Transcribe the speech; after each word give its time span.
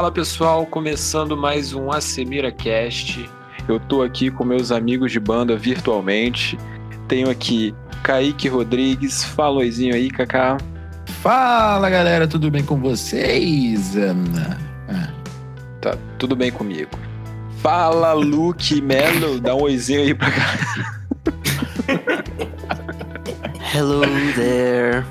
Fala 0.00 0.10
pessoal, 0.10 0.64
começando 0.64 1.36
mais 1.36 1.74
um 1.74 1.92
Asemira 1.92 2.50
Cast. 2.50 3.28
Eu 3.68 3.78
tô 3.78 4.00
aqui 4.00 4.30
com 4.30 4.46
meus 4.46 4.72
amigos 4.72 5.12
de 5.12 5.20
banda 5.20 5.58
virtualmente. 5.58 6.58
Tenho 7.06 7.28
aqui 7.28 7.74
Kaique 8.02 8.48
Rodrigues. 8.48 9.22
Fala 9.22 9.58
oizinho 9.58 9.94
aí, 9.94 10.10
Kaká. 10.10 10.56
Fala 11.20 11.90
galera, 11.90 12.26
tudo 12.26 12.50
bem 12.50 12.64
com 12.64 12.80
vocês? 12.80 13.94
Ana? 13.94 14.58
Ah. 14.88 15.12
Tá, 15.82 15.98
tudo 16.18 16.34
bem 16.34 16.50
comigo. 16.50 16.92
Fala 17.58 18.14
Luke 18.14 18.80
Melo, 18.80 19.38
dá 19.38 19.54
um 19.54 19.64
oizinho 19.64 20.00
aí 20.00 20.14
pra 20.14 20.30
cá. 20.30 20.58
Hello 23.76 24.00
there. 24.34 25.04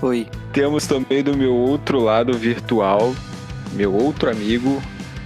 Oi. 0.00 0.28
Temos 0.52 0.86
também 0.86 1.24
do 1.24 1.36
meu 1.36 1.52
outro 1.52 1.98
lado 1.98 2.32
virtual, 2.34 3.12
meu 3.74 3.92
outro 3.92 4.30
amigo, 4.30 4.82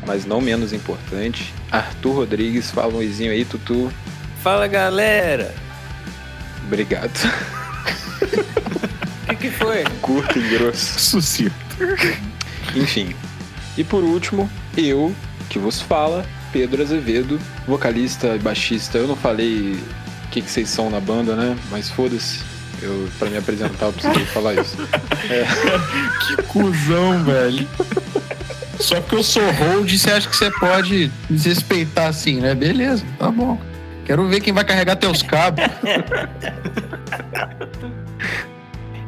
mas 0.06 0.24
não 0.24 0.40
menos 0.40 0.72
importante, 0.72 1.54
Arthur 1.70 2.14
Rodrigues. 2.14 2.70
Fala 2.70 2.94
um 2.94 2.96
oizinho 2.96 3.30
aí, 3.30 3.44
Tutu. 3.44 3.92
Fala 4.42 4.66
galera. 4.66 5.54
Obrigado. 6.66 7.12
O 9.22 9.26
que, 9.30 9.36
que 9.36 9.50
foi? 9.50 9.84
Curto 10.00 10.38
e 10.38 10.48
grosso. 10.56 10.98
Sucinto. 10.98 11.54
Enfim. 12.74 13.14
E 13.76 13.84
por 13.84 14.02
último, 14.02 14.50
eu, 14.76 15.14
que 15.48 15.58
vos 15.58 15.80
fala, 15.80 16.26
Pedro 16.52 16.82
Azevedo, 16.82 17.38
vocalista 17.66 18.34
e 18.34 18.38
baixista. 18.38 18.98
Eu 18.98 19.06
não 19.06 19.16
falei 19.16 19.78
o 20.24 20.28
que, 20.30 20.42
que 20.42 20.50
vocês 20.50 20.68
são 20.68 20.90
na 20.90 21.00
banda, 21.00 21.36
né? 21.36 21.56
Mas 21.70 21.90
foda-se. 21.90 22.40
Eu, 22.82 23.08
pra 23.18 23.28
me 23.28 23.36
apresentar, 23.36 23.86
eu 23.86 23.92
precisei 23.92 24.24
falar 24.26 24.54
isso. 24.54 24.76
É. 25.30 25.44
Que 26.36 26.42
cuzão, 26.44 27.24
velho. 27.24 27.66
Só 28.78 29.00
porque 29.00 29.16
eu 29.16 29.22
sou 29.22 29.42
hold, 29.52 29.90
você 29.90 30.10
acha 30.10 30.28
que 30.28 30.36
você 30.36 30.50
pode 30.52 31.10
desrespeitar 31.28 32.08
assim, 32.08 32.40
né? 32.40 32.54
Beleza, 32.54 33.04
tá 33.18 33.30
bom. 33.30 33.58
Quero 34.04 34.26
ver 34.28 34.40
quem 34.40 34.52
vai 34.52 34.64
carregar 34.64 34.96
teus 34.96 35.22
cabos. 35.22 35.64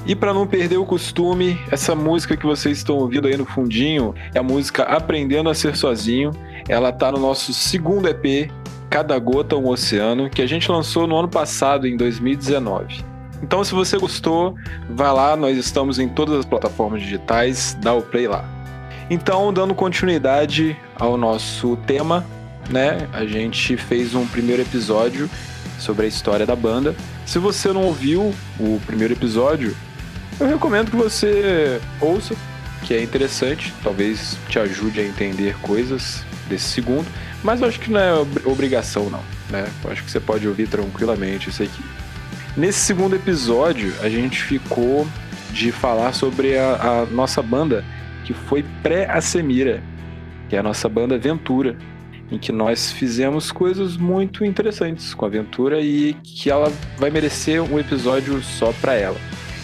E 0.06 0.14
para 0.14 0.34
não 0.34 0.46
perder 0.46 0.76
o 0.76 0.84
costume, 0.84 1.58
essa 1.70 1.94
música 1.94 2.36
que 2.36 2.44
vocês 2.44 2.78
estão 2.78 2.96
ouvindo 2.96 3.28
aí 3.28 3.36
no 3.36 3.46
fundinho 3.46 4.14
é 4.34 4.38
a 4.38 4.42
música 4.42 4.82
Aprendendo 4.82 5.48
a 5.48 5.54
Ser 5.54 5.76
Sozinho. 5.76 6.32
Ela 6.68 6.90
tá 6.90 7.12
no 7.12 7.18
nosso 7.18 7.52
segundo 7.52 8.08
EP, 8.08 8.50
Cada 8.88 9.16
Gota 9.18 9.56
um 9.56 9.68
Oceano, 9.68 10.28
que 10.28 10.42
a 10.42 10.46
gente 10.46 10.70
lançou 10.70 11.06
no 11.06 11.16
ano 11.16 11.28
passado, 11.28 11.86
em 11.86 11.96
2019. 11.96 13.04
Então, 13.42 13.64
se 13.64 13.72
você 13.72 13.96
gostou, 13.98 14.54
vai 14.88 15.12
lá, 15.12 15.36
nós 15.36 15.56
estamos 15.56 15.98
em 15.98 16.08
todas 16.08 16.40
as 16.40 16.44
plataformas 16.44 17.02
digitais, 17.02 17.76
dá 17.80 17.94
o 17.94 18.02
play 18.02 18.28
lá. 18.28 18.44
Então, 19.08 19.52
dando 19.52 19.74
continuidade 19.74 20.76
ao 20.94 21.16
nosso 21.16 21.76
tema, 21.86 22.24
né? 22.68 23.08
A 23.12 23.24
gente 23.24 23.76
fez 23.76 24.14
um 24.14 24.26
primeiro 24.26 24.62
episódio 24.62 25.28
sobre 25.78 26.04
a 26.04 26.08
história 26.08 26.46
da 26.46 26.54
banda. 26.54 26.94
Se 27.26 27.38
você 27.38 27.72
não 27.72 27.84
ouviu 27.84 28.34
o 28.58 28.80
primeiro 28.86 29.14
episódio, 29.14 29.76
eu 30.38 30.46
recomendo 30.46 30.90
que 30.90 30.96
você 30.96 31.80
ouça, 32.00 32.34
que 32.84 32.94
é 32.94 33.02
interessante, 33.02 33.72
talvez 33.82 34.36
te 34.48 34.58
ajude 34.58 35.00
a 35.00 35.04
entender 35.04 35.56
coisas 35.60 36.24
desse 36.48 36.66
segundo, 36.66 37.06
mas 37.42 37.60
eu 37.60 37.68
acho 37.68 37.80
que 37.80 37.90
não 37.90 38.00
é 38.00 38.12
obrigação 38.44 39.08
não, 39.10 39.22
né? 39.48 39.66
Eu 39.82 39.90
acho 39.90 40.04
que 40.04 40.10
você 40.10 40.20
pode 40.20 40.46
ouvir 40.46 40.68
tranquilamente 40.68 41.48
isso 41.48 41.62
aqui. 41.62 41.82
Nesse 42.56 42.80
segundo 42.80 43.14
episódio, 43.14 43.94
a 44.00 44.08
gente 44.08 44.42
ficou 44.42 45.06
de 45.52 45.70
falar 45.70 46.12
sobre 46.12 46.58
a, 46.58 47.02
a 47.02 47.06
nossa 47.06 47.40
banda 47.40 47.84
que 48.24 48.34
foi 48.34 48.64
pré-Asemira, 48.82 49.82
que 50.48 50.56
é 50.56 50.58
a 50.58 50.62
nossa 50.62 50.88
banda 50.88 51.16
Ventura, 51.16 51.76
em 52.30 52.38
que 52.38 52.50
nós 52.50 52.90
fizemos 52.90 53.52
coisas 53.52 53.96
muito 53.96 54.44
interessantes 54.44 55.14
com 55.14 55.24
a 55.24 55.28
Ventura 55.28 55.80
e 55.80 56.14
que 56.24 56.50
ela 56.50 56.72
vai 56.98 57.10
merecer 57.10 57.62
um 57.62 57.78
episódio 57.78 58.42
só 58.42 58.72
para 58.80 58.94
ela. 58.94 59.18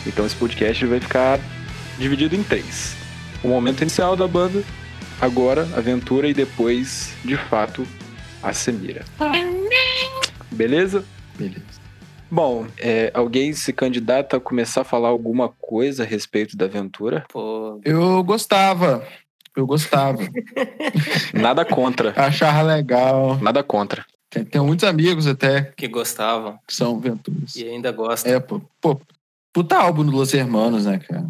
Então 0.07 0.25
esse 0.25 0.37
podcast 0.37 0.85
vai 0.87 1.01
ficar 1.01 1.41
dividido 1.99 2.37
em 2.37 2.43
três: 2.43 2.97
o 3.43 3.49
momento 3.49 3.83
inicial 3.83 4.17
da 4.17 4.29
banda, 4.29 4.63
agora 5.21 5.63
a 5.77 5.81
Ventura 5.81 6.29
e 6.29 6.35
depois, 6.35 7.15
de 7.25 7.37
fato, 7.37 7.87
a 8.43 8.53
Semira. 8.53 9.05
Beleza? 10.53 11.05
Beleza. 11.37 11.76
Bom, 12.31 12.67
é, 12.79 13.11
alguém 13.15 13.53
se 13.53 13.73
candidata 13.73 14.37
a 14.37 14.41
começar 14.41 14.81
a 14.81 14.85
falar 14.85 15.09
alguma 15.09 15.49
coisa 15.49 16.03
a 16.03 16.07
respeito 16.07 16.57
da 16.57 16.65
aventura? 16.65 17.25
Pô, 17.33 17.81
Eu 17.85 18.23
gostava. 18.25 19.07
Eu 19.57 19.67
gostava. 19.67 20.19
Nada 21.33 21.65
contra. 21.65 22.13
Achava 22.17 22.63
legal. 22.63 23.39
Nada 23.41 23.63
contra. 23.63 24.05
Tem, 24.29 24.45
tem 24.45 24.61
muitos 24.61 24.85
amigos 24.85 25.27
até 25.27 25.73
que 25.77 25.89
gostavam 25.89 26.59
que 26.67 26.75
são 26.75 26.99
venturas. 27.01 27.57
e 27.57 27.65
ainda 27.67 27.91
gostam. 27.93 28.33
É, 28.33 28.41
pô. 28.41 28.61
pô 28.81 29.01
puta 29.57 29.79
álbum 29.79 30.05
do 30.05 30.11
Los 30.11 30.35
Hermanos, 30.35 30.85
né, 30.85 30.99
cara? 30.99 31.25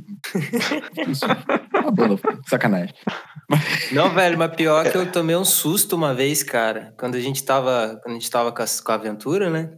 Isso. 1.08 1.24
Uma 1.24 2.18
sacanagem. 2.48 2.92
Não, 3.92 4.10
velho, 4.10 4.36
mas 4.36 4.56
pior 4.56 4.90
que 4.90 4.98
eu 4.98 5.12
tomei 5.12 5.36
um 5.36 5.44
susto 5.44 5.94
uma 5.94 6.12
vez, 6.12 6.42
cara. 6.42 6.92
Quando 6.98 7.14
a 7.14 7.20
gente 7.20 7.44
tava, 7.44 8.00
quando 8.02 8.16
a 8.16 8.18
gente 8.18 8.28
tava 8.28 8.50
com 8.50 8.60
a, 8.60 8.66
com 8.84 8.90
a 8.90 8.94
aventura, 8.96 9.48
né? 9.48 9.70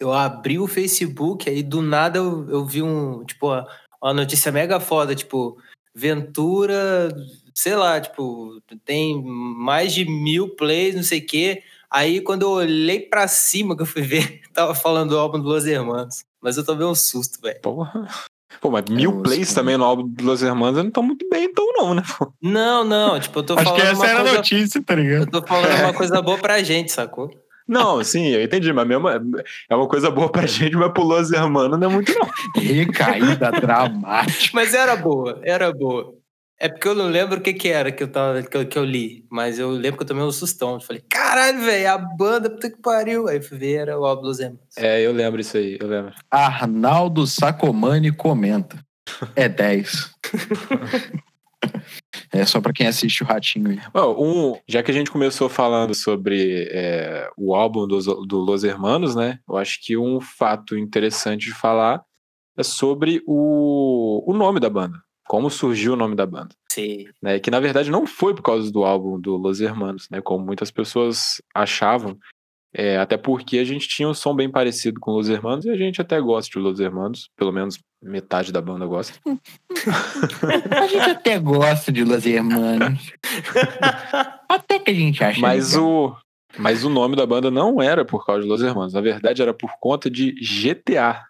Eu 0.00 0.12
abri 0.12 0.58
o 0.58 0.66
Facebook, 0.66 1.48
aí 1.48 1.62
do 1.62 1.82
nada 1.82 2.18
eu, 2.18 2.48
eu 2.48 2.64
vi 2.64 2.82
um, 2.82 3.24
tipo, 3.24 3.48
uma, 3.48 3.66
uma 4.02 4.14
notícia 4.14 4.52
mega 4.52 4.78
foda, 4.78 5.14
tipo, 5.14 5.58
Ventura, 5.94 7.08
sei 7.52 7.74
lá, 7.74 8.00
tipo, 8.00 8.60
tem 8.84 9.20
mais 9.22 9.92
de 9.92 10.04
mil 10.04 10.54
plays, 10.54 10.94
não 10.94 11.02
sei 11.02 11.18
o 11.18 11.26
quê. 11.26 11.62
Aí 11.90 12.20
quando 12.20 12.42
eu 12.42 12.50
olhei 12.50 13.00
pra 13.00 13.26
cima 13.26 13.74
que 13.74 13.82
eu 13.82 13.86
fui 13.86 14.02
ver, 14.02 14.42
tava 14.54 14.74
falando 14.74 15.10
do 15.10 15.18
álbum 15.18 15.40
do 15.40 15.48
Los 15.48 15.66
Hermanos. 15.66 16.22
Mas 16.40 16.56
eu 16.56 16.64
tomei 16.64 16.86
um 16.86 16.94
susto, 16.94 17.40
velho. 17.40 17.60
Porra. 17.60 18.06
Pô, 18.60 18.70
mas 18.70 18.84
mil 18.88 19.10
Nossa, 19.10 19.22
plays 19.24 19.52
também 19.54 19.76
no 19.76 19.84
álbum 19.84 20.06
do 20.06 20.24
Los 20.24 20.42
Hermanos 20.42 20.78
não 20.78 20.88
estão 20.88 21.02
muito 21.02 21.28
bem, 21.28 21.44
então 21.44 21.66
não, 21.76 21.94
né? 21.94 22.02
pô? 22.16 22.32
Não, 22.40 22.84
não, 22.84 23.18
tipo, 23.18 23.38
eu 23.40 23.42
tô 23.42 23.54
Acho 23.54 23.64
falando 23.64 23.80
que 23.80 23.86
essa 23.86 23.94
uma 23.96 24.06
era 24.06 24.20
coisa... 24.20 24.34
a 24.34 24.36
notícia, 24.36 24.82
tá 24.82 24.94
Eu 24.94 24.98
ligado? 24.98 25.30
tô 25.30 25.46
falando 25.46 25.80
uma 25.80 25.94
coisa 25.94 26.22
boa 26.22 26.38
pra 26.38 26.62
gente, 26.62 26.90
sacou? 26.92 27.30
Não, 27.68 28.02
sim, 28.02 28.28
eu 28.28 28.42
entendi, 28.42 28.72
mas 28.72 28.88
mesmo 28.88 29.08
é 29.08 29.74
uma 29.74 29.86
coisa 29.86 30.10
boa 30.10 30.32
pra 30.32 30.46
gente, 30.46 30.74
mas 30.74 30.90
pro 30.90 31.02
Los 31.02 31.30
Hermanos 31.30 31.78
não 31.78 31.90
é 31.90 31.92
muito 31.92 32.14
não. 32.18 32.28
Recaída 32.56 33.50
dramática. 33.52 34.50
Mas 34.54 34.72
era 34.72 34.96
boa, 34.96 35.38
era 35.44 35.70
boa. 35.70 36.14
É 36.60 36.68
porque 36.68 36.88
eu 36.88 36.94
não 36.94 37.06
lembro 37.06 37.38
o 37.38 37.40
que 37.40 37.52
que 37.52 37.68
era 37.68 37.92
que 37.92 38.02
eu, 38.02 38.08
tava, 38.08 38.42
que 38.42 38.56
eu, 38.56 38.66
que 38.66 38.76
eu 38.76 38.84
li, 38.84 39.24
mas 39.30 39.60
eu 39.60 39.70
lembro 39.70 39.98
que 39.98 40.02
eu 40.02 40.08
tomei 40.08 40.24
um 40.24 40.32
sustão. 40.32 40.74
Eu 40.74 40.80
falei, 40.80 41.02
caralho, 41.08 41.60
velho, 41.60 41.92
a 41.92 41.98
banda, 41.98 42.50
puta 42.50 42.68
que 42.70 42.80
pariu. 42.82 43.28
Aí 43.28 43.40
fui 43.40 43.58
ver, 43.58 43.74
era 43.74 43.98
o 43.98 44.14
dos 44.16 44.40
Hermanos. 44.40 44.76
É, 44.76 45.00
eu 45.00 45.12
lembro 45.12 45.40
isso 45.40 45.56
aí, 45.56 45.78
eu 45.80 45.86
lembro. 45.86 46.12
Arnaldo 46.28 47.26
Sacomani 47.26 48.10
comenta. 48.10 48.76
É 49.36 49.48
10. 49.48 50.10
É 52.32 52.44
só 52.44 52.60
pra 52.60 52.72
quem 52.72 52.86
assiste 52.86 53.22
o 53.22 53.26
Ratinho 53.26 53.70
aí. 53.70 53.80
Ó, 53.94 54.12
um, 54.22 54.58
já 54.66 54.82
que 54.82 54.90
a 54.90 54.94
gente 54.94 55.10
começou 55.10 55.48
falando 55.48 55.94
sobre 55.94 56.68
é, 56.70 57.28
o 57.36 57.54
álbum 57.54 57.86
dos, 57.86 58.06
do 58.06 58.38
Los 58.38 58.64
Hermanos, 58.64 59.14
né? 59.14 59.38
Eu 59.48 59.56
acho 59.56 59.78
que 59.82 59.96
um 59.96 60.20
fato 60.20 60.76
interessante 60.76 61.46
de 61.46 61.54
falar 61.54 62.02
é 62.56 62.62
sobre 62.62 63.22
o, 63.26 64.24
o 64.26 64.34
nome 64.34 64.60
da 64.60 64.68
banda. 64.68 64.98
Como 65.26 65.50
surgiu 65.50 65.92
o 65.92 65.96
nome 65.96 66.14
da 66.16 66.26
banda. 66.26 66.54
Sim. 66.70 67.06
Né? 67.22 67.38
Que 67.38 67.50
na 67.50 67.60
verdade 67.60 67.90
não 67.90 68.06
foi 68.06 68.34
por 68.34 68.42
causa 68.42 68.70
do 68.70 68.84
álbum 68.84 69.20
do 69.20 69.36
Los 69.36 69.60
Hermanos, 69.60 70.08
né? 70.10 70.20
Como 70.20 70.44
muitas 70.44 70.70
pessoas 70.70 71.42
achavam. 71.54 72.18
É, 72.74 72.98
até 72.98 73.16
porque 73.16 73.58
a 73.58 73.64
gente 73.64 73.88
tinha 73.88 74.08
um 74.08 74.12
som 74.14 74.34
bem 74.34 74.50
parecido 74.50 75.00
com 75.00 75.12
Los 75.12 75.28
Hermanos 75.28 75.64
e 75.64 75.70
a 75.70 75.76
gente 75.76 76.00
até 76.02 76.20
gosta 76.20 76.50
de 76.50 76.58
Los 76.58 76.78
Hermanos. 76.80 77.30
Pelo 77.36 77.50
menos 77.52 77.78
metade 78.02 78.52
da 78.52 78.60
banda 78.60 78.84
gosta. 78.86 79.18
A 80.70 80.86
gente 80.86 81.10
até 81.10 81.38
gosta 81.38 81.90
de 81.90 82.04
Los 82.04 82.26
Hermanos. 82.26 83.12
Até 84.48 84.78
que 84.78 84.90
a 84.90 84.94
gente 84.94 85.22
acha. 85.24 85.40
Mas 85.40 85.72
legal. 85.72 85.86
o, 85.88 86.16
mas 86.58 86.84
o 86.84 86.90
nome 86.90 87.16
da 87.16 87.26
banda 87.26 87.50
não 87.50 87.80
era 87.82 88.04
por 88.04 88.24
causa 88.24 88.42
de 88.42 88.48
Los 88.48 88.62
Hermanos. 88.62 88.92
Na 88.92 89.00
verdade, 89.00 89.40
era 89.42 89.54
por 89.54 89.72
conta 89.80 90.10
de 90.10 90.32
GTA. 90.32 91.24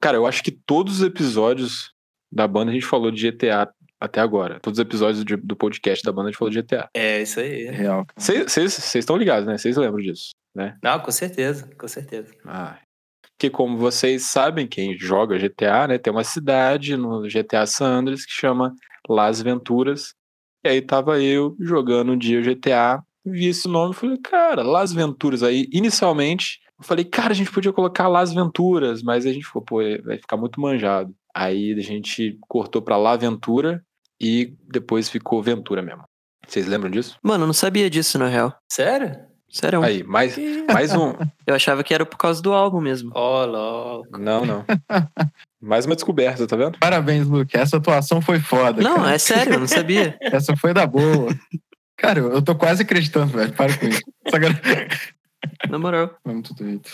Cara, 0.00 0.16
eu 0.16 0.26
acho 0.26 0.42
que 0.42 0.50
todos 0.50 1.00
os 1.00 1.02
episódios 1.06 1.92
da 2.30 2.46
banda 2.46 2.70
a 2.70 2.74
gente 2.74 2.86
falou 2.86 3.10
de 3.10 3.30
GTA 3.30 3.68
até 4.00 4.20
agora. 4.20 4.60
Todos 4.60 4.78
os 4.78 4.82
episódios 4.82 5.24
de- 5.24 5.36
do 5.36 5.56
podcast 5.56 6.04
da 6.04 6.12
banda 6.12 6.28
a 6.28 6.30
gente 6.30 6.38
falou 6.38 6.50
de 6.52 6.60
GTA. 6.62 6.88
É, 6.94 7.20
isso 7.22 7.40
aí. 7.40 7.64
É 7.66 7.70
real. 7.70 8.06
Vocês 8.16 8.94
estão 8.94 9.16
ligados, 9.16 9.46
né? 9.46 9.58
Vocês 9.58 9.76
lembram 9.76 10.02
disso, 10.02 10.30
né? 10.54 10.76
Não, 10.82 10.98
com 11.00 11.10
certeza, 11.10 11.68
com 11.76 11.88
certeza. 11.88 12.34
Ah, 12.44 12.78
que 13.40 13.48
como 13.48 13.78
vocês 13.78 14.24
sabem, 14.24 14.66
quem 14.66 14.96
joga 14.98 15.38
GTA, 15.38 15.88
né, 15.88 15.98
tem 15.98 16.12
uma 16.12 16.22
cidade 16.22 16.94
no 16.94 17.22
GTA 17.22 17.66
San 17.66 17.86
Andreas 17.86 18.26
que 18.26 18.32
chama 18.32 18.74
Las 19.08 19.40
Venturas. 19.40 20.14
E 20.62 20.68
aí 20.68 20.82
tava 20.82 21.18
eu 21.20 21.56
jogando 21.58 22.12
um 22.12 22.18
dia 22.18 22.38
o 22.38 22.42
GTA, 22.42 23.02
vi 23.24 23.46
esse 23.46 23.66
nome 23.66 23.94
e 23.94 23.96
falei, 23.96 24.18
cara, 24.18 24.62
Las 24.62 24.92
Venturas. 24.92 25.42
Aí, 25.42 25.66
inicialmente, 25.72 26.60
eu 26.78 26.84
falei, 26.84 27.04
cara, 27.04 27.30
a 27.30 27.34
gente 27.34 27.50
podia 27.50 27.72
colocar 27.72 28.08
Las 28.08 28.30
Venturas, 28.30 29.02
mas 29.02 29.24
a 29.24 29.32
gente 29.32 29.46
falou, 29.46 29.64
pô, 29.64 29.76
vai 30.04 30.18
ficar 30.18 30.36
muito 30.36 30.60
manjado. 30.60 31.14
Aí 31.34 31.72
a 31.72 31.82
gente 31.82 32.38
cortou 32.46 32.82
pra 32.82 32.98
La 32.98 33.16
Ventura 33.16 33.82
e 34.20 34.54
depois 34.70 35.08
ficou 35.08 35.42
Ventura 35.42 35.80
mesmo. 35.80 36.04
Vocês 36.46 36.66
lembram 36.66 36.90
disso? 36.90 37.16
Mano, 37.22 37.44
eu 37.44 37.46
não 37.46 37.54
sabia 37.54 37.88
disso, 37.88 38.18
na 38.18 38.26
real. 38.26 38.54
Sério? 38.70 39.29
Sério. 39.50 39.82
Aí, 39.82 40.04
mais, 40.04 40.36
mais 40.72 40.94
um. 40.94 41.12
Eu 41.46 41.54
achava 41.54 41.82
que 41.82 41.92
era 41.92 42.06
por 42.06 42.16
causa 42.16 42.40
do 42.40 42.52
álbum 42.52 42.80
mesmo. 42.80 43.10
Ó, 43.14 43.44
louco. 43.44 44.16
Não, 44.16 44.46
não. 44.46 44.64
Mais 45.60 45.84
uma 45.84 45.96
descoberta, 45.96 46.46
tá 46.46 46.56
vendo? 46.56 46.78
Parabéns, 46.78 47.26
Luke. 47.26 47.56
Essa 47.56 47.78
atuação 47.78 48.22
foi 48.22 48.38
foda. 48.38 48.80
Não, 48.80 48.96
cara. 48.96 49.14
é 49.14 49.18
sério, 49.18 49.54
eu 49.54 49.60
não 49.60 49.66
sabia. 49.66 50.16
Essa 50.22 50.56
foi 50.56 50.72
da 50.72 50.86
boa. 50.86 51.36
Cara, 51.96 52.20
eu 52.20 52.40
tô 52.40 52.54
quase 52.54 52.82
acreditando, 52.82 53.36
velho. 53.36 53.52
Para 53.52 53.76
com 53.76 53.86
isso. 53.86 54.00
Na 55.68 55.78
moral. 55.78 56.14
Foi 56.22 56.32
muito 56.32 56.54
doido. 56.54 56.88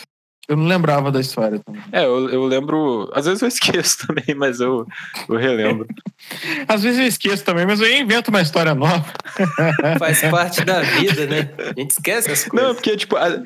Eu 0.47 0.55
não 0.55 0.65
lembrava 0.65 1.11
da 1.11 1.19
história 1.19 1.59
também. 1.59 1.81
É, 1.91 2.05
eu, 2.05 2.29
eu 2.29 2.45
lembro. 2.45 3.11
Às 3.13 3.25
vezes 3.25 3.41
eu 3.41 3.47
esqueço 3.49 3.97
também, 4.07 4.33
mas 4.35 4.59
eu, 4.61 4.85
eu 5.27 5.35
relembro. 5.35 5.85
Às 6.67 6.83
vezes 6.83 6.99
eu 6.99 7.05
esqueço 7.05 7.43
também, 7.43 7.65
mas 7.65 7.81
eu 7.81 7.91
invento 7.91 8.29
uma 8.31 8.41
história 8.41 8.73
nova. 8.73 9.05
Faz 9.99 10.21
parte 10.29 10.63
da 10.63 10.81
vida, 10.81 11.25
né? 11.27 11.49
A 11.59 11.79
gente 11.79 11.91
esquece 11.91 12.31
as 12.31 12.45
Não, 12.45 12.51
coisas. 12.51 12.73
porque, 12.75 12.95
tipo, 12.97 13.15
a- 13.17 13.43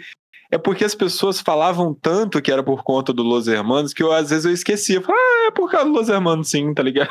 é 0.54 0.58
porque 0.58 0.84
as 0.84 0.94
pessoas 0.94 1.40
falavam 1.40 1.94
tanto 1.94 2.42
que 2.42 2.52
era 2.52 2.62
por 2.62 2.84
conta 2.84 3.14
do 3.14 3.24
Los 3.24 3.48
Hermanos 3.48 3.94
que 3.94 4.04
eu, 4.04 4.12
às 4.12 4.30
vezes, 4.30 4.44
eu 4.46 4.52
esquecia. 4.52 4.98
Eu 4.98 5.02
falava, 5.02 5.24
ah, 5.24 5.48
é 5.48 5.52
por 5.52 5.72
causa 5.72 5.88
do 5.90 5.94
Los 5.96 6.10
Hermanos, 6.10 6.50
sim, 6.50 6.74
tá 6.74 6.84
ligado? 6.84 7.10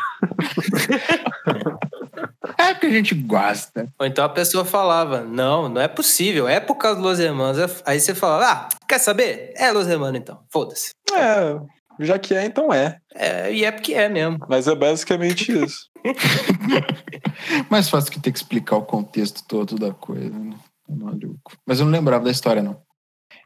Porque 2.80 2.94
a 2.94 2.96
gente 2.96 3.14
gosta. 3.14 3.92
Ou 3.98 4.06
então 4.06 4.24
a 4.24 4.28
pessoa 4.30 4.64
falava, 4.64 5.20
não, 5.20 5.68
não 5.68 5.82
é 5.82 5.86
possível, 5.86 6.48
é 6.48 6.58
por 6.58 6.76
causa 6.76 6.98
do 6.98 7.06
Los 7.06 7.20
Hermanos. 7.20 7.82
Aí 7.84 8.00
você 8.00 8.14
fala, 8.14 8.50
ah, 8.50 8.68
quer 8.88 8.98
saber? 8.98 9.52
É 9.54 9.70
Los 9.70 9.86
Hermanos 9.86 10.18
então, 10.18 10.40
foda-se. 10.50 10.92
É, 11.12 11.60
já 12.00 12.18
que 12.18 12.34
é, 12.34 12.46
então 12.46 12.72
é. 12.72 12.96
É, 13.14 13.52
e 13.52 13.66
é 13.66 13.70
porque 13.70 13.92
é 13.92 14.08
mesmo. 14.08 14.38
Mas 14.48 14.66
é 14.66 14.74
basicamente 14.74 15.52
isso. 15.52 15.90
Mais 17.68 17.90
fácil 17.90 18.10
que 18.10 18.18
ter 18.18 18.32
que 18.32 18.38
explicar 18.38 18.76
o 18.76 18.86
contexto 18.86 19.42
todo 19.46 19.76
da 19.76 19.92
coisa, 19.92 20.30
né? 20.30 20.56
Maluco. 20.88 21.52
Mas 21.66 21.80
eu 21.80 21.84
não 21.84 21.92
lembrava 21.92 22.24
da 22.24 22.30
história, 22.30 22.62
não. 22.62 22.80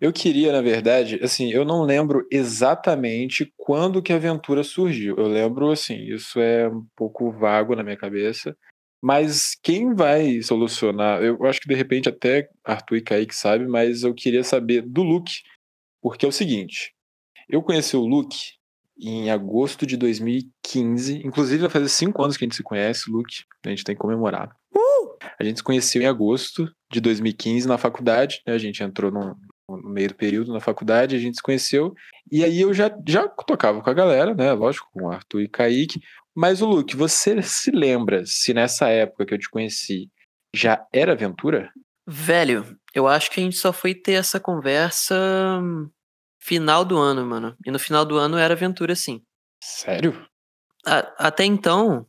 Eu 0.01 0.13
queria, 0.13 0.53
na 0.53 0.63
verdade, 0.63 1.19
assim, 1.25 1.51
eu 1.51 1.65
não 1.65 1.83
lembro 1.83 2.25
exatamente 2.31 3.53
quando 3.57 4.01
que 4.01 4.13
a 4.13 4.17
aventura 4.17 4.63
surgiu. 4.63 5.17
Eu 5.17 5.27
lembro, 5.27 5.73
assim, 5.73 5.97
isso 5.97 6.39
é 6.39 6.69
um 6.69 6.85
pouco 6.95 7.33
vago 7.33 7.75
na 7.75 7.83
minha 7.83 7.97
cabeça. 7.97 8.57
Mas 9.05 9.55
quem 9.63 9.95
vai 9.95 10.41
solucionar? 10.41 11.23
Eu 11.23 11.45
acho 11.45 11.61
que 11.61 11.69
de 11.69 11.75
repente 11.75 12.09
até 12.09 12.49
Arthur 12.65 12.97
e 12.97 13.03
Kaique 13.03 13.37
sabe, 13.37 13.67
mas 13.67 14.03
eu 14.03 14.15
queria 14.15 14.43
saber 14.43 14.81
do 14.81 15.03
Luke. 15.03 15.43
Porque 16.01 16.25
é 16.25 16.29
o 16.29 16.33
seguinte: 16.33 16.95
eu 17.47 17.63
conheci 17.63 17.95
o 17.99 18.07
Luke 18.07 18.39
em 18.99 19.31
agosto 19.31 19.85
de 19.85 19.99
2015. 19.99 21.21
Inclusive, 21.23 21.61
vai 21.61 21.69
fazer 21.69 21.91
cinco 21.91 22.23
anos 22.23 22.39
que 22.39 22.45
a 22.45 22.47
gente 22.47 22.57
se 22.57 22.63
conhece, 22.63 23.11
Luke. 23.11 23.45
A 23.67 23.69
gente 23.69 23.85
tem 23.85 23.95
que 23.95 24.01
comemorar. 24.01 24.57
A 25.39 25.45
gente 25.45 25.59
se 25.59 25.63
conheceu 25.63 26.01
em 26.01 26.07
agosto 26.07 26.67
de 26.91 26.99
2015 26.99 27.69
na 27.69 27.77
faculdade, 27.77 28.41
né? 28.47 28.55
A 28.55 28.59
gente 28.59 28.83
entrou 28.83 29.11
num, 29.11 29.35
no 29.69 29.91
meio 29.91 30.09
do 30.09 30.15
período 30.15 30.51
na 30.51 30.61
faculdade, 30.61 31.15
a 31.15 31.19
gente 31.19 31.37
se 31.37 31.43
conheceu. 31.43 31.93
E 32.33 32.43
aí 32.43 32.59
eu 32.59 32.73
já, 32.73 32.91
já 33.07 33.29
tocava 33.29 33.83
com 33.83 33.91
a 33.91 33.95
galera, 33.95 34.35
né? 34.35 34.51
Lógico, 34.55 34.89
com 34.95 35.11
Arthur 35.11 35.43
e 35.43 35.49
Kaique. 35.49 36.01
Mas 36.35 36.61
o 36.61 36.67
Luke, 36.67 36.97
você 36.97 37.41
se 37.43 37.71
lembra 37.71 38.25
se 38.27 38.53
nessa 38.53 38.89
época 38.89 39.25
que 39.27 39.35
eu 39.35 39.39
te 39.39 39.49
conheci 39.49 40.11
já 40.55 40.87
era 40.93 41.13
aventura? 41.13 41.73
Velho, 42.07 42.79
eu 42.95 43.07
acho 43.09 43.31
que 43.31 43.41
a 43.41 43.43
gente 43.43 43.57
só 43.57 43.73
foi 43.73 43.95
ter 43.95 44.13
essa 44.13 44.39
conversa 44.39 45.15
final 46.41 46.85
do 46.85 46.99
ano, 46.99 47.25
mano. 47.25 47.57
E 47.65 47.71
no 47.71 47.79
final 47.79 48.05
do 48.05 48.19
ano 48.19 48.37
era 48.37 48.55
aventura, 48.55 48.95
sim. 48.95 49.23
Sério? 49.63 50.27
A- 50.87 51.29
até 51.29 51.45
então, 51.45 52.07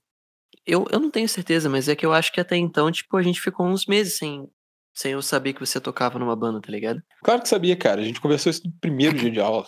eu, 0.66 0.86
eu 0.92 1.00
não 1.00 1.10
tenho 1.10 1.30
certeza, 1.30 1.69
mas 1.69 1.88
é 1.88 1.95
que 1.95 2.06
eu 2.06 2.13
acho 2.13 2.31
que 2.31 2.42
até 2.42 2.57
então, 2.57 2.92
tipo, 2.92 3.16
a 3.18 3.24
gente 3.24 3.42
ficou 3.42 3.66
uns 3.66 3.86
meses 3.86 4.18
sem, 4.18 4.48
sem 4.95 5.12
eu 5.12 5.21
saber 5.21 5.53
que 5.53 5.59
você 5.59 5.80
tocava 5.80 6.18
numa 6.18 6.36
banda, 6.36 6.62
tá 6.62 6.71
ligado? 6.71 7.01
Claro 7.24 7.42
que 7.42 7.50
sabia, 7.50 7.75
cara. 7.75 8.01
A 8.01 8.03
gente 8.03 8.21
conversou 8.21 8.50
isso 8.50 8.62
no 8.65 8.71
primeiro 8.80 9.18
dia 9.18 9.30
de 9.30 9.39
aula. 9.39 9.65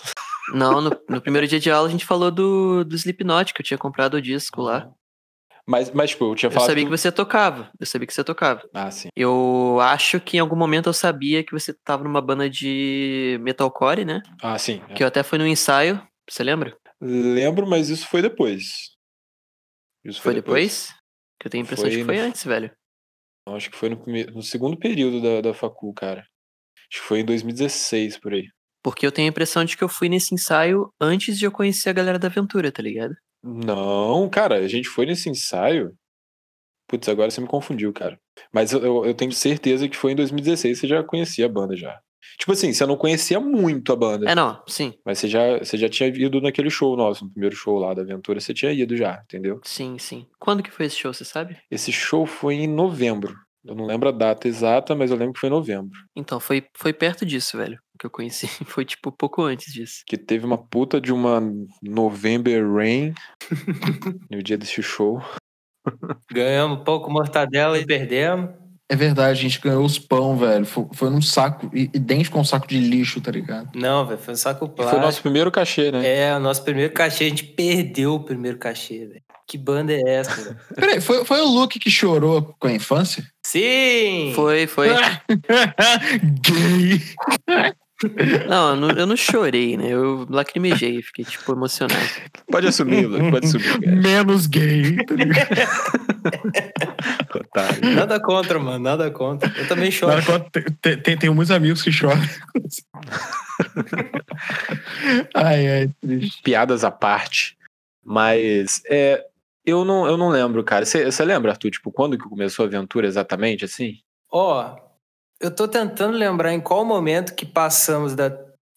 Não, 0.53 0.79
no, 0.79 0.89
no 1.09 1.21
primeiro 1.21 1.45
dia 1.47 1.59
de 1.59 1.69
aula 1.69 1.87
a 1.89 1.91
gente 1.91 2.05
falou 2.05 2.31
do, 2.31 2.85
do 2.85 2.95
Slipknot, 2.95 3.53
que 3.53 3.61
eu 3.61 3.65
tinha 3.65 3.77
comprado 3.77 4.13
o 4.15 4.21
disco 4.21 4.61
lá. 4.61 4.89
Mas, 5.69 5.91
mas 5.91 6.11
tipo, 6.11 6.23
eu 6.31 6.35
tinha 6.35 6.47
Eu 6.47 6.53
falado. 6.53 6.69
sabia 6.69 6.85
que- 6.85 6.89
que 6.89 6.97
você 6.97 7.11
tocava. 7.11 7.69
Eu 7.77 7.85
sabia 7.85 8.07
que 8.07 8.13
você 8.13 8.23
tocava. 8.23 8.61
Ah, 8.73 8.89
sim. 8.89 9.09
Eu 9.13 9.77
acho 9.81 10.17
que 10.21 10.37
em 10.37 10.39
algum 10.39 10.55
momento 10.55 10.87
eu 10.87 10.93
sabia 10.93 11.43
que 11.43 11.51
você 11.51 11.73
tava 11.73 12.05
numa 12.05 12.21
banda 12.21 12.49
de 12.49 13.37
metalcore, 13.41 14.05
né? 14.05 14.21
Ah, 14.41 14.57
sim. 14.57 14.81
é. 14.87 14.93
Que 14.93 15.03
eu 15.03 15.07
até 15.07 15.21
fui 15.23 15.37
no 15.37 15.45
ensaio. 15.45 16.01
Você 16.29 16.41
lembra? 16.41 16.77
Lembro, 17.01 17.67
mas 17.67 17.89
isso 17.89 18.07
foi 18.07 18.21
depois. 18.21 18.95
Isso 20.05 20.21
Foi 20.21 20.33
depois? 20.33 20.93
Que 21.37 21.47
eu 21.47 21.51
tenho 21.51 21.63
a 21.63 21.65
impressão 21.65 21.89
de 21.89 21.95
Foi 21.95 21.99
que 21.99 22.05
foi 22.05 22.19
antes, 22.19 22.43
velho. 22.45 22.71
Acho 23.55 23.69
que 23.69 23.77
foi 23.77 23.89
no, 23.89 23.97
primeiro, 23.97 24.33
no 24.33 24.41
segundo 24.41 24.77
período 24.77 25.21
da, 25.21 25.41
da 25.41 25.53
facul, 25.53 25.93
cara. 25.93 26.25
Acho 26.91 27.01
que 27.01 27.07
foi 27.07 27.19
em 27.19 27.25
2016, 27.25 28.17
por 28.19 28.33
aí. 28.33 28.47
Porque 28.83 29.05
eu 29.05 29.11
tenho 29.11 29.27
a 29.27 29.31
impressão 29.31 29.65
de 29.65 29.75
que 29.75 29.83
eu 29.83 29.89
fui 29.89 30.07
nesse 30.07 30.33
ensaio 30.33 30.91
antes 30.99 31.37
de 31.37 31.45
eu 31.45 31.51
conhecer 31.51 31.89
a 31.89 31.93
galera 31.93 32.17
da 32.17 32.27
aventura, 32.27 32.71
tá 32.71 32.81
ligado? 32.81 33.15
Não, 33.43 34.29
cara, 34.29 34.55
a 34.55 34.67
gente 34.67 34.87
foi 34.87 35.05
nesse 35.05 35.29
ensaio. 35.29 35.93
Putz, 36.87 37.09
agora 37.09 37.29
você 37.29 37.41
me 37.41 37.47
confundiu, 37.47 37.91
cara. 37.91 38.17
Mas 38.51 38.71
eu, 38.71 39.05
eu, 39.05 39.13
tenho 39.13 39.31
certeza 39.31 39.89
que 39.89 39.97
foi 39.97 40.13
em 40.13 40.15
2016 40.15 40.79
você 40.79 40.87
já 40.87 41.03
conhecia 41.03 41.45
a 41.45 41.49
banda 41.49 41.75
já. 41.75 41.99
Tipo 42.37 42.51
assim, 42.51 42.73
você 42.73 42.85
não 42.85 42.97
conhecia 42.97 43.39
muito 43.39 43.91
a 43.91 43.95
banda. 43.95 44.29
É, 44.29 44.35
não, 44.35 44.61
sim. 44.67 44.93
Mas 45.05 45.19
você 45.19 45.27
já, 45.27 45.59
você 45.59 45.77
já 45.77 45.89
tinha 45.89 46.09
ido 46.09 46.41
naquele 46.41 46.69
show 46.69 46.95
nosso, 46.95 47.25
no 47.25 47.31
primeiro 47.31 47.55
show 47.55 47.77
lá 47.77 47.93
da 47.93 48.01
aventura, 48.01 48.39
você 48.39 48.53
tinha 48.53 48.71
ido 48.71 48.95
já, 48.95 49.21
entendeu? 49.23 49.59
Sim, 49.63 49.97
sim. 49.97 50.25
Quando 50.39 50.63
que 50.63 50.71
foi 50.71 50.85
esse 50.85 50.97
show, 50.97 51.13
você 51.13 51.25
sabe? 51.25 51.57
Esse 51.71 51.91
show 51.91 52.25
foi 52.25 52.55
em 52.55 52.67
novembro. 52.67 53.35
Eu 53.67 53.75
não 53.75 53.85
lembro 53.85 54.07
a 54.07 54.13
data 54.13 54.47
exata, 54.47 54.95
mas 54.95 55.11
eu 55.11 55.17
lembro 55.17 55.33
que 55.33 55.41
foi 55.41 55.49
em 55.49 55.51
novembro. 55.51 55.99
Então, 56.15 56.39
foi, 56.39 56.65
foi 56.73 56.93
perto 56.93 57.25
disso, 57.25 57.57
velho. 57.57 57.77
Que 57.99 58.05
eu 58.05 58.09
conheci. 58.09 58.47
Foi, 58.65 58.85
tipo, 58.85 59.11
pouco 59.11 59.41
antes 59.41 59.73
disso. 59.73 60.03
Que 60.05 60.17
teve 60.17 60.45
uma 60.45 60.57
puta 60.57 61.01
de 61.01 61.11
uma 61.11 61.41
November 61.81 62.63
Rain 62.71 63.13
no 64.29 64.41
dia 64.43 64.55
desse 64.55 64.83
show. 64.83 65.19
Ganhamos 66.31 66.83
pouco 66.83 67.09
mortadela 67.09 67.79
e 67.79 67.85
perdemos. 67.85 68.51
É 68.89 68.95
verdade, 68.95 69.31
a 69.31 69.41
gente 69.41 69.59
ganhou 69.59 69.83
os 69.83 69.99
pão, 69.99 70.37
velho. 70.37 70.65
Foi, 70.65 70.85
foi 70.93 71.09
num 71.09 71.21
saco, 71.21 71.69
idêntico 71.73 72.37
a 72.37 72.41
um 72.41 72.45
saco 72.45 72.67
de 72.67 72.79
lixo, 72.79 73.19
tá 73.19 73.29
ligado? 73.31 73.69
Não, 73.75 74.05
velho, 74.05 74.19
foi 74.19 74.33
um 74.33 74.37
saco 74.37 74.67
plástico. 74.69 74.89
foi 74.89 74.99
o 74.99 75.01
nosso 75.01 75.21
primeiro 75.21 75.51
cachê, 75.51 75.91
né? 75.91 76.07
É, 76.07 76.35
o 76.35 76.39
nosso 76.39 76.63
primeiro 76.63 76.93
cachê, 76.93 77.25
a 77.25 77.29
gente 77.29 77.43
perdeu 77.43 78.15
o 78.15 78.19
primeiro 78.23 78.57
cachê, 78.57 79.05
velho. 79.05 79.21
Que 79.45 79.57
banda 79.57 79.93
é 79.93 80.01
essa, 80.05 80.41
velho? 80.41 80.57
Peraí, 80.75 81.01
foi, 81.01 81.25
foi 81.25 81.41
o 81.41 81.47
Luke 81.47 81.79
que 81.79 81.89
chorou 81.89 82.55
com 82.59 82.67
a 82.67 82.71
infância? 82.71 83.25
Sim! 83.45 84.31
Foi, 84.33 84.67
foi. 84.67 84.89
Gay! 86.41 87.01
Não, 88.47 88.69
eu 88.69 88.75
não, 88.75 88.89
eu 88.91 89.07
não 89.07 89.17
chorei, 89.17 89.75
né? 89.75 89.87
Eu 89.89 90.27
lacrimejei, 90.29 91.01
fiquei, 91.01 91.25
tipo, 91.25 91.51
emocionado. 91.51 91.99
Pode 92.51 92.67
assumir, 92.67 93.07
pode 93.31 93.47
assumir. 93.47 93.79
cara. 93.81 93.95
Menos 93.95 94.45
gay, 94.45 94.97
tá 95.05 95.15
ligado? 95.15 95.47
Nada 97.95 98.19
contra, 98.19 98.59
mano, 98.59 98.79
nada 98.79 99.09
contra. 99.11 99.51
Eu 99.57 99.67
também 99.67 99.91
choro. 99.91 100.13
Nada 100.13 100.25
contra- 100.25 100.63
tem, 100.81 100.97
tem, 100.99 101.17
tem 101.17 101.29
muitos 101.29 101.51
amigos 101.51 101.81
que 101.81 101.91
choram. 101.91 102.21
ai, 105.33 105.67
ai, 105.67 105.89
triste. 106.01 106.41
Piadas 106.43 106.83
à 106.83 106.91
parte. 106.91 107.57
Mas 108.03 108.81
é, 108.89 109.23
eu, 109.65 109.83
não, 109.83 110.07
eu 110.07 110.17
não 110.17 110.29
lembro, 110.29 110.63
cara. 110.63 110.85
Você 110.85 111.25
lembra, 111.25 111.51
Arthur, 111.51 111.71
tipo, 111.71 111.91
quando 111.91 112.17
que 112.17 112.27
começou 112.29 112.65
a 112.65 112.67
aventura 112.67 113.07
exatamente, 113.07 113.65
assim? 113.65 113.97
Ó, 114.31 114.75
eu 115.39 115.53
tô 115.53 115.67
tentando 115.67 116.17
lembrar 116.17 116.53
em 116.53 116.61
qual 116.61 116.83
momento 116.83 117.35
que 117.35 117.45
passamos 117.45 118.15
da 118.15 118.29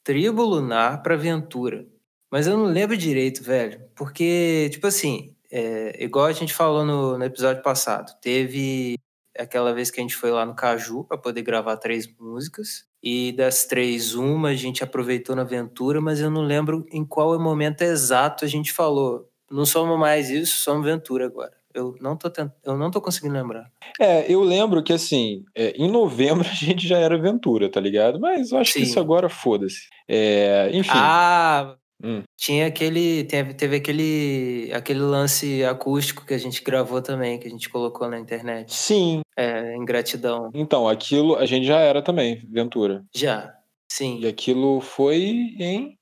tribo 0.04 0.42
lunar 0.44 1.02
pra 1.02 1.14
aventura. 1.14 1.86
Mas 2.30 2.46
eu 2.46 2.56
não 2.56 2.66
lembro 2.66 2.96
direito, 2.96 3.42
velho. 3.42 3.80
Porque, 3.94 4.68
tipo 4.70 4.86
assim, 4.86 5.34
é, 5.50 6.02
igual 6.02 6.26
a 6.26 6.32
gente 6.32 6.54
falou 6.54 6.84
no, 6.84 7.18
no 7.18 7.24
episódio 7.24 7.62
passado, 7.62 8.12
teve 8.20 8.96
aquela 9.38 9.72
vez 9.72 9.90
que 9.90 10.00
a 10.00 10.02
gente 10.02 10.16
foi 10.16 10.30
lá 10.30 10.44
no 10.44 10.54
Caju 10.54 11.04
pra 11.04 11.18
poder 11.18 11.42
gravar 11.42 11.76
três 11.76 12.06
músicas. 12.18 12.88
E 13.02 13.32
das 13.32 13.64
três, 13.64 14.14
uma 14.14 14.50
a 14.50 14.54
gente 14.54 14.84
aproveitou 14.84 15.34
na 15.34 15.42
aventura, 15.42 16.00
mas 16.00 16.20
eu 16.20 16.30
não 16.30 16.42
lembro 16.42 16.84
em 16.92 17.04
qual 17.04 17.38
momento 17.38 17.80
exato 17.82 18.44
a 18.44 18.48
gente 18.48 18.72
falou. 18.72 19.28
Não 19.50 19.64
somos 19.64 19.98
mais 19.98 20.28
isso, 20.28 20.58
somos 20.58 20.86
aventura 20.86 21.24
agora. 21.24 21.59
Eu 21.74 21.94
não 22.00 22.16
tô, 22.16 22.28
tent... 22.30 22.50
eu 22.64 22.76
não 22.76 22.90
tô 22.90 23.00
conseguindo 23.00 23.34
lembrar. 23.34 23.70
É, 24.00 24.30
eu 24.32 24.42
lembro 24.42 24.82
que 24.82 24.92
assim, 24.92 25.44
é, 25.54 25.70
em 25.76 25.90
novembro 25.90 26.46
a 26.48 26.52
gente 26.52 26.86
já 26.86 26.98
era 26.98 27.14
aventura, 27.14 27.70
tá 27.70 27.80
ligado? 27.80 28.18
Mas 28.18 28.50
eu 28.50 28.58
acho 28.58 28.72
que 28.72 28.80
Sim. 28.80 28.86
isso 28.86 29.00
agora 29.00 29.28
foda-se. 29.28 29.88
É, 30.08 30.70
enfim. 30.72 30.90
Ah, 30.92 31.76
Hum. 32.02 32.22
tinha 32.36 32.66
aquele. 32.66 33.24
Teve, 33.24 33.52
teve 33.54 33.76
aquele, 33.76 34.70
aquele 34.72 35.00
lance 35.00 35.62
acústico 35.64 36.24
que 36.24 36.32
a 36.32 36.38
gente 36.38 36.62
gravou 36.64 37.02
também, 37.02 37.38
que 37.38 37.46
a 37.46 37.50
gente 37.50 37.68
colocou 37.68 38.08
na 38.08 38.18
internet. 38.18 38.72
Sim. 38.74 39.20
É, 39.36 39.76
ingratidão. 39.76 40.50
Então, 40.54 40.88
aquilo 40.88 41.36
a 41.36 41.44
gente 41.44 41.66
já 41.66 41.78
era 41.78 42.02
também, 42.02 42.42
aventura. 42.50 43.04
Já. 43.14 43.54
Sim. 43.92 44.18
E 44.20 44.26
aquilo 44.26 44.80
foi 44.80 45.16
em. 45.58 45.98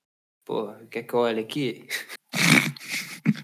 Pô, 0.47 0.73
quer 0.91 1.03
que 1.03 1.15
eu 1.15 1.21
olhe 1.21 1.41
aqui? 1.41 1.87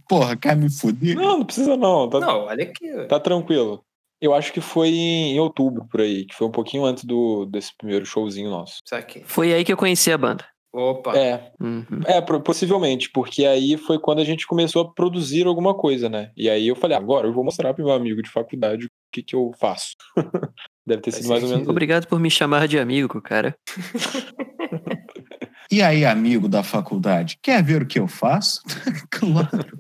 Porra, 0.09 0.37
quer 0.37 0.57
me 0.57 0.71
fuder? 0.71 1.17
Não, 1.17 1.39
não 1.39 1.45
precisa 1.45 1.77
não. 1.77 2.09
Tá, 2.09 2.21
Não, 2.21 2.45
olha 2.45 2.65
aqui. 2.65 3.07
tá 3.09 3.19
tranquilo. 3.19 3.85
Eu 4.21 4.33
acho 4.33 4.53
que 4.53 4.61
foi 4.61 4.89
em, 4.89 5.39
outubro, 5.39 5.87
por 5.91 6.01
aí, 6.01 6.25
que 6.25 6.35
foi 6.35 6.47
um 6.47 6.51
pouquinho 6.51 6.85
antes 6.85 7.05
do, 7.05 7.45
desse 7.47 7.77
primeiro 7.77 8.07
showzinho 8.07 8.49
nosso. 8.51 8.81
Isso 8.85 8.95
aqui. 8.95 9.23
Foi 9.27 9.53
aí 9.53 9.65
que 9.65 9.73
eu 9.73 9.77
conheci 9.77 10.11
a 10.11 10.17
banda. 10.19 10.47
Opa. 10.73 11.17
É, 11.17 11.53
Uhum. 11.61 12.01
é, 12.05 12.21
possivelmente, 12.21 13.09
porque 13.13 13.45
aí 13.47 13.77
foi 13.77 13.99
quando 13.99 14.19
a 14.19 14.25
gente 14.25 14.45
começou 14.47 14.83
a 14.83 14.93
produzir 14.93 15.47
alguma 15.47 15.73
coisa, 15.73 16.09
né? 16.09 16.33
E 16.37 16.51
aí 16.51 16.67
eu 16.67 16.75
falei, 16.75 16.97
agora 16.97 17.29
eu 17.29 17.33
vou 17.33 17.45
mostrar 17.45 17.73
pro 17.75 17.85
meu 17.85 17.93
amigo 17.95 18.21
de 18.23 18.29
faculdade 18.31 18.87
o 18.87 18.91
que, 19.13 19.23
que 19.23 19.37
eu 19.37 19.53
faço. 19.61 19.95
Deve 20.87 21.01
ter 21.03 21.13
Faz 21.13 21.23
sido 21.23 21.31
mais 21.31 21.45
ou 21.45 21.49
menos. 21.51 21.69
Obrigado 21.69 22.07
por 22.07 22.19
me 22.19 22.31
chamar 22.31 22.67
de 22.67 22.79
amigo, 22.79 23.21
cara. 23.23 23.57
E 25.75 25.83
aí, 25.83 26.05
amigo 26.05 26.49
da 26.49 26.63
faculdade, 26.63 27.37
quer 27.43 27.61
ver 27.61 27.83
o 27.83 27.87
que 27.87 27.99
eu 27.99 28.07
faço? 28.07 28.63
claro. 29.11 29.77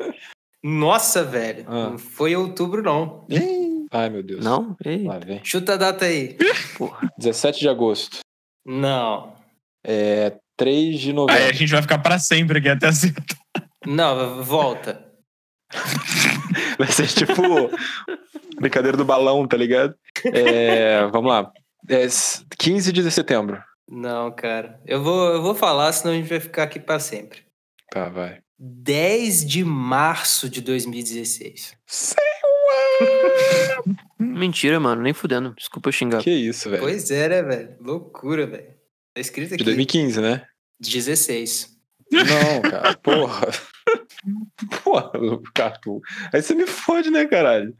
Nossa, 0.60 1.22
velho. 1.22 1.64
Ah. 1.68 1.90
Não 1.90 1.98
foi 1.98 2.32
em 2.32 2.36
outubro, 2.36 2.82
não. 2.82 3.24
Ei, 3.30 3.86
Ai, 3.92 4.10
meu 4.10 4.20
Deus. 4.24 4.44
Não? 4.44 4.76
Ei, 4.84 5.04
Lá 5.04 5.20
vem. 5.20 5.40
Chuta 5.44 5.74
a 5.74 5.76
data 5.76 6.04
aí. 6.04 6.36
porra. 6.76 7.08
17 7.16 7.60
de 7.60 7.68
agosto. 7.68 8.18
Não. 8.66 9.36
É 9.86 10.36
3 10.56 10.98
de 10.98 11.06
Aí 11.10 11.12
a 11.12 11.14
novembro. 11.14 11.54
gente 11.54 11.70
vai 11.70 11.82
ficar 11.82 11.98
pra 12.00 12.18
sempre 12.18 12.58
aqui 12.58 12.68
até 12.70 12.88
acertar. 12.88 13.38
Não, 13.86 14.42
volta. 14.42 15.04
Vai 16.76 16.88
ser 16.88 17.06
tipo 17.06 17.40
brincadeira 18.60 18.96
do 18.96 19.04
balão, 19.04 19.46
tá 19.46 19.56
ligado? 19.56 19.94
É, 20.32 21.06
vamos 21.06 21.30
lá. 21.30 21.52
É 21.88 22.02
s- 22.02 22.44
15 22.58 22.92
de 22.92 23.08
setembro. 23.12 23.62
Não, 23.88 24.30
cara. 24.34 24.80
Eu 24.86 25.02
vou, 25.02 25.28
eu 25.32 25.42
vou 25.42 25.54
falar, 25.54 25.92
senão 25.92 26.14
a 26.14 26.16
gente 26.16 26.28
vai 26.28 26.40
ficar 26.40 26.64
aqui 26.64 26.80
pra 26.80 26.98
sempre. 26.98 27.42
Tá, 27.90 28.08
vai. 28.08 28.40
10 28.58 29.44
de 29.44 29.64
março 29.64 30.48
de 30.48 30.60
2016. 30.60 31.76
Mentira, 34.18 34.80
mano. 34.80 35.02
Nem 35.02 35.12
fudendo. 35.12 35.54
Desculpa 35.56 35.88
eu 35.88 35.92
xingar. 35.92 36.22
Que 36.22 36.30
isso, 36.30 36.70
velho. 36.70 36.82
Pois 36.82 37.10
é, 37.10 37.28
né, 37.28 37.42
velho? 37.42 37.76
Loucura, 37.80 38.46
velho. 38.46 38.74
Tá 39.12 39.20
escrito 39.20 39.50
De 39.50 39.54
aqui. 39.56 39.64
2015, 39.64 40.20
né? 40.20 40.46
16. 40.80 41.74
Não, 42.10 42.62
cara, 42.62 42.96
porra. 42.96 43.48
Porra, 44.82 45.12
Catu. 45.54 46.00
Aí 46.32 46.42
você 46.42 46.54
me 46.54 46.66
fode, 46.66 47.10
né, 47.10 47.26
caralho? 47.26 47.74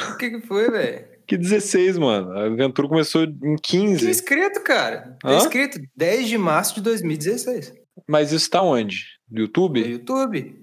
O 0.00 0.16
que 0.16 0.30
que 0.30 0.40
foi, 0.46 0.70
velho? 0.70 1.17
Que 1.28 1.36
16, 1.36 1.98
mano. 1.98 2.32
A 2.32 2.46
aventura 2.46 2.88
começou 2.88 3.22
em 3.24 3.54
Tá 3.56 3.62
15. 3.62 4.10
escrito, 4.10 4.62
cara. 4.64 5.16
Tá 5.20 5.28
Hã? 5.30 5.36
escrito 5.36 5.78
10 5.94 6.26
de 6.28 6.38
março 6.38 6.74
de 6.76 6.80
2016. 6.80 7.72
Mas 8.08 8.32
isso 8.32 8.48
tá 8.48 8.62
onde? 8.62 9.04
No 9.30 9.36
No 9.36 9.40
YouTube? 9.42 9.80
YouTube. 9.80 10.56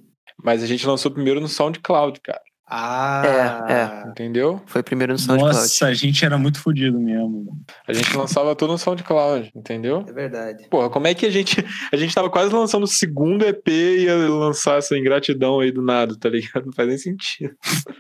Mas 0.43 0.63
a 0.63 0.65
gente 0.67 0.85
lançou 0.87 1.11
primeiro 1.11 1.39
no 1.39 1.47
SoundCloud, 1.47 2.19
cara. 2.19 2.41
Ah. 2.67 4.05
Entendeu? 4.09 4.59
Foi 4.65 4.81
primeiro 4.81 5.13
no 5.13 5.19
SoundCloud. 5.19 5.55
Nossa, 5.55 5.85
a 5.85 5.93
gente 5.93 6.25
era 6.25 6.35
muito 6.37 6.59
fodido 6.59 6.99
mesmo. 6.99 7.45
A 7.87 7.93
gente 7.93 8.17
lançava 8.17 8.55
tudo 8.55 8.71
no 8.73 8.77
SoundCloud, 8.79 9.51
entendeu? 9.55 10.03
É 10.07 10.11
verdade. 10.11 10.67
Porra, 10.69 10.89
como 10.89 11.05
é 11.05 11.13
que 11.13 11.27
a 11.27 11.29
gente. 11.29 11.63
A 11.91 11.95
gente 11.95 12.13
tava 12.15 12.29
quase 12.29 12.51
lançando 12.53 12.83
o 12.83 12.87
segundo 12.87 13.45
EP 13.45 13.67
e 13.67 14.03
ia 14.05 14.15
lançar 14.15 14.79
essa 14.79 14.97
ingratidão 14.97 15.59
aí 15.59 15.71
do 15.71 15.83
nada, 15.83 16.17
tá 16.19 16.27
ligado? 16.27 16.65
Não 16.65 16.73
faz 16.73 16.87
nem 16.89 16.97
sentido. 16.97 17.53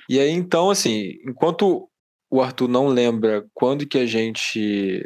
E 0.09 0.19
aí, 0.19 0.31
então, 0.31 0.71
assim, 0.71 1.11
enquanto 1.27 1.87
o 2.35 2.41
Arthur 2.41 2.67
não 2.67 2.87
lembra 2.87 3.47
quando 3.53 3.87
que 3.87 3.97
a 3.97 4.05
gente 4.05 5.01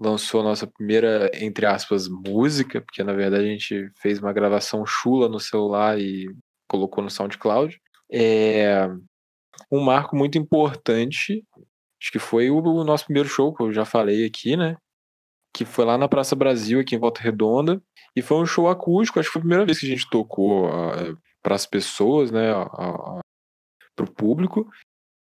lançou 0.00 0.40
a 0.40 0.44
nossa 0.44 0.66
primeira, 0.66 1.30
entre 1.34 1.64
aspas, 1.64 2.08
música, 2.08 2.80
porque 2.80 3.04
na 3.04 3.12
verdade 3.12 3.44
a 3.44 3.48
gente 3.48 3.88
fez 4.00 4.18
uma 4.18 4.32
gravação 4.32 4.84
chula 4.84 5.28
no 5.28 5.38
celular 5.38 6.00
e 6.00 6.26
colocou 6.68 7.04
no 7.04 7.10
SoundCloud. 7.10 7.80
É 8.10 8.88
um 9.70 9.80
marco 9.80 10.16
muito 10.16 10.36
importante, 10.36 11.44
acho 12.02 12.10
que 12.10 12.18
foi 12.18 12.50
o, 12.50 12.82
nosso 12.82 13.04
primeiro 13.04 13.28
show, 13.28 13.54
que 13.54 13.62
eu 13.62 13.72
já 13.72 13.84
falei 13.84 14.26
aqui, 14.26 14.56
né? 14.56 14.76
Que 15.54 15.64
foi 15.64 15.84
lá 15.84 15.96
na 15.96 16.08
Praça 16.08 16.34
Brasil, 16.34 16.80
aqui 16.80 16.96
em 16.96 16.98
Volta 16.98 17.22
Redonda. 17.22 17.80
E 18.16 18.22
foi 18.22 18.38
um 18.38 18.46
show 18.46 18.68
acústico, 18.68 19.20
acho 19.20 19.28
que 19.28 19.34
foi 19.34 19.40
a 19.40 19.44
primeira 19.44 19.64
vez 19.64 19.78
que 19.78 19.86
a 19.86 19.88
gente 19.88 20.10
tocou 20.10 20.68
para 21.40 21.54
as 21.54 21.64
pessoas, 21.64 22.32
né? 22.32 22.52
Para 23.94 24.04
o 24.04 24.12
público. 24.12 24.68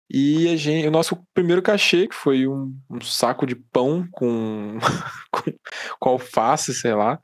E 0.10 0.50
a 0.50 0.56
gente, 0.56 0.88
o 0.88 0.92
nosso 0.92 1.24
primeiro 1.36 1.62
cachê, 1.62 2.08
que 2.08 2.16
foi 2.16 2.48
um, 2.48 2.76
um 2.90 3.00
saco 3.02 3.46
de 3.46 3.56
pão 3.56 4.08
com, 4.12 4.80
com, 5.32 5.42
com 6.00 6.10
alface, 6.10 6.74
sei 6.74 6.96
lá. 6.96 7.20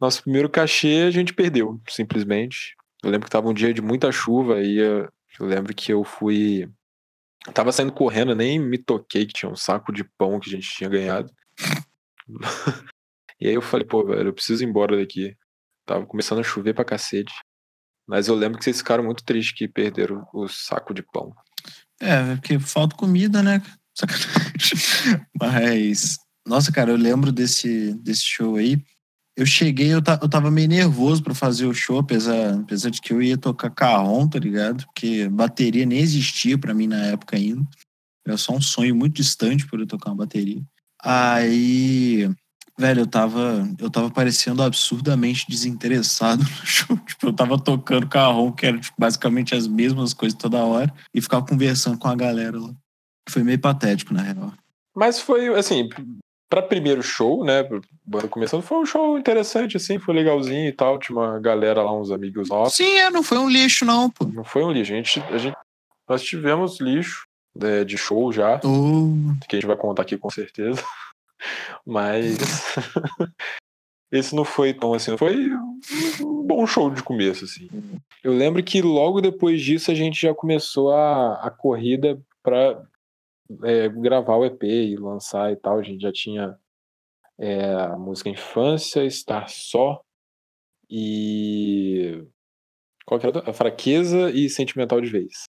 Nosso 0.00 0.22
primeiro 0.22 0.48
cachê 0.48 1.04
a 1.06 1.10
gente 1.10 1.34
perdeu, 1.34 1.80
simplesmente. 1.88 2.76
Eu 3.02 3.10
lembro 3.10 3.26
que 3.26 3.32
tava 3.32 3.48
um 3.48 3.54
dia 3.54 3.74
de 3.74 3.82
muita 3.82 4.12
chuva 4.12 4.60
e 4.60 4.78
eu, 4.78 5.08
eu 5.40 5.46
lembro 5.46 5.74
que 5.74 5.92
eu 5.92 6.04
fui. 6.04 6.70
Eu 7.44 7.52
tava 7.52 7.72
saindo 7.72 7.92
correndo, 7.92 8.34
nem 8.34 8.60
me 8.60 8.78
toquei 8.78 9.26
que 9.26 9.32
tinha 9.32 9.50
um 9.50 9.56
saco 9.56 9.92
de 9.92 10.04
pão 10.16 10.38
que 10.38 10.48
a 10.48 10.52
gente 10.52 10.70
tinha 10.70 10.88
ganhado. 10.88 11.32
e 13.40 13.48
aí 13.48 13.54
eu 13.54 13.62
falei, 13.62 13.84
pô, 13.84 14.06
velho, 14.06 14.28
eu 14.28 14.32
preciso 14.32 14.62
ir 14.62 14.68
embora 14.68 14.96
daqui. 14.96 15.36
Tava 15.84 16.06
começando 16.06 16.38
a 16.38 16.44
chover 16.44 16.74
pra 16.74 16.84
cacete. 16.84 17.34
Mas 18.06 18.28
eu 18.28 18.36
lembro 18.36 18.58
que 18.58 18.64
vocês 18.64 18.78
ficaram 18.78 19.02
muito 19.02 19.24
tristes 19.24 19.56
que 19.56 19.66
perderam 19.66 20.24
o 20.32 20.46
saco 20.46 20.94
de 20.94 21.02
pão. 21.02 21.34
É, 22.02 22.34
porque 22.34 22.58
falta 22.58 22.96
comida, 22.96 23.42
né? 23.42 23.62
Sacanagem. 23.94 24.26
Mas, 25.40 26.18
nossa, 26.46 26.72
cara, 26.72 26.90
eu 26.90 26.96
lembro 26.96 27.30
desse, 27.30 27.94
desse 27.94 28.24
show 28.24 28.56
aí. 28.56 28.82
Eu 29.36 29.46
cheguei, 29.46 29.94
eu, 29.94 30.02
ta, 30.02 30.18
eu 30.20 30.28
tava 30.28 30.50
meio 30.50 30.68
nervoso 30.68 31.22
pra 31.22 31.32
fazer 31.32 31.64
o 31.64 31.72
show, 31.72 31.98
apesar, 31.98 32.54
apesar 32.54 32.90
de 32.90 33.00
que 33.00 33.12
eu 33.12 33.22
ia 33.22 33.38
tocar 33.38 33.70
carrom, 33.70 34.28
tá 34.28 34.38
ligado? 34.38 34.84
Porque 34.86 35.28
bateria 35.28 35.86
nem 35.86 36.00
existia 36.00 36.58
pra 36.58 36.74
mim 36.74 36.88
na 36.88 37.06
época 37.06 37.36
ainda. 37.36 37.64
Era 38.26 38.36
só 38.36 38.52
um 38.52 38.60
sonho 38.60 38.94
muito 38.94 39.14
distante 39.14 39.66
por 39.66 39.78
eu 39.78 39.86
tocar 39.86 40.10
uma 40.10 40.16
bateria. 40.16 40.62
Aí, 41.02 42.28
velho, 42.82 43.02
eu 43.02 43.06
tava, 43.06 43.68
eu 43.78 43.88
tava 43.88 44.10
parecendo 44.10 44.62
absurdamente 44.62 45.46
desinteressado 45.48 46.42
no 46.60 46.66
show. 46.66 46.96
Tipo, 46.96 47.28
eu 47.28 47.32
tava 47.32 47.58
tocando 47.58 48.08
carrom, 48.08 48.52
que 48.52 48.66
era 48.66 48.78
tipo, 48.78 48.94
basicamente 48.98 49.54
as 49.54 49.66
mesmas 49.66 50.12
coisas 50.12 50.38
toda 50.38 50.64
hora, 50.64 50.92
e 51.14 51.22
ficava 51.22 51.46
conversando 51.46 51.98
com 51.98 52.08
a 52.08 52.14
galera 52.14 52.58
lá. 52.58 52.74
Foi 53.28 53.42
meio 53.42 53.58
patético, 53.58 54.12
na 54.12 54.22
real. 54.22 54.52
Mas 54.94 55.20
foi, 55.20 55.48
assim, 55.56 55.88
pra 56.50 56.60
primeiro 56.60 57.02
show, 57.02 57.44
né? 57.44 57.62
Banda 58.04 58.28
começando, 58.28 58.62
foi 58.62 58.78
um 58.78 58.84
show 58.84 59.16
interessante, 59.16 59.76
assim, 59.76 59.98
foi 59.98 60.14
legalzinho 60.14 60.68
e 60.68 60.72
tal. 60.72 60.98
Tinha 60.98 61.16
uma 61.16 61.38
galera 61.38 61.82
lá, 61.82 61.96
uns 61.96 62.10
amigos 62.10 62.48
nossos. 62.48 62.74
Sim, 62.74 62.98
é, 62.98 63.10
não 63.10 63.22
foi 63.22 63.38
um 63.38 63.48
lixo, 63.48 63.84
não, 63.84 64.10
pô. 64.10 64.26
Não 64.26 64.44
foi 64.44 64.64
um 64.64 64.72
lixo. 64.72 64.92
A 64.92 64.96
gente, 64.96 65.20
a 65.20 65.38
gente, 65.38 65.56
nós 66.08 66.22
tivemos 66.22 66.80
lixo 66.80 67.26
né, 67.54 67.84
de 67.84 67.96
show 67.96 68.32
já, 68.32 68.60
Oh, 68.64 69.34
que 69.48 69.56
a 69.56 69.60
gente 69.60 69.66
vai 69.66 69.76
contar 69.76 70.02
aqui 70.02 70.16
com 70.16 70.28
certeza. 70.30 70.82
Mas 71.86 72.38
esse 74.12 74.34
não 74.34 74.44
foi 74.44 74.74
tão 74.74 74.94
assim, 74.94 75.16
foi 75.16 75.48
um 76.20 76.42
bom 76.42 76.66
show 76.66 76.90
de 76.90 77.02
começo, 77.02 77.44
assim. 77.44 77.68
Eu 78.22 78.32
lembro 78.32 78.62
que 78.62 78.82
logo 78.82 79.20
depois 79.20 79.60
disso 79.60 79.90
a 79.90 79.94
gente 79.94 80.20
já 80.20 80.34
começou 80.34 80.92
a, 80.92 81.34
a 81.46 81.50
corrida 81.50 82.20
para 82.42 82.82
é, 83.64 83.88
gravar 83.88 84.36
o 84.36 84.44
EP 84.44 84.62
e 84.62 84.96
lançar 84.96 85.52
e 85.52 85.56
tal. 85.56 85.78
A 85.78 85.82
gente 85.82 86.02
já 86.02 86.12
tinha 86.12 86.58
é, 87.38 87.74
a 87.74 87.96
música 87.96 88.28
Infância, 88.28 89.04
Estar 89.04 89.48
Só 89.48 90.02
e. 90.88 92.22
Qual 93.06 93.18
que 93.18 93.26
era? 93.26 93.50
A 93.50 93.52
Fraqueza 93.52 94.30
e 94.30 94.48
Sentimental 94.48 95.00
de 95.00 95.08
Vez. 95.08 95.44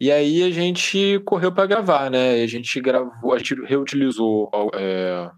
E 0.00 0.10
aí 0.10 0.42
a 0.42 0.50
gente 0.50 1.18
correu 1.20 1.52
para 1.52 1.66
gravar, 1.66 2.10
né? 2.10 2.42
A 2.42 2.46
gente 2.46 2.80
gravou, 2.80 3.32
a 3.32 3.38
gente 3.38 3.54
reutilizou 3.64 4.50
é, 4.74 5.30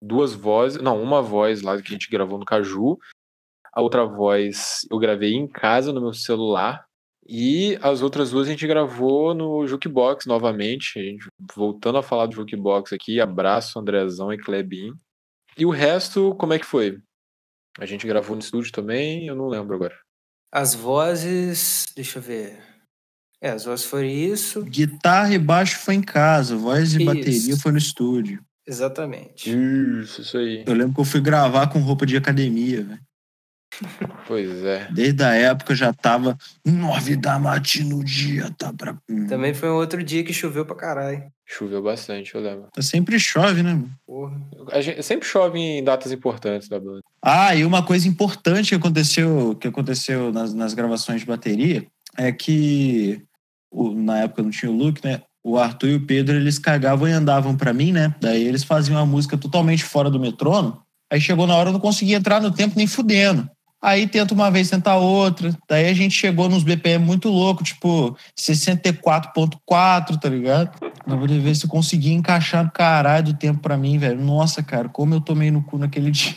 duas 0.00 0.34
vozes, 0.34 0.80
não, 0.82 1.02
uma 1.02 1.22
voz 1.22 1.62
lá 1.62 1.80
que 1.80 1.88
a 1.88 1.92
gente 1.92 2.10
gravou 2.10 2.38
no 2.38 2.44
Caju, 2.44 2.98
a 3.72 3.80
outra 3.80 4.04
voz 4.04 4.86
eu 4.90 4.98
gravei 4.98 5.34
em 5.34 5.46
casa 5.46 5.92
no 5.92 6.00
meu 6.00 6.12
celular 6.12 6.84
e 7.26 7.78
as 7.80 8.02
outras 8.02 8.30
duas 8.30 8.48
a 8.48 8.50
gente 8.50 8.66
gravou 8.66 9.32
no 9.32 9.66
Jukebox 9.66 10.26
novamente, 10.26 11.00
gente, 11.00 11.26
voltando 11.54 11.98
a 11.98 12.02
falar 12.02 12.26
do 12.26 12.34
Jukebox 12.34 12.92
aqui, 12.92 13.20
abraço 13.20 13.78
Andrezão 13.78 14.32
e 14.32 14.38
Klebin. 14.38 14.92
E 15.56 15.64
o 15.64 15.70
resto, 15.70 16.34
como 16.36 16.52
é 16.52 16.58
que 16.58 16.66
foi? 16.66 16.98
A 17.78 17.86
gente 17.86 18.06
gravou 18.06 18.34
no 18.34 18.42
estúdio 18.42 18.72
também, 18.72 19.26
eu 19.26 19.36
não 19.36 19.48
lembro 19.48 19.74
agora. 19.74 19.96
As 20.50 20.74
vozes. 20.74 21.86
Deixa 21.94 22.18
eu 22.18 22.22
ver. 22.22 22.71
É, 23.42 23.50
as 23.50 23.64
vozes 23.64 23.84
foram 23.84 24.06
isso. 24.06 24.62
guitarra 24.62 25.34
e 25.34 25.38
baixo 25.38 25.80
foi 25.80 25.94
em 25.96 26.00
casa, 26.00 26.56
voz 26.56 26.94
e 26.94 26.98
Isso. 26.98 27.04
bateria 27.04 27.56
foi 27.56 27.72
no 27.72 27.78
estúdio. 27.78 28.40
Exatamente. 28.64 29.50
Isso, 29.50 30.20
isso 30.20 30.38
aí. 30.38 30.62
Eu 30.64 30.74
lembro 30.74 30.94
que 30.94 31.00
eu 31.00 31.04
fui 31.04 31.20
gravar 31.20 31.66
com 31.66 31.80
roupa 31.80 32.06
de 32.06 32.16
academia, 32.16 32.84
velho. 32.84 33.00
Pois 34.28 34.64
é. 34.64 34.86
Desde 34.92 35.24
a 35.24 35.34
época 35.34 35.74
já 35.74 35.92
tava 35.92 36.38
nove 36.64 37.16
da 37.16 37.38
matina 37.38 37.96
no 37.96 38.04
dia, 38.04 38.48
tá 38.56 38.72
pra. 38.72 38.96
Também 39.28 39.52
foi 39.52 39.68
um 39.68 39.74
outro 39.74 40.02
dia 40.04 40.22
que 40.22 40.32
choveu 40.32 40.64
pra 40.64 40.76
caralho. 40.76 41.24
Choveu 41.44 41.82
bastante, 41.82 42.34
eu 42.34 42.40
lembro. 42.40 42.68
Sempre 42.78 43.18
chove, 43.18 43.62
né? 43.62 43.74
mano? 43.74 43.90
Porra. 44.06 44.40
A 44.70 44.80
gente 44.80 45.02
sempre 45.02 45.26
chove 45.26 45.58
em 45.58 45.82
datas 45.82 46.12
importantes 46.12 46.68
da 46.68 46.78
banda. 46.78 47.00
Ah, 47.20 47.54
e 47.56 47.64
uma 47.64 47.84
coisa 47.84 48.06
importante 48.06 48.68
que 48.68 48.74
aconteceu, 48.76 49.56
que 49.60 49.66
aconteceu 49.66 50.32
nas, 50.32 50.54
nas 50.54 50.74
gravações 50.74 51.20
de 51.22 51.26
bateria 51.26 51.84
é 52.16 52.30
que 52.30 53.22
o- 53.72 53.94
na 53.94 54.18
época 54.20 54.42
não 54.42 54.50
tinha 54.50 54.70
o 54.70 54.76
Luke, 54.76 55.00
né? 55.04 55.22
O 55.44 55.58
Arthur 55.58 55.88
e 55.88 55.94
o 55.96 56.06
Pedro, 56.06 56.36
eles 56.36 56.58
cagavam 56.58 57.08
e 57.08 57.12
andavam 57.12 57.56
pra 57.56 57.72
mim, 57.72 57.90
né? 57.90 58.14
Daí 58.20 58.44
eles 58.44 58.62
faziam 58.62 58.98
a 58.98 59.04
música 59.06 59.36
totalmente 59.36 59.82
fora 59.82 60.08
do 60.10 60.20
metrônomo. 60.20 60.80
Aí 61.12 61.20
chegou 61.20 61.46
na 61.46 61.56
hora, 61.56 61.68
eu 61.70 61.72
não 61.72 61.80
conseguia 61.80 62.16
entrar 62.16 62.40
no 62.40 62.50
tempo 62.52 62.74
nem 62.76 62.86
fudendo. 62.86 63.48
Aí 63.82 64.06
tenta 64.06 64.32
uma 64.32 64.48
vez, 64.50 64.70
tenta 64.70 64.94
outra. 64.94 65.50
Daí 65.68 65.88
a 65.88 65.92
gente 65.94 66.14
chegou 66.14 66.48
nos 66.48 66.62
BPM 66.62 67.04
muito 67.04 67.28
louco, 67.28 67.64
tipo 67.64 68.16
64.4, 68.38 70.16
tá 70.20 70.28
ligado? 70.28 70.70
Pra 71.04 71.16
poder 71.16 71.40
ver 71.40 71.54
se 71.56 71.64
eu 71.66 71.70
conseguia 71.70 72.14
encaixar 72.14 72.64
no 72.64 72.70
caralho 72.70 73.24
do 73.26 73.34
tempo 73.34 73.60
pra 73.60 73.76
mim, 73.76 73.98
velho. 73.98 74.20
Nossa, 74.20 74.62
cara, 74.62 74.88
como 74.88 75.14
eu 75.14 75.20
tomei 75.20 75.50
no 75.50 75.62
cu 75.64 75.78
naquele 75.78 76.10
dia. 76.12 76.32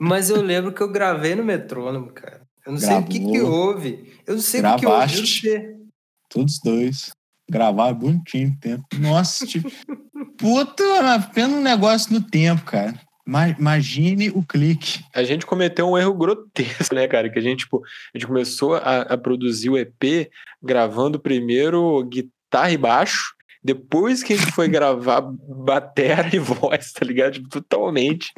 Mas 0.00 0.30
eu 0.30 0.40
lembro 0.42 0.72
que 0.72 0.82
eu 0.82 0.90
gravei 0.90 1.34
no 1.34 1.44
metrônomo, 1.44 2.06
cara. 2.12 2.40
Eu 2.66 2.72
não 2.72 2.78
sei 2.80 2.96
o 2.96 3.02
que, 3.04 3.20
que 3.20 3.32
Gravou. 3.32 3.50
houve. 3.52 4.12
Eu 4.26 4.34
não 4.34 4.42
sei 4.42 4.60
o 4.60 4.74
que, 4.74 4.80
que 4.80 4.86
houve. 4.86 5.85
Todos 6.28 6.58
dois. 6.60 7.10
Gravar 7.50 7.92
bonitinho 7.92 8.50
no 8.50 8.56
tempo. 8.58 8.84
Nossa, 8.98 9.46
tipo. 9.46 9.70
Puta, 10.36 11.14
apenas 11.14 11.52
um 11.52 11.62
negócio 11.62 12.12
no 12.12 12.20
tempo, 12.20 12.62
cara. 12.64 12.94
Ma- 13.26 13.48
Imagine 13.48 14.30
o 14.30 14.42
clique. 14.42 15.04
A 15.14 15.22
gente 15.24 15.46
cometeu 15.46 15.88
um 15.88 15.96
erro 15.98 16.14
grotesco, 16.14 16.94
né, 16.94 17.06
cara? 17.08 17.30
Que 17.30 17.38
a 17.38 17.42
gente, 17.42 17.60
tipo, 17.60 17.82
a 18.14 18.18
gente 18.18 18.26
começou 18.26 18.74
a, 18.74 19.02
a 19.02 19.16
produzir 19.18 19.70
o 19.70 19.78
EP 19.78 20.28
gravando 20.62 21.18
primeiro 21.18 22.04
guitarra 22.04 22.70
e 22.70 22.76
baixo, 22.76 23.34
depois 23.66 24.22
que 24.22 24.32
a 24.32 24.36
gente 24.36 24.52
foi 24.52 24.68
gravar 24.68 25.20
batera 25.20 26.30
e 26.32 26.38
voz, 26.38 26.92
tá 26.92 27.04
ligado? 27.04 27.32
Tipo, 27.34 27.48
totalmente, 27.48 28.32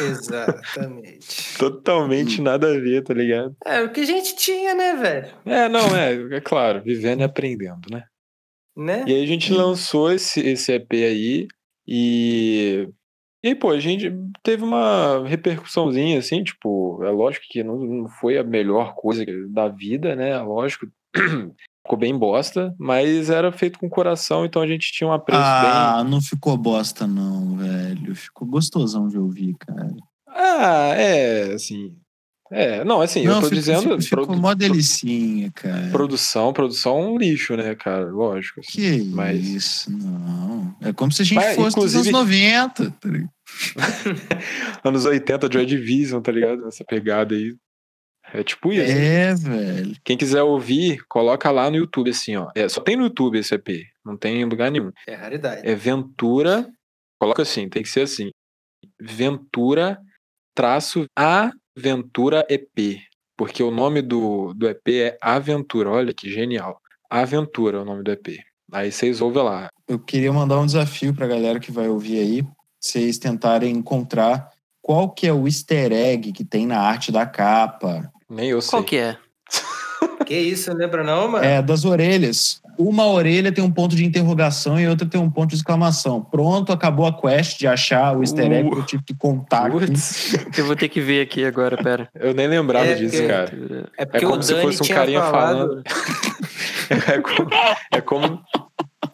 Exatamente. 0.00 1.56
totalmente 1.56 2.42
nada 2.42 2.68
a 2.68 2.78
ver, 2.78 3.02
tá 3.02 3.14
ligado? 3.14 3.56
É 3.64 3.80
o 3.82 3.92
que 3.92 4.00
a 4.00 4.04
gente 4.04 4.34
tinha, 4.34 4.74
né, 4.74 4.96
velho? 4.96 5.28
É, 5.46 5.68
não, 5.68 5.96
é, 5.96 6.36
é 6.36 6.40
claro, 6.40 6.82
vivendo 6.82 7.20
e 7.20 7.24
aprendendo, 7.24 7.88
né? 7.90 8.04
Né? 8.76 9.04
E 9.06 9.14
aí 9.14 9.22
a 9.22 9.26
gente 9.26 9.52
lançou 9.52 10.12
esse, 10.12 10.40
esse 10.40 10.72
EP 10.72 10.92
aí 10.92 11.46
e. 11.86 12.88
E 13.42 13.48
aí, 13.48 13.54
pô, 13.54 13.70
a 13.70 13.80
gente 13.80 14.12
teve 14.42 14.62
uma 14.62 15.26
repercussãozinha, 15.26 16.18
assim, 16.18 16.44
tipo, 16.44 17.02
é 17.02 17.10
lógico 17.10 17.46
que 17.48 17.62
não, 17.62 17.78
não 17.78 18.08
foi 18.08 18.36
a 18.36 18.44
melhor 18.44 18.94
coisa 18.94 19.24
da 19.48 19.66
vida, 19.66 20.14
né? 20.14 20.38
Lógico, 20.42 20.86
ficou 21.90 21.98
bem 21.98 22.16
bosta, 22.16 22.72
mas 22.78 23.30
era 23.30 23.50
feito 23.50 23.78
com 23.78 23.88
coração, 23.88 24.44
então 24.44 24.62
a 24.62 24.66
gente 24.66 24.92
tinha 24.92 25.08
um 25.08 25.12
apreço 25.12 25.40
Ah, 25.42 26.04
não 26.08 26.20
ficou 26.22 26.56
bosta, 26.56 27.04
não, 27.06 27.56
velho. 27.56 28.14
Ficou 28.14 28.46
gostosão 28.46 29.08
de 29.08 29.18
ouvir, 29.18 29.54
cara. 29.58 29.84
bem. 29.84 29.96
Ah, 30.28 30.94
é, 30.96 31.52
assim. 31.54 31.92
É, 32.52 32.84
não, 32.84 33.00
assim, 33.00 33.20
eu 33.20 33.32
não, 33.32 33.40
tô 33.40 33.46
fico- 33.46 33.54
dizendo. 33.56 33.80
Ficou, 33.82 34.00
ficou 34.00 34.26
produ- 34.26 34.40
mó 34.40 34.54
delicinha, 34.54 35.50
cara. 35.54 35.88
Produção, 35.90 36.52
produção 36.52 36.98
é 36.98 37.06
um 37.08 37.18
lixo, 37.18 37.56
né, 37.56 37.74
cara? 37.74 38.06
Lógico. 38.06 38.60
assim. 38.60 38.70
Que 38.70 39.02
mas- 39.04 39.44
isso, 39.48 39.90
não. 39.90 40.74
É 40.80 40.92
como 40.92 41.10
se 41.12 41.22
a 41.22 41.24
gente 41.24 41.34
Mas, 41.36 41.54
fosse 41.56 41.76
dos 41.76 41.94
anos 41.94 42.06
inclusive- 42.08 42.12
90. 42.12 42.90
tá 43.00 43.08
ligado? 43.08 43.30
Anos 44.84 45.04
80, 45.04 45.48
Joy 45.52 45.66
Division, 45.66 46.20
tá 46.22 46.30
ligado? 46.32 46.66
Essa 46.68 46.84
pegada 46.84 47.34
aí. 47.34 47.54
É 48.32 48.42
tipo 48.42 48.72
isso. 48.72 48.92
É, 48.92 49.34
velho. 49.34 49.96
Quem 50.04 50.16
quiser 50.16 50.42
ouvir, 50.42 51.04
coloca 51.08 51.50
lá 51.50 51.70
no 51.70 51.76
YouTube, 51.76 52.10
assim, 52.10 52.36
ó. 52.36 52.50
É, 52.54 52.68
só 52.68 52.80
tem 52.80 52.96
no 52.96 53.04
YouTube 53.04 53.38
esse 53.38 53.54
EP, 53.54 53.86
não 54.04 54.16
tem 54.16 54.40
em 54.40 54.44
lugar 54.44 54.70
nenhum. 54.70 54.92
É 55.06 55.14
raridade. 55.14 55.68
É 55.68 55.74
Ventura, 55.74 56.68
coloca 57.18 57.42
assim, 57.42 57.68
tem 57.68 57.82
que 57.82 57.88
ser 57.88 58.02
assim. 58.02 58.30
Ventura 59.00 59.98
traço 60.54 61.06
Aventura 61.16 62.46
EP. 62.48 63.00
Porque 63.36 63.62
o 63.62 63.70
nome 63.70 64.02
do, 64.02 64.52
do 64.52 64.68
EP 64.68 64.88
é 64.88 65.18
Aventura. 65.22 65.90
Olha 65.90 66.12
que 66.12 66.30
genial. 66.30 66.78
Aventura 67.08 67.78
é 67.78 67.80
o 67.80 67.84
nome 67.84 68.02
do 68.02 68.10
EP. 68.10 68.38
Aí 68.70 68.92
vocês 68.92 69.20
ouvem 69.20 69.42
lá. 69.42 69.68
Eu 69.88 69.98
queria 69.98 70.32
mandar 70.32 70.60
um 70.60 70.66
desafio 70.66 71.14
pra 71.14 71.26
galera 71.26 71.58
que 71.58 71.72
vai 71.72 71.88
ouvir 71.88 72.18
aí. 72.18 72.46
Vocês 72.78 73.18
tentarem 73.18 73.74
encontrar 73.74 74.50
qual 74.82 75.10
que 75.10 75.26
é 75.26 75.32
o 75.32 75.46
easter 75.46 75.92
egg 75.92 76.32
que 76.32 76.44
tem 76.44 76.66
na 76.66 76.80
arte 76.80 77.10
da 77.10 77.26
capa. 77.26 78.12
Nem 78.30 78.48
eu 78.50 78.60
sei. 78.60 78.70
Qual 78.70 78.84
que 78.84 78.96
é? 78.96 79.16
Que 80.26 80.38
isso, 80.38 80.72
lembra 80.72 81.02
não, 81.02 81.26
mano? 81.28 81.44
É, 81.44 81.60
das 81.60 81.84
orelhas. 81.84 82.60
Uma 82.78 83.06
orelha 83.06 83.50
tem 83.50 83.64
um 83.64 83.70
ponto 83.70 83.96
de 83.96 84.04
interrogação 84.04 84.78
e 84.78 84.86
outra 84.86 85.04
tem 85.06 85.20
um 85.20 85.28
ponto 85.30 85.48
de 85.50 85.56
exclamação. 85.56 86.22
Pronto, 86.22 86.72
acabou 86.72 87.04
a 87.04 87.12
quest 87.12 87.58
de 87.58 87.66
achar 87.66 88.16
o 88.16 88.22
easter 88.22 88.50
egg 88.52 88.68
Uh. 88.68 88.70
que 88.72 88.78
eu 88.78 88.86
tive 88.86 89.02
que 89.02 89.14
contar. 89.14 89.68
Eu 90.56 90.66
vou 90.66 90.76
ter 90.76 90.88
que 90.88 91.00
ver 91.00 91.22
aqui 91.22 91.44
agora, 91.44 91.76
pera. 91.76 92.08
eu 92.14 92.32
nem 92.32 92.46
lembrava 92.46 92.86
É, 92.86 92.94
disso, 92.94 93.16
porque- 93.16 93.26
cara. 93.28 93.50
É 93.98 94.04
porque 94.04 94.24
É 94.24 94.28
como 94.28 94.38
o 94.38 94.42
se 94.42 94.54
fosse 94.60 94.80
um 94.82 94.84
tinha 94.84 94.98
carinha 94.98 95.20
falado. 95.22 95.82
É 96.90 97.18
como, 97.20 97.50
é 97.92 98.00
como, 98.00 98.40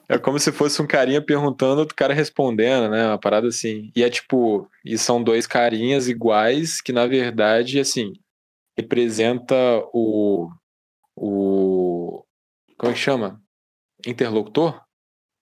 é 0.09 0.19
como 0.19 0.39
se 0.39 0.53
fosse 0.53 0.83
um 0.83 0.87
carinha 0.87 1.23
perguntando, 1.23 1.81
outro 1.81 1.95
cara 1.95 2.13
respondendo, 2.13 2.91
né? 2.91 3.07
Uma 3.07 3.19
parada 3.19 3.49
assim. 3.49 3.91
E 3.97 4.03
é 4.03 4.11
tipo, 4.11 4.69
e 4.85 4.99
são 4.99 5.23
dois 5.23 5.47
carinhas 5.47 6.09
iguais 6.09 6.81
que, 6.83 6.93
na 6.93 7.07
verdade, 7.07 7.81
assim, 7.81 8.13
representa 8.77 9.55
o. 9.93 10.51
o 11.17 12.23
como 12.79 12.91
é 12.91 12.95
que 12.95 13.01
chama? 13.01 13.41
Interlocutor? 14.07 14.81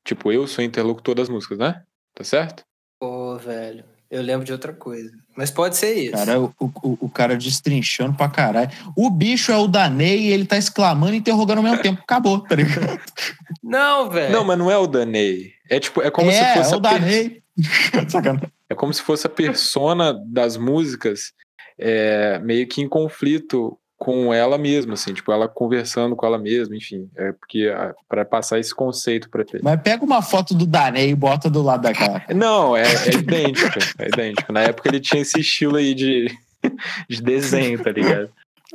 Tipo, 0.04 0.30
eu 0.30 0.46
sou 0.46 0.62
interlocutor 0.62 1.14
das 1.14 1.28
músicas, 1.28 1.58
né? 1.58 1.82
Tá 2.14 2.22
certo? 2.22 2.62
Pô, 3.00 3.36
velho. 3.36 3.84
Eu 4.10 4.22
lembro 4.22 4.44
de 4.46 4.52
outra 4.52 4.72
coisa. 4.72 5.10
Mas 5.36 5.50
pode 5.50 5.76
ser 5.76 5.94
isso. 5.94 6.12
Cara, 6.12 6.40
o, 6.40 6.54
o, 6.60 7.06
o 7.06 7.08
cara 7.08 7.36
destrinchando 7.36 8.16
pra 8.16 8.28
caralho. 8.28 8.70
O 8.96 9.10
bicho 9.10 9.50
é 9.50 9.56
o 9.56 9.66
Danei 9.66 10.20
e 10.28 10.32
ele 10.32 10.46
tá 10.46 10.56
exclamando 10.56 11.14
e 11.14 11.18
interrogando 11.18 11.58
ao 11.58 11.64
mesmo 11.64 11.82
tempo. 11.82 12.00
Acabou, 12.02 12.40
tá 12.40 12.54
ligado? 12.54 13.00
Não, 13.62 14.08
velho. 14.10 14.32
Não, 14.32 14.44
mas 14.44 14.58
não 14.58 14.70
é 14.70 14.76
o 14.78 14.86
Danei. 14.86 15.52
É 15.68 15.80
tipo, 15.80 16.00
é 16.02 16.10
como 16.10 16.30
é, 16.30 16.34
se 16.34 16.58
fosse 16.58 16.74
é 16.74 16.76
o 16.76 16.80
per- 16.82 16.92
Danei. 17.00 17.42
Sacanagem. 18.08 18.52
É 18.68 18.74
como 18.74 18.92
se 18.92 19.02
fosse 19.02 19.26
a 19.26 19.30
persona 19.30 20.12
das 20.26 20.56
músicas 20.56 21.32
é, 21.78 22.38
meio 22.40 22.66
que 22.66 22.80
em 22.80 22.88
conflito 22.88 23.78
com 23.96 24.34
ela 24.34 24.58
mesma, 24.58 24.94
assim, 24.94 25.14
tipo, 25.14 25.32
ela 25.32 25.48
conversando 25.48 26.14
com 26.14 26.26
ela 26.26 26.38
mesma, 26.38 26.76
enfim, 26.76 27.08
é 27.16 27.32
porque 27.32 27.72
para 28.08 28.24
passar 28.24 28.58
esse 28.58 28.74
conceito 28.74 29.30
para 29.30 29.44
ter. 29.44 29.62
Mas 29.62 29.80
pega 29.80 30.04
uma 30.04 30.20
foto 30.20 30.54
do 30.54 30.66
Danei 30.66 31.10
e 31.10 31.14
bota 31.14 31.48
do 31.48 31.62
lado 31.62 31.82
da 31.82 31.94
cara. 31.94 32.24
Não, 32.34 32.76
é, 32.76 32.82
é 32.82 33.14
idêntico, 33.14 33.78
é 33.98 34.08
idêntico. 34.08 34.52
Na 34.52 34.60
época 34.60 34.88
ele 34.88 35.00
tinha 35.00 35.22
esse 35.22 35.40
estilo 35.40 35.76
aí 35.76 35.94
de, 35.94 36.26
de 37.08 37.22
desenho, 37.22 37.82
tá 37.82 37.90
ligado? 37.90 38.28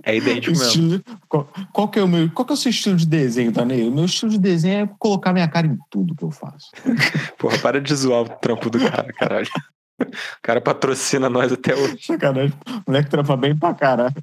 É 0.04 0.16
idêntico 0.16 0.58
mesmo. 0.58 0.66
Estilo- 0.66 1.04
qual, 1.28 1.50
qual 1.74 1.88
que 1.90 2.00
é 2.00 2.04
o 2.04 2.08
meu, 2.08 2.30
qual 2.32 2.46
que 2.46 2.54
é 2.54 2.56
o 2.56 2.58
seu 2.58 2.70
estilo 2.70 2.96
de 2.96 3.06
desenho, 3.06 3.52
Danei? 3.52 3.88
O 3.88 3.92
meu 3.92 4.06
estilo 4.06 4.32
de 4.32 4.40
desenho 4.40 4.86
é 4.86 4.90
colocar 4.98 5.34
minha 5.34 5.48
cara 5.48 5.68
em 5.68 5.78
tudo 5.92 6.16
que 6.16 6.24
eu 6.24 6.32
faço. 6.32 6.72
Porra, 7.38 7.58
para 7.60 7.82
de 7.82 7.94
zoar 7.94 8.22
o 8.22 8.30
trampo 8.30 8.70
do 8.70 8.80
cara, 8.80 9.12
caralho. 9.14 9.48
O 10.02 10.42
cara 10.42 10.62
patrocina 10.62 11.30
nós 11.30 11.52
até 11.52 11.76
hoje. 11.76 11.98
Sacanagem. 12.02 12.54
O 12.68 12.84
moleque 12.92 13.10
trampa 13.10 13.36
bem 13.38 13.56
pra 13.58 13.74
caralho. 13.74 14.16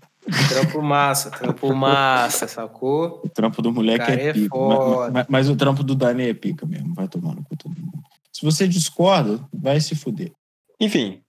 Trampo 0.48 0.82
massa, 0.82 1.30
trampo 1.30 1.72
massa, 1.74 2.48
sacou? 2.48 3.20
O 3.24 3.28
trampo 3.28 3.62
do 3.62 3.72
moleque 3.72 4.06
Cara, 4.06 4.20
é 4.20 4.28
é 4.28 4.32
pica. 4.32 4.56
Mas, 4.58 5.12
mas- 5.12 5.26
mas 5.28 5.48
o 5.50 5.56
trampo 5.56 5.84
do 5.84 5.94
Danei 5.94 6.30
é 6.30 6.34
pica 6.34 6.66
mesmo. 6.66 6.94
Vai 6.94 7.06
tomar 7.08 7.34
no 7.34 7.44
cu 7.44 7.56
todo 7.56 7.70
mundo. 7.78 8.02
Se 8.32 8.44
você 8.44 8.66
discorda, 8.66 9.40
vai 9.52 9.80
se 9.80 9.94
fuder. 9.94 10.32
Enfim, 10.80 11.22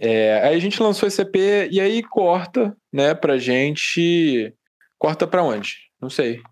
é, 0.00 0.40
aí 0.42 0.56
a 0.56 0.58
gente 0.60 0.82
lançou 0.82 1.06
esse 1.06 1.22
EP 1.22 1.36
e 1.70 1.80
aí 1.80 2.02
corta, 2.02 2.76
né, 2.92 3.14
pra 3.14 3.38
gente. 3.38 4.52
Corta 4.98 5.26
pra 5.26 5.42
onde? 5.42 5.76
Não 6.00 6.10
sei. 6.10 6.42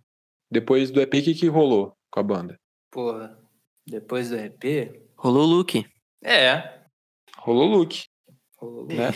Depois 0.50 0.90
do 0.90 1.00
EP, 1.00 1.14
o 1.18 1.22
que, 1.22 1.35
que 1.35 1.46
rolou 1.48 1.92
com 2.11 2.20
a 2.20 2.22
banda? 2.22 2.57
Porra. 2.90 3.37
Depois 3.87 4.31
do 4.31 4.37
EP? 4.37 5.03
Rolou 5.16 5.42
o 5.44 5.46
look. 5.57 5.85
É. 6.22 6.79
Rolou 7.40 7.68
o 7.68 7.76
look, 7.79 8.05
rolou. 8.57 8.87
né? 8.87 9.11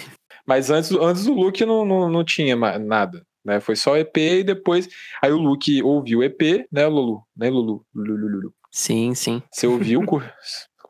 Mas 0.46 0.70
antes, 0.70 0.90
antes 0.92 1.26
o 1.26 1.34
look 1.34 1.64
não, 1.64 1.84
não, 1.84 2.08
não 2.10 2.24
tinha 2.24 2.54
nada, 2.78 3.24
né? 3.44 3.60
Foi 3.60 3.76
só 3.76 3.96
EP 3.96 4.16
e 4.16 4.44
depois. 4.44 4.88
Aí 5.22 5.30
o 5.32 5.38
Luke 5.38 5.82
ouviu 5.82 6.18
o 6.18 6.22
EP, 6.22 6.66
né, 6.72 6.86
Lulu? 6.86 7.22
Né, 7.36 7.48
Lulu? 7.50 7.84
Lulu, 7.94 8.16
Lulu. 8.28 8.54
Sim, 8.70 9.14
sim. 9.14 9.42
Você 9.52 9.66
ouviu, 9.66 10.04
cur- 10.04 10.28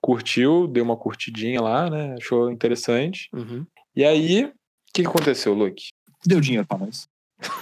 curtiu, 0.01 0.67
deu 0.67 0.85
uma 0.85 0.97
curtidinha 0.97 1.61
lá, 1.61 1.89
né? 1.91 2.15
Achou 2.19 2.51
interessante. 2.51 3.29
Uhum. 3.33 3.67
E 3.95 4.05
aí, 4.05 4.45
o 4.47 4.53
que, 4.93 5.07
aconteceu, 5.07 5.55
Luke? 5.55 5.89
Deu 6.27 6.41
dinheiro 6.41 6.67
pra 6.67 6.79
nós. 6.79 7.07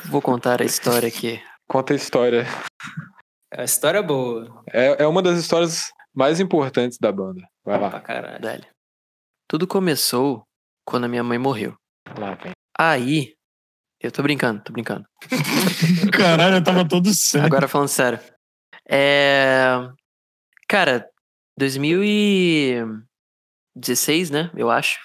Vou 0.06 0.22
contar 0.22 0.62
a 0.62 0.64
história 0.64 1.08
aqui. 1.08 1.40
Conta 1.68 1.92
a 1.92 1.96
história. 1.96 2.46
É 3.52 3.58
uma 3.58 3.64
história 3.64 4.02
boa. 4.02 4.62
É, 4.72 5.02
é 5.02 5.06
uma 5.06 5.20
das 5.22 5.38
histórias 5.38 5.90
mais 6.14 6.40
importantes 6.40 6.98
da 6.98 7.10
banda. 7.12 7.42
Vai 7.64 7.78
Pra 7.78 7.88
lá. 7.88 8.00
caralho. 8.00 8.40
Dali. 8.40 8.64
Tudo 9.52 9.66
começou 9.66 10.44
quando 10.82 11.04
a 11.04 11.08
minha 11.08 11.22
mãe 11.22 11.36
morreu. 11.36 11.76
lá 12.18 12.34
vem. 12.36 12.52
Aí, 12.78 13.34
eu 14.00 14.10
tô 14.10 14.22
brincando, 14.22 14.64
tô 14.64 14.72
brincando. 14.72 15.06
Caralho, 16.10 16.56
eu 16.56 16.64
tava 16.64 16.88
todo 16.88 17.12
sério. 17.12 17.48
Agora 17.48 17.68
falando 17.68 17.88
sério. 17.88 18.18
É. 18.88 19.74
Cara, 20.66 21.06
2016, 21.58 24.30
né? 24.30 24.50
Eu 24.56 24.70
acho. 24.70 24.98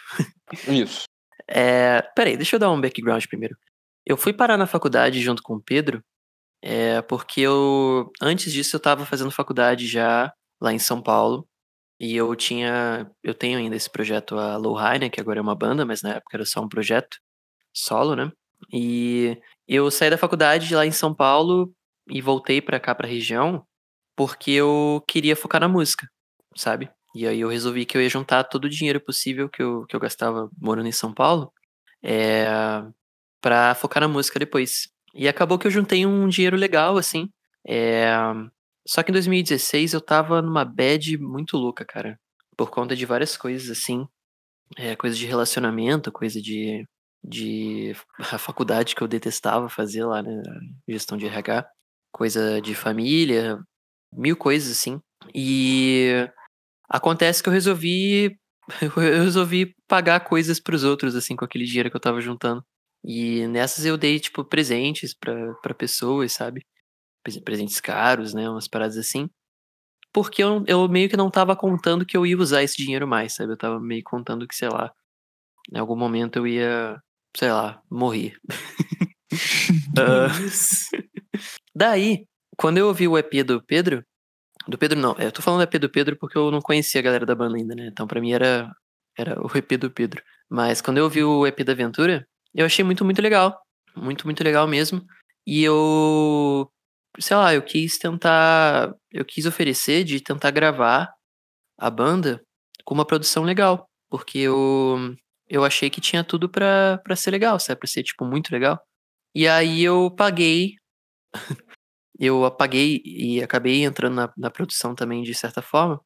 Isso. 0.65 1.03
É. 1.45 2.01
Peraí, 2.15 2.37
deixa 2.37 2.55
eu 2.55 2.59
dar 2.61 2.71
um 2.71 2.79
background 2.79 3.25
primeiro. 3.25 3.57
Eu 4.05 4.15
fui 4.15 4.31
parar 4.31 4.55
na 4.55 4.65
faculdade 4.65 5.19
junto 5.19 5.43
com 5.43 5.55
o 5.55 5.61
Pedro 5.61 6.01
É 6.63 7.01
porque 7.01 7.41
eu. 7.41 8.09
Antes 8.21 8.53
disso, 8.53 8.77
eu 8.77 8.79
tava 8.79 9.05
fazendo 9.05 9.29
faculdade 9.29 9.87
já 9.87 10.31
lá 10.61 10.71
em 10.71 10.79
São 10.79 11.01
Paulo. 11.01 11.45
E 11.99 12.15
eu 12.15 12.35
tinha. 12.35 13.09
Eu 13.23 13.33
tenho 13.33 13.57
ainda 13.59 13.75
esse 13.75 13.89
projeto, 13.89 14.37
a 14.37 14.57
Low 14.57 14.75
High, 14.75 14.99
né? 14.99 15.09
Que 15.09 15.19
agora 15.21 15.39
é 15.39 15.41
uma 15.41 15.55
banda, 15.55 15.85
mas 15.85 16.01
na 16.01 16.15
época 16.15 16.37
era 16.37 16.45
só 16.45 16.61
um 16.61 16.69
projeto 16.69 17.17
solo, 17.73 18.15
né? 18.15 18.31
E 18.73 19.37
eu 19.67 19.89
saí 19.91 20.09
da 20.09 20.17
faculdade 20.17 20.73
lá 20.75 20.85
em 20.85 20.91
São 20.91 21.13
Paulo 21.13 21.73
e 22.09 22.21
voltei 22.21 22.61
pra 22.61 22.79
cá, 22.79 22.95
pra 22.95 23.07
região, 23.07 23.65
porque 24.15 24.51
eu 24.51 25.03
queria 25.07 25.35
focar 25.35 25.61
na 25.61 25.69
música, 25.69 26.07
sabe? 26.55 26.89
E 27.15 27.27
aí 27.27 27.39
eu 27.41 27.49
resolvi 27.49 27.85
que 27.85 27.97
eu 27.97 28.01
ia 28.01 28.09
juntar 28.09 28.43
todo 28.45 28.65
o 28.65 28.69
dinheiro 28.69 29.01
possível 29.01 29.49
que 29.49 29.61
eu, 29.61 29.85
que 29.87 29.95
eu 29.95 29.99
gastava 29.99 30.49
morando 30.59 30.87
em 30.87 30.91
São 30.91 31.13
Paulo 31.13 31.51
é, 32.03 32.47
pra 33.41 33.75
focar 33.75 34.01
na 34.01 34.07
música 34.07 34.39
depois. 34.39 34.89
E 35.13 35.27
acabou 35.27 35.57
que 35.59 35.67
eu 35.67 35.71
juntei 35.71 36.05
um 36.05 36.27
dinheiro 36.27 36.57
legal, 36.57 36.97
assim. 36.97 37.29
É, 37.67 38.07
só 38.87 39.03
que 39.03 39.11
em 39.11 39.13
2016 39.13 39.93
eu 39.93 40.01
tava 40.01 40.41
numa 40.41 40.63
bad 40.63 41.17
muito 41.17 41.57
louca, 41.57 41.85
cara. 41.85 42.17
Por 42.55 42.69
conta 42.71 42.95
de 42.95 43.05
várias 43.05 43.35
coisas, 43.37 43.69
assim. 43.69 44.07
É, 44.77 44.95
coisa 44.95 45.15
de 45.15 45.25
relacionamento, 45.25 46.11
coisa 46.11 46.41
de, 46.41 46.85
de 47.23 47.93
a 48.33 48.37
faculdade 48.37 48.95
que 48.95 49.01
eu 49.03 49.07
detestava 49.07 49.69
fazer 49.69 50.05
lá, 50.05 50.23
né? 50.23 50.41
Gestão 50.87 51.17
de 51.17 51.25
RH. 51.27 51.69
Coisa 52.13 52.61
de 52.61 52.73
família, 52.75 53.59
mil 54.13 54.37
coisas, 54.37 54.71
assim. 54.71 54.99
E 55.35 56.29
acontece 56.89 57.43
que 57.43 57.49
eu 57.49 57.53
resolvi. 57.53 58.37
Eu 58.81 59.23
resolvi 59.23 59.73
pagar 59.87 60.19
coisas 60.21 60.59
pros 60.59 60.83
outros, 60.83 61.15
assim, 61.15 61.37
com 61.37 61.45
aquele 61.45 61.63
dinheiro 61.63 61.89
que 61.89 61.95
eu 61.95 62.01
tava 62.01 62.19
juntando. 62.19 62.61
E 63.01 63.47
nessas 63.47 63.85
eu 63.85 63.97
dei, 63.97 64.19
tipo, 64.19 64.43
presentes 64.43 65.13
para 65.13 65.73
pessoas, 65.73 66.33
sabe? 66.33 66.65
Presentes 67.43 67.79
caros, 67.81 68.33
né? 68.33 68.49
Umas 68.49 68.67
paradas 68.67 68.97
assim. 68.97 69.29
Porque 70.13 70.43
eu, 70.43 70.63
eu 70.67 70.87
meio 70.87 71.09
que 71.09 71.17
não 71.17 71.29
tava 71.29 71.55
contando 71.55 72.05
que 72.05 72.17
eu 72.17 72.25
ia 72.25 72.37
usar 72.37 72.63
esse 72.63 72.77
dinheiro 72.77 73.07
mais, 73.07 73.33
sabe? 73.33 73.53
Eu 73.53 73.57
tava 73.57 73.79
meio 73.79 74.03
contando 74.03 74.47
que, 74.47 74.55
sei 74.55 74.69
lá, 74.69 74.91
em 75.71 75.77
algum 75.77 75.95
momento 75.95 76.37
eu 76.37 76.47
ia, 76.47 77.01
sei 77.35 77.51
lá, 77.51 77.81
morrer. 77.89 78.35
uh, 79.97 80.31
daí, 81.75 82.25
quando 82.57 82.77
eu 82.77 82.87
ouvi 82.87 83.07
o 83.07 83.17
EP 83.17 83.43
do 83.45 83.61
Pedro, 83.61 84.03
do 84.67 84.77
Pedro 84.77 84.99
não, 84.99 85.15
eu 85.19 85.31
tô 85.31 85.41
falando 85.41 85.59
do 85.59 85.63
EP 85.63 85.79
do 85.79 85.89
Pedro 85.89 86.17
porque 86.17 86.37
eu 86.37 86.51
não 86.51 86.61
conhecia 86.61 86.99
a 86.99 87.03
galera 87.03 87.25
da 87.25 87.35
banda 87.35 87.57
ainda, 87.57 87.75
né? 87.75 87.87
Então 87.87 88.07
pra 88.07 88.19
mim 88.19 88.31
era, 88.31 88.71
era 89.17 89.39
o 89.41 89.49
EP 89.55 89.77
do 89.77 89.91
Pedro. 89.91 90.21
Mas 90.49 90.81
quando 90.81 90.97
eu 90.97 91.03
ouvi 91.03 91.23
o 91.23 91.45
EP 91.45 91.63
da 91.63 91.73
Aventura, 91.73 92.27
eu 92.55 92.65
achei 92.65 92.83
muito, 92.83 93.05
muito 93.05 93.21
legal. 93.21 93.61
Muito, 93.95 94.25
muito 94.25 94.43
legal 94.43 94.67
mesmo. 94.67 95.05
E 95.45 95.63
eu, 95.63 96.69
sei 97.19 97.37
lá, 97.37 97.53
eu 97.53 97.61
quis 97.61 97.97
tentar, 97.97 98.93
eu 99.11 99.25
quis 99.25 99.45
oferecer 99.45 100.03
de 100.03 100.21
tentar 100.21 100.51
gravar 100.51 101.11
a 101.77 101.89
banda 101.89 102.41
com 102.85 102.93
uma 102.93 103.05
produção 103.05 103.43
legal, 103.43 103.87
porque 104.09 104.39
eu 104.39 105.15
eu 105.49 105.63
achei 105.63 105.89
que 105.89 106.01
tinha 106.01 106.23
tudo 106.23 106.49
pra 106.49 106.99
ser 107.15 107.31
legal, 107.31 107.59
sabe? 107.59 107.79
Pra 107.79 107.87
ser, 107.87 108.03
tipo, 108.03 108.25
muito 108.25 108.51
legal. 108.51 108.79
E 109.35 109.47
aí 109.47 109.83
eu 109.83 110.11
paguei. 110.11 110.75
eu 112.19 112.45
apaguei 112.45 113.01
e 113.05 113.41
acabei 113.43 113.83
entrando 113.83 114.15
na, 114.15 114.33
na 114.37 114.51
produção 114.51 114.95
também, 114.95 115.23
de 115.23 115.33
certa 115.33 115.61
forma. 115.61 116.01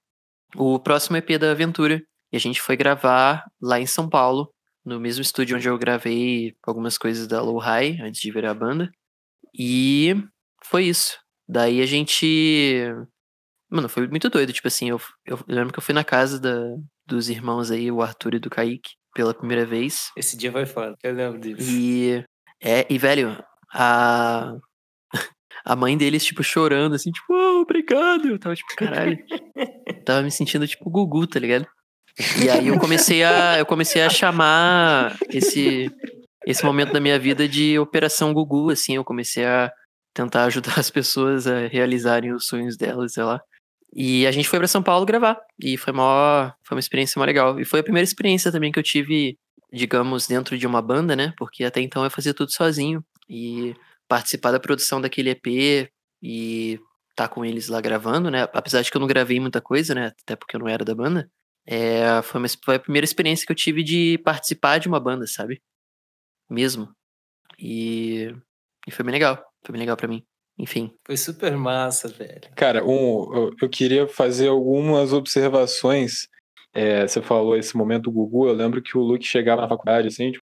O 0.56 0.80
próximo 0.80 1.18
EP 1.18 1.38
da 1.40 1.52
Aventura. 1.52 2.02
E 2.32 2.38
a 2.38 2.40
gente 2.40 2.62
foi 2.62 2.78
gravar 2.78 3.46
lá 3.62 3.80
em 3.80 3.86
São 3.86 4.10
Paulo, 4.10 4.54
no 4.86 5.00
mesmo 5.00 5.22
estúdio 5.22 5.58
onde 5.58 5.68
eu 5.70 5.78
gravei 5.78 6.56
algumas 6.66 6.98
coisas 6.98 7.28
da 7.28 7.42
Low 7.42 7.58
High 7.60 8.00
antes 8.02 8.22
de 8.22 8.32
virar 8.32 8.52
a 8.52 8.56
banda. 8.56 8.92
E 9.58 10.16
foi 10.64 10.86
isso. 10.86 11.18
Daí 11.48 11.82
a 11.82 11.86
gente. 11.86 12.86
Mano, 13.70 13.90
foi 13.90 14.08
muito 14.08 14.30
doido. 14.30 14.54
Tipo 14.54 14.68
assim, 14.68 14.90
eu, 14.90 15.02
eu 15.26 15.40
lembro 15.48 15.74
que 15.74 15.80
eu 15.80 15.84
fui 15.84 15.94
na 15.94 16.04
casa 16.04 16.40
da, 16.40 16.58
dos 17.06 17.30
irmãos 17.30 17.72
aí, 17.72 17.92
o 17.92 18.02
Arthur 18.02 18.36
e 18.36 18.40
do 18.40 18.50
Kaique, 18.50 18.92
pela 19.14 19.34
primeira 19.34 19.66
vez. 19.66 20.12
Esse 20.16 20.38
dia 20.38 20.52
foi 20.52 20.66
foda, 20.66 20.96
eu 21.04 21.14
lembro 21.14 21.40
disso. 21.40 21.70
E. 21.70 22.24
É, 22.62 22.86
e 22.90 22.98
velho, 22.98 23.44
a. 23.74 24.56
A 25.64 25.76
mãe 25.76 25.96
deles, 25.96 26.26
tipo, 26.26 26.44
chorando, 26.44 26.96
assim, 26.96 27.12
tipo, 27.12 27.32
oh, 27.32 27.62
obrigado. 27.62 28.28
Eu 28.30 28.40
tava, 28.40 28.56
tipo, 28.56 28.76
caralho. 28.76 29.16
tava 30.04 30.24
me 30.24 30.32
sentindo, 30.32 30.68
tipo, 30.68 30.90
Gugu, 30.90 31.28
tá 31.28 31.40
ligado? 31.40 31.68
E 32.44 32.50
aí 32.50 32.68
eu 32.68 32.80
comecei 32.80 33.24
a, 33.24 33.60
eu 33.60 33.66
comecei 33.66 34.02
a 34.02 34.10
chamar 34.10 35.16
esse, 35.30 35.90
esse 36.46 36.66
momento 36.66 36.92
da 36.92 37.00
minha 37.00 37.20
vida 37.20 37.48
de 37.48 37.78
Operação 37.78 38.34
Gugu, 38.34 38.72
assim, 38.72 38.96
eu 38.96 39.04
comecei 39.04 39.46
a 39.46 39.72
tentar 40.14 40.46
ajudar 40.46 40.78
as 40.80 40.90
pessoas 40.90 41.48
a 41.48 41.68
realizarem 41.68 42.34
os 42.34 42.46
sonhos 42.46 42.78
delas, 42.78 43.14
sei 43.14 43.24
lá. 43.24 43.42
E 43.94 44.26
a 44.26 44.32
gente 44.32 44.48
foi 44.48 44.60
para 44.60 44.68
São 44.68 44.82
Paulo 44.82 45.06
gravar, 45.06 45.38
e 45.62 45.78
foi 45.78 45.92
uma, 45.92 46.56
foi 46.64 46.76
uma 46.76 46.80
experiência 46.80 47.20
mó 47.20 47.26
legal. 47.26 47.60
E 47.60 47.66
foi 47.66 47.82
a 47.82 47.84
primeira 47.84 48.06
experiência 48.06 48.52
também 48.52 48.72
que 48.72 48.80
eu 48.80 48.84
tive, 48.84 49.38
digamos, 49.72 50.28
dentro 50.28 50.58
de 50.58 50.66
uma 50.66 50.82
banda, 50.82 51.16
né? 51.16 51.34
Porque 51.38 51.64
até 51.66 51.82
então 51.82 52.04
eu 52.04 52.12
fazia 52.12 52.34
tudo 52.34 52.52
sozinho. 52.54 53.04
E 53.30 53.76
participar 54.08 54.52
da 54.52 54.60
produção 54.60 55.00
daquele 55.00 55.30
EP 55.30 55.90
e 56.22 56.80
tá 57.16 57.28
com 57.28 57.46
eles 57.46 57.70
lá 57.70 57.80
gravando, 57.82 58.30
né? 58.30 58.44
Apesar 58.54 58.82
de 58.82 58.92
que 58.92 58.98
eu 58.98 59.00
não 59.00 59.08
gravei 59.08 59.40
muita 59.40 59.62
coisa, 59.62 59.96
né? 59.96 60.08
Até 60.24 60.36
porque 60.36 60.56
eu 60.56 60.60
não 60.60 60.68
era 60.68 60.84
da 60.86 60.96
banda. 60.96 61.30
É, 61.66 62.22
foi, 62.24 62.42
uma, 62.42 62.48
foi 62.64 62.76
a 62.76 62.80
primeira 62.80 63.06
experiência 63.06 63.46
que 63.46 63.52
eu 63.52 63.56
tive 63.56 63.84
de 63.84 64.18
participar 64.20 64.80
de 64.80 64.88
uma 64.88 65.00
banda, 65.00 65.26
sabe? 65.28 65.62
Mesmo. 66.50 66.94
E, 67.60 68.36
e 68.88 68.92
foi 68.92 69.06
bem 69.06 69.14
legal. 69.14 69.51
Foi 69.64 69.74
bem 69.74 69.82
legal 69.82 69.98
para 69.98 70.08
mim. 70.08 70.24
Enfim. 70.58 70.94
Foi 71.06 71.18
super 71.18 71.56
massa, 71.58 72.08
velho. 72.08 72.42
Cara, 72.56 72.86
um, 72.86 73.34
eu, 73.34 73.52
eu 73.62 73.70
queria 73.70 74.08
fazer 74.08 74.50
algumas 74.50 75.14
observações. 75.14 76.28
É, 76.74 77.08
você 77.08 77.22
falou 77.22 77.58
esse 77.58 77.76
momento 77.76 78.04
do 78.04 78.12
Gugu. 78.12 78.48
Eu 78.48 78.54
lembro 78.54 78.82
que 78.82 78.98
o 78.98 79.02
Luke 79.02 79.26
chegava 79.26 79.62
na 79.62 79.70
faculdade, 79.70 80.08
assim, 80.08 80.32
tipo, 80.32 80.44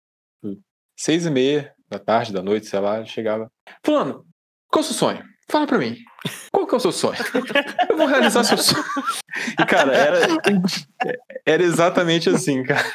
seis 0.97 1.25
e 1.25 1.29
meia 1.29 1.73
da 1.89 1.97
tarde, 1.97 2.33
da 2.33 2.41
noite, 2.41 2.67
sei 2.67 2.79
lá, 2.79 3.03
chegava. 3.05 3.51
Fulano, 3.85 4.25
qual 4.69 4.81
é 4.81 4.85
o 4.85 4.87
seu 4.87 4.95
sonho? 4.95 5.23
Fala 5.49 5.65
pra 5.65 5.79
mim. 5.79 5.97
Qual 6.51 6.67
que 6.67 6.75
é 6.75 6.77
o 6.77 6.79
seu 6.79 6.91
sonho? 6.91 7.17
Eu 7.89 7.97
vou 7.97 8.05
realizar 8.05 8.43
seu 8.43 8.57
sonho. 8.57 8.83
E, 9.59 9.65
cara, 9.65 9.95
era, 9.95 10.27
era 11.45 11.63
exatamente 11.63 12.29
assim, 12.29 12.61
cara. 12.63 12.85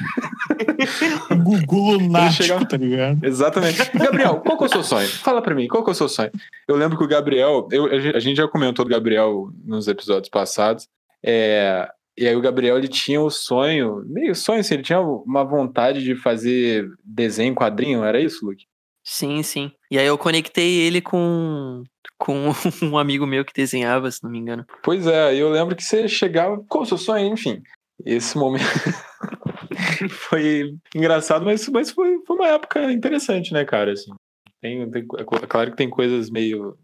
Gugu 1.42 1.92
lunático, 1.92 2.42
chegava... 2.42 2.66
tá 2.66 2.76
ligado? 2.76 3.24
Exatamente. 3.24 3.90
Gabriel, 3.96 4.36
qual 4.40 4.56
que 4.58 4.64
é 4.64 4.66
o 4.66 4.70
seu 4.70 4.82
sonho? 4.82 5.08
Fala 5.08 5.42
pra 5.42 5.54
mim, 5.54 5.68
qual 5.68 5.82
que 5.82 5.90
é 5.90 5.92
o 5.92 5.96
seu 5.96 6.08
sonho? 6.08 6.30
Eu 6.66 6.76
lembro 6.76 6.96
que 6.98 7.04
o 7.04 7.08
Gabriel, 7.08 7.68
eu, 7.70 7.86
a 7.86 8.20
gente 8.20 8.36
já 8.36 8.48
comentou 8.48 8.84
do 8.84 8.90
Gabriel 8.90 9.50
nos 9.64 9.88
episódios 9.88 10.28
passados, 10.28 10.88
é, 11.22 11.88
e 12.16 12.28
aí 12.28 12.36
o 12.36 12.40
Gabriel, 12.40 12.78
ele 12.78 12.88
tinha 12.88 13.20
o 13.20 13.30
sonho, 13.30 14.04
meio 14.06 14.34
sonho 14.34 14.60
assim, 14.60 14.74
ele 14.74 14.82
tinha 14.82 15.00
uma 15.00 15.44
vontade 15.44 16.02
de 16.04 16.14
fazer 16.14 16.88
desenho, 17.04 17.54
quadrinho, 17.54 18.04
era 18.04 18.20
isso, 18.20 18.46
Luke? 18.46 18.64
Sim, 19.02 19.42
sim. 19.42 19.72
E 19.90 19.98
aí 19.98 20.06
eu 20.06 20.16
conectei 20.16 20.80
ele 20.80 21.00
com, 21.00 21.82
com 22.16 22.52
um 22.82 22.96
amigo 22.96 23.26
meu 23.26 23.44
que 23.44 23.52
desenhava, 23.52 24.10
se 24.10 24.22
não 24.22 24.30
me 24.30 24.38
engano. 24.38 24.64
Pois 24.82 25.06
é, 25.06 25.34
eu 25.34 25.50
lembro 25.50 25.74
que 25.74 25.82
você 25.82 26.08
chegava 26.08 26.62
com 26.68 26.80
o 26.80 26.86
seu 26.86 26.96
sonho, 26.96 27.26
enfim. 27.26 27.62
Esse 28.04 28.36
momento 28.38 28.64
foi 30.10 30.74
engraçado, 30.94 31.44
mas, 31.44 31.68
mas 31.68 31.90
foi, 31.90 32.18
foi 32.26 32.36
uma 32.36 32.48
época 32.48 32.90
interessante, 32.92 33.52
né, 33.52 33.64
cara? 33.64 33.92
Assim, 33.92 34.12
tem, 34.60 34.90
tem, 34.90 35.02
é 35.18 35.24
claro 35.24 35.70
que 35.70 35.76
tem 35.76 35.90
coisas 35.90 36.30
meio 36.30 36.76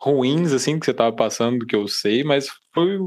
ruins, 0.00 0.52
assim, 0.52 0.78
que 0.78 0.86
você 0.86 0.94
tava 0.94 1.14
passando, 1.14 1.66
que 1.66 1.76
eu 1.76 1.86
sei, 1.86 2.24
mas 2.24 2.48
foi, 2.74 2.98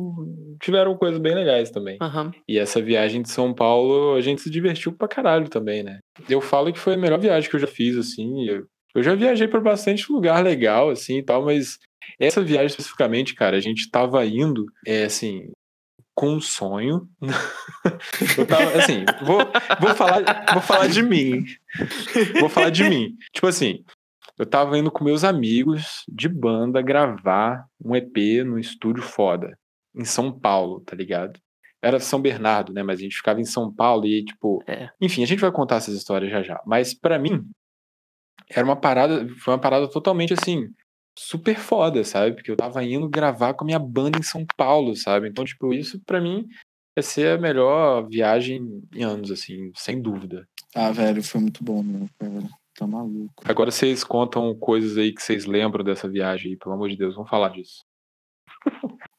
tiveram 0.62 0.96
coisas 0.96 1.19
bem 1.19 1.34
legais 1.34 1.72
também. 1.72 1.98
Uhum. 2.02 2.32
E 2.48 2.60
essa 2.60 2.82
viagem 2.82 3.22
de 3.22 3.30
São 3.30 3.54
Paulo, 3.54 4.15
a 4.15 4.22
gente 4.22 4.41
se 4.41 4.50
divertiu 4.50 4.93
pra 4.93 5.08
caralho 5.08 5.50
também, 5.50 5.82
né? 5.82 6.00
Eu 6.30 6.39
falo 6.39 6.72
que 6.72 6.80
foi 6.80 6.93
a 6.93 6.98
melhor 6.98 7.19
viagem 7.19 7.50
que 7.50 7.56
eu 7.56 7.60
já 7.60 7.67
fiz, 7.67 7.98
assim. 7.98 8.48
Eu, 8.48 8.65
eu 8.96 9.02
já 9.02 9.15
viajei 9.15 9.48
por 9.48 9.62
bastante 9.62 10.12
lugar 10.12 10.43
legal, 10.43 10.91
assim 10.91 11.17
e 11.17 11.24
tal, 11.24 11.43
mas 11.43 11.80
essa 12.19 12.43
viagem 12.43 12.67
especificamente, 12.67 13.34
cara, 13.34 13.58
a 13.58 13.62
gente 13.62 13.89
tava 13.89 14.24
indo, 14.26 14.65
é 14.86 15.06
assim, 15.06 15.50
com 16.15 16.30
um 16.30 16.41
sonho. 16.41 17.08
eu 18.38 18.45
tava, 18.45 18.78
assim, 18.78 19.06
vou, 19.23 19.39
vou, 19.80 19.95
falar, 19.95 20.45
vou 20.54 20.62
falar 20.62 20.88
de 20.88 21.02
mim. 21.02 21.43
Vou 22.39 22.49
falar 22.49 22.69
de 22.69 22.84
mim. 22.84 23.15
Tipo 23.34 23.47
assim, 23.47 23.84
eu 24.38 24.45
tava 24.45 24.78
indo 24.78 24.91
com 24.91 25.04
meus 25.04 25.23
amigos 25.23 26.04
de 26.08 26.28
banda 26.28 26.82
gravar 26.82 27.65
um 27.84 27.95
EP 27.95 28.43
no 28.45 28.58
estúdio 28.58 29.04
foda, 29.04 29.58
em 29.95 30.06
São 30.06 30.32
Paulo, 30.32 30.82
tá 30.82 30.95
ligado? 30.95 31.39
Era 31.82 31.99
São 31.99 32.21
Bernardo, 32.21 32.73
né? 32.73 32.82
Mas 32.82 32.99
a 32.99 33.04
gente 33.04 33.17
ficava 33.17 33.41
em 33.41 33.45
São 33.45 33.71
Paulo 33.71 34.06
e, 34.06 34.23
tipo. 34.23 34.63
É. 34.65 34.89
Enfim, 35.02 35.21
a 35.21 35.28
gente 35.28 35.41
vai 35.41 35.52
contar 35.52 35.76
essas 35.76 35.93
histórias 35.93 36.32
já 36.32 36.41
já. 36.41 36.62
Mas 36.65 36.93
para 36.93 37.19
mim, 37.19 37.45
era 38.49 38.63
uma 38.63 38.76
parada. 38.76 39.28
Foi 39.39 39.54
uma 39.54 39.60
parada 39.60 39.89
totalmente 39.89 40.34
assim. 40.34 40.69
Super 41.17 41.58
foda, 41.58 42.04
sabe? 42.04 42.36
Porque 42.36 42.49
eu 42.49 42.58
tava 42.58 42.84
indo 42.84 43.08
gravar 43.08 43.54
com 43.54 43.63
a 43.63 43.67
minha 43.67 43.80
banda 43.80 44.19
em 44.19 44.23
São 44.23 44.45
Paulo, 44.58 44.95
sabe? 44.95 45.30
Então, 45.30 45.45
tipo, 45.45 45.73
isso 45.73 46.02
para 46.06 46.19
mim 46.19 46.47
ia 46.97 47.04
ser 47.04 47.38
a 47.38 47.41
melhor 47.41 48.08
viagem 48.08 48.82
em 48.93 49.04
anos, 49.04 49.32
assim, 49.32 49.71
sem 49.76 50.02
dúvida. 50.02 50.47
Ah, 50.76 50.91
velho, 50.91 51.23
foi 51.23 51.41
muito 51.41 51.63
bom, 51.63 51.84
meu. 51.84 52.08
Tá 52.76 52.88
maluco. 52.88 53.43
Agora 53.45 53.69
vocês 53.69 54.04
contam 54.04 54.56
coisas 54.56 54.97
aí 54.97 55.13
que 55.13 55.21
vocês 55.21 55.45
lembram 55.45 55.84
dessa 55.84 56.10
viagem 56.10 56.52
aí, 56.52 56.58
pelo 56.58 56.73
amor 56.73 56.89
de 56.89 56.97
Deus, 56.97 57.15
vamos 57.15 57.30
falar 57.30 57.49
disso. 57.49 57.84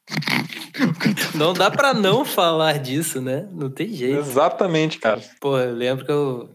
Não 1.35 1.53
dá 1.53 1.71
pra 1.71 1.93
não 1.93 2.25
falar 2.25 2.79
disso, 2.79 3.21
né? 3.21 3.47
Não 3.51 3.69
tem 3.69 3.87
jeito. 3.89 4.19
Exatamente, 4.19 4.99
cara. 4.99 5.21
Pô, 5.39 5.57
eu 5.57 5.73
lembro 5.73 6.05
que 6.05 6.11
eu, 6.11 6.49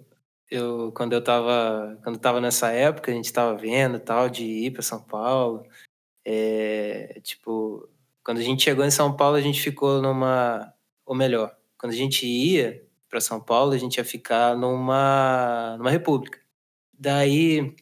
eu 0.51 0.93
quando 0.93 1.13
eu 1.13 1.23
tava, 1.23 1.99
quando 2.03 2.17
eu 2.17 2.21
tava 2.21 2.41
nessa 2.41 2.71
época, 2.73 3.11
a 3.11 3.15
gente 3.15 3.33
tava 3.33 3.57
vendo 3.57 4.01
tal 4.01 4.29
de 4.29 4.45
ir 4.45 4.73
para 4.73 4.83
São 4.83 5.03
Paulo. 5.03 5.65
É, 6.25 7.21
tipo, 7.23 7.89
quando 8.25 8.39
a 8.39 8.43
gente 8.43 8.63
chegou 8.63 8.85
em 8.85 8.91
São 8.91 9.17
Paulo, 9.17 9.37
a 9.37 9.41
gente 9.41 9.61
ficou 9.63 10.03
numa, 10.03 10.73
ou 11.07 11.15
melhor, 11.15 11.57
quando 11.79 11.93
a 11.93 11.97
gente 11.97 12.27
ia 12.27 12.85
para 13.09 13.21
São 13.21 13.41
Paulo, 13.41 13.73
a 13.73 13.79
gente 13.79 13.97
ia 13.99 14.05
ficar 14.05 14.57
numa 14.57 15.77
numa 15.79 15.91
república. 15.91 16.41
Daí 16.99 17.75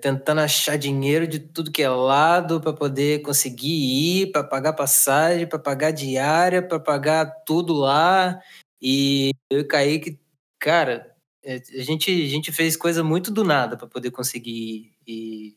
tentando 0.00 0.40
achar 0.40 0.76
dinheiro 0.78 1.26
de 1.26 1.38
tudo 1.38 1.70
que 1.70 1.82
é 1.82 1.88
lado 1.88 2.60
para 2.60 2.72
poder 2.72 3.22
conseguir 3.22 4.22
ir, 4.24 4.32
para 4.32 4.42
pagar 4.44 4.72
passagem, 4.72 5.46
para 5.46 5.58
pagar 5.58 5.90
diária, 5.92 6.62
para 6.66 6.80
pagar 6.80 7.26
tudo 7.46 7.74
lá. 7.74 8.40
E 8.80 9.32
eu 9.50 9.66
caí 9.68 10.00
que, 10.00 10.18
cara, 10.58 11.09
a 11.44 11.82
gente, 11.82 12.10
a 12.10 12.28
gente 12.28 12.52
fez 12.52 12.76
coisa 12.76 13.02
muito 13.02 13.30
do 13.30 13.44
nada 13.44 13.76
para 13.76 13.86
poder 13.86 14.10
conseguir 14.10 14.92
ir. 15.06 15.56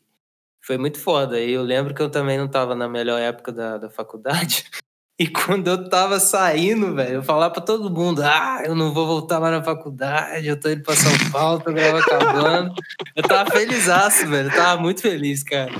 foi 0.60 0.78
muito 0.78 0.98
foda. 0.98 1.40
E 1.40 1.52
eu 1.52 1.62
lembro 1.62 1.94
que 1.94 2.02
eu 2.02 2.10
também 2.10 2.38
não 2.38 2.46
estava 2.46 2.74
na 2.74 2.88
melhor 2.88 3.20
época 3.20 3.52
da, 3.52 3.78
da 3.78 3.90
faculdade. 3.90 4.64
E 5.16 5.28
quando 5.28 5.68
eu 5.68 5.88
tava 5.88 6.18
saindo, 6.18 6.92
velho, 6.92 7.14
eu 7.14 7.22
falava 7.22 7.54
pra 7.54 7.62
todo 7.62 7.88
mundo: 7.88 8.20
ah, 8.20 8.62
eu 8.64 8.74
não 8.74 8.92
vou 8.92 9.06
voltar 9.06 9.38
mais 9.38 9.54
na 9.54 9.62
faculdade, 9.62 10.48
eu 10.48 10.58
tô 10.58 10.68
indo 10.68 10.82
pra 10.82 10.96
São 10.96 11.12
Paulo, 11.30 11.60
tô 11.60 11.72
gravando 11.72 12.02
acabando. 12.02 12.74
Eu 13.14 13.22
tava 13.22 13.48
felizaço, 13.48 14.26
velho, 14.26 14.48
eu 14.48 14.56
tava 14.56 14.82
muito 14.82 15.02
feliz, 15.02 15.44
cara. 15.44 15.70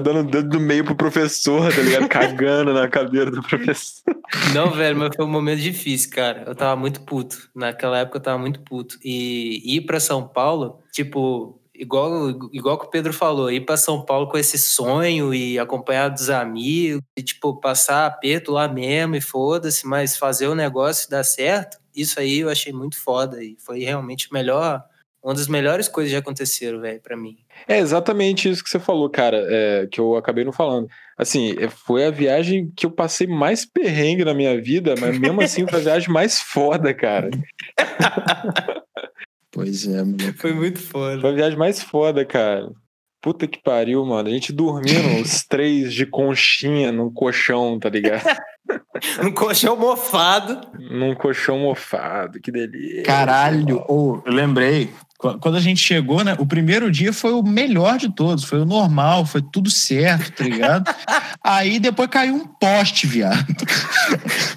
Dando 0.00 0.30
dedo 0.30 0.50
do 0.50 0.60
meio 0.60 0.84
pro 0.84 0.94
professor, 0.94 1.74
tá 1.74 1.80
ligado? 1.80 2.08
Cagando 2.10 2.74
na 2.74 2.86
cadeira 2.86 3.30
do 3.30 3.42
professor. 3.42 4.02
Não, 4.54 4.70
velho, 4.70 4.98
mas 4.98 5.16
foi 5.16 5.24
um 5.24 5.30
momento 5.30 5.60
difícil, 5.60 6.10
cara. 6.10 6.44
Eu 6.46 6.54
tava 6.54 6.76
muito 6.76 7.00
puto. 7.00 7.48
Naquela 7.54 7.98
época 7.98 8.18
eu 8.18 8.22
tava 8.22 8.38
muito 8.38 8.60
puto. 8.60 8.98
E 9.02 9.76
ir 9.76 9.86
pra 9.86 9.98
São 9.98 10.28
Paulo, 10.28 10.82
tipo, 10.92 11.58
igual, 11.74 12.28
igual 12.52 12.78
que 12.78 12.86
o 12.86 12.90
Pedro 12.90 13.12
falou, 13.12 13.50
ir 13.50 13.64
para 13.64 13.78
São 13.78 14.04
Paulo 14.04 14.28
com 14.28 14.36
esse 14.36 14.58
sonho 14.58 15.32
e 15.32 15.58
acompanhar 15.58 16.08
dos 16.08 16.28
amigos, 16.28 17.00
e 17.16 17.22
tipo, 17.22 17.58
passar 17.58 18.06
aperto 18.06 18.52
lá 18.52 18.68
mesmo 18.68 19.16
e 19.16 19.20
foda-se, 19.20 19.86
mas 19.86 20.16
fazer 20.16 20.48
o 20.48 20.54
negócio 20.54 21.08
dar 21.08 21.24
certo, 21.24 21.78
isso 21.94 22.20
aí 22.20 22.40
eu 22.40 22.50
achei 22.50 22.72
muito 22.72 22.98
foda 22.98 23.42
e 23.42 23.56
foi 23.58 23.80
realmente 23.80 24.30
melhor, 24.30 24.84
uma 25.22 25.34
das 25.34 25.48
melhores 25.48 25.88
coisas 25.88 26.10
que 26.10 26.16
já 26.16 26.20
aconteceram, 26.20 26.80
velho, 26.80 27.00
para 27.00 27.16
mim. 27.16 27.38
É 27.68 27.78
exatamente 27.78 28.48
isso 28.48 28.62
que 28.62 28.70
você 28.70 28.78
falou, 28.78 29.08
cara, 29.10 29.44
é, 29.48 29.86
que 29.90 30.00
eu 30.00 30.16
acabei 30.16 30.44
não 30.44 30.52
falando. 30.52 30.88
Assim, 31.18 31.54
é, 31.58 31.68
foi 31.68 32.04
a 32.04 32.10
viagem 32.10 32.70
que 32.76 32.86
eu 32.86 32.90
passei 32.90 33.26
mais 33.26 33.64
perrengue 33.64 34.24
na 34.24 34.34
minha 34.34 34.60
vida, 34.60 34.94
mas 35.00 35.18
mesmo 35.18 35.40
assim 35.40 35.66
foi 35.66 35.80
a 35.80 35.82
viagem 35.82 36.10
mais 36.10 36.40
foda, 36.40 36.92
cara. 36.94 37.30
Pois 39.56 39.88
é, 39.88 40.02
moleque. 40.02 40.38
Foi 40.38 40.52
muito 40.52 40.78
foda. 40.78 41.18
Foi 41.18 41.30
a 41.30 41.34
viagem 41.34 41.58
mais 41.58 41.82
foda, 41.82 42.26
cara. 42.26 42.70
Puta 43.22 43.46
que 43.46 43.58
pariu, 43.58 44.04
mano. 44.04 44.28
A 44.28 44.30
gente 44.30 44.52
dormindo 44.52 45.22
os 45.22 45.44
três 45.48 45.94
de 45.94 46.04
conchinha 46.04 46.92
num 46.92 47.10
colchão, 47.10 47.78
tá 47.78 47.88
ligado? 47.88 48.22
um 49.24 49.32
colchão 49.32 49.74
mofado. 49.74 50.60
Num 50.78 51.14
colchão 51.14 51.58
mofado, 51.60 52.38
que 52.38 52.52
delícia. 52.52 53.04
Caralho, 53.04 53.82
oh, 53.88 54.20
eu 54.26 54.32
lembrei. 54.32 54.90
Quando 55.18 55.56
a 55.56 55.60
gente 55.60 55.80
chegou, 55.80 56.22
né? 56.22 56.36
O 56.38 56.46
primeiro 56.46 56.90
dia 56.90 57.12
foi 57.12 57.32
o 57.32 57.42
melhor 57.42 57.96
de 57.96 58.14
todos, 58.14 58.44
foi 58.44 58.60
o 58.60 58.66
normal, 58.66 59.24
foi 59.24 59.40
tudo 59.40 59.70
certo, 59.70 60.30
tá 60.32 60.44
ligado? 60.44 60.94
Aí 61.42 61.78
depois 61.78 62.08
caiu 62.10 62.34
um 62.34 62.46
poste, 62.46 63.06
viado. 63.06 63.46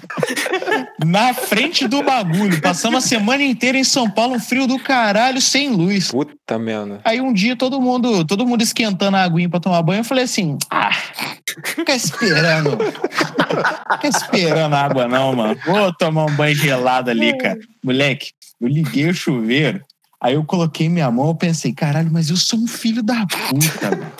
Na 1.04 1.32
frente 1.32 1.88
do 1.88 2.02
bagulho. 2.02 2.60
Passamos 2.60 3.04
a 3.04 3.08
semana 3.08 3.42
inteira 3.42 3.78
em 3.78 3.84
São 3.84 4.10
Paulo, 4.10 4.34
um 4.34 4.40
frio 4.40 4.66
do 4.66 4.78
caralho, 4.78 5.40
sem 5.40 5.70
luz. 5.70 6.10
Puta 6.10 6.58
merda. 6.58 7.00
Aí 7.04 7.20
um 7.20 7.32
dia 7.32 7.56
todo 7.56 7.80
mundo, 7.80 8.24
todo 8.24 8.46
mundo 8.46 8.62
esquentando 8.62 9.16
a 9.16 9.22
aguinha 9.22 9.48
pra 9.48 9.60
tomar 9.60 9.82
banho, 9.82 10.00
eu 10.00 10.04
falei 10.04 10.24
assim: 10.24 10.58
ah, 10.70 10.92
fica 11.64 11.94
esperando. 11.94 12.76
Fica 13.92 14.08
esperando 14.08 14.74
água, 14.74 15.08
não, 15.08 15.34
mano. 15.34 15.56
Vou 15.64 15.92
tomar 15.94 16.26
um 16.26 16.36
banho 16.36 16.54
gelado 16.54 17.10
ali, 17.10 17.36
cara. 17.38 17.58
Moleque, 17.82 18.32
eu 18.60 18.68
liguei 18.68 19.08
o 19.08 19.14
chuveiro. 19.14 19.82
Aí 20.20 20.34
eu 20.34 20.44
coloquei 20.44 20.88
minha 20.88 21.10
mão, 21.10 21.28
eu 21.28 21.34
pensei, 21.34 21.72
caralho, 21.72 22.10
mas 22.12 22.28
eu 22.28 22.36
sou 22.36 22.58
um 22.58 22.66
filho 22.66 23.02
da 23.02 23.26
puta. 23.26 24.12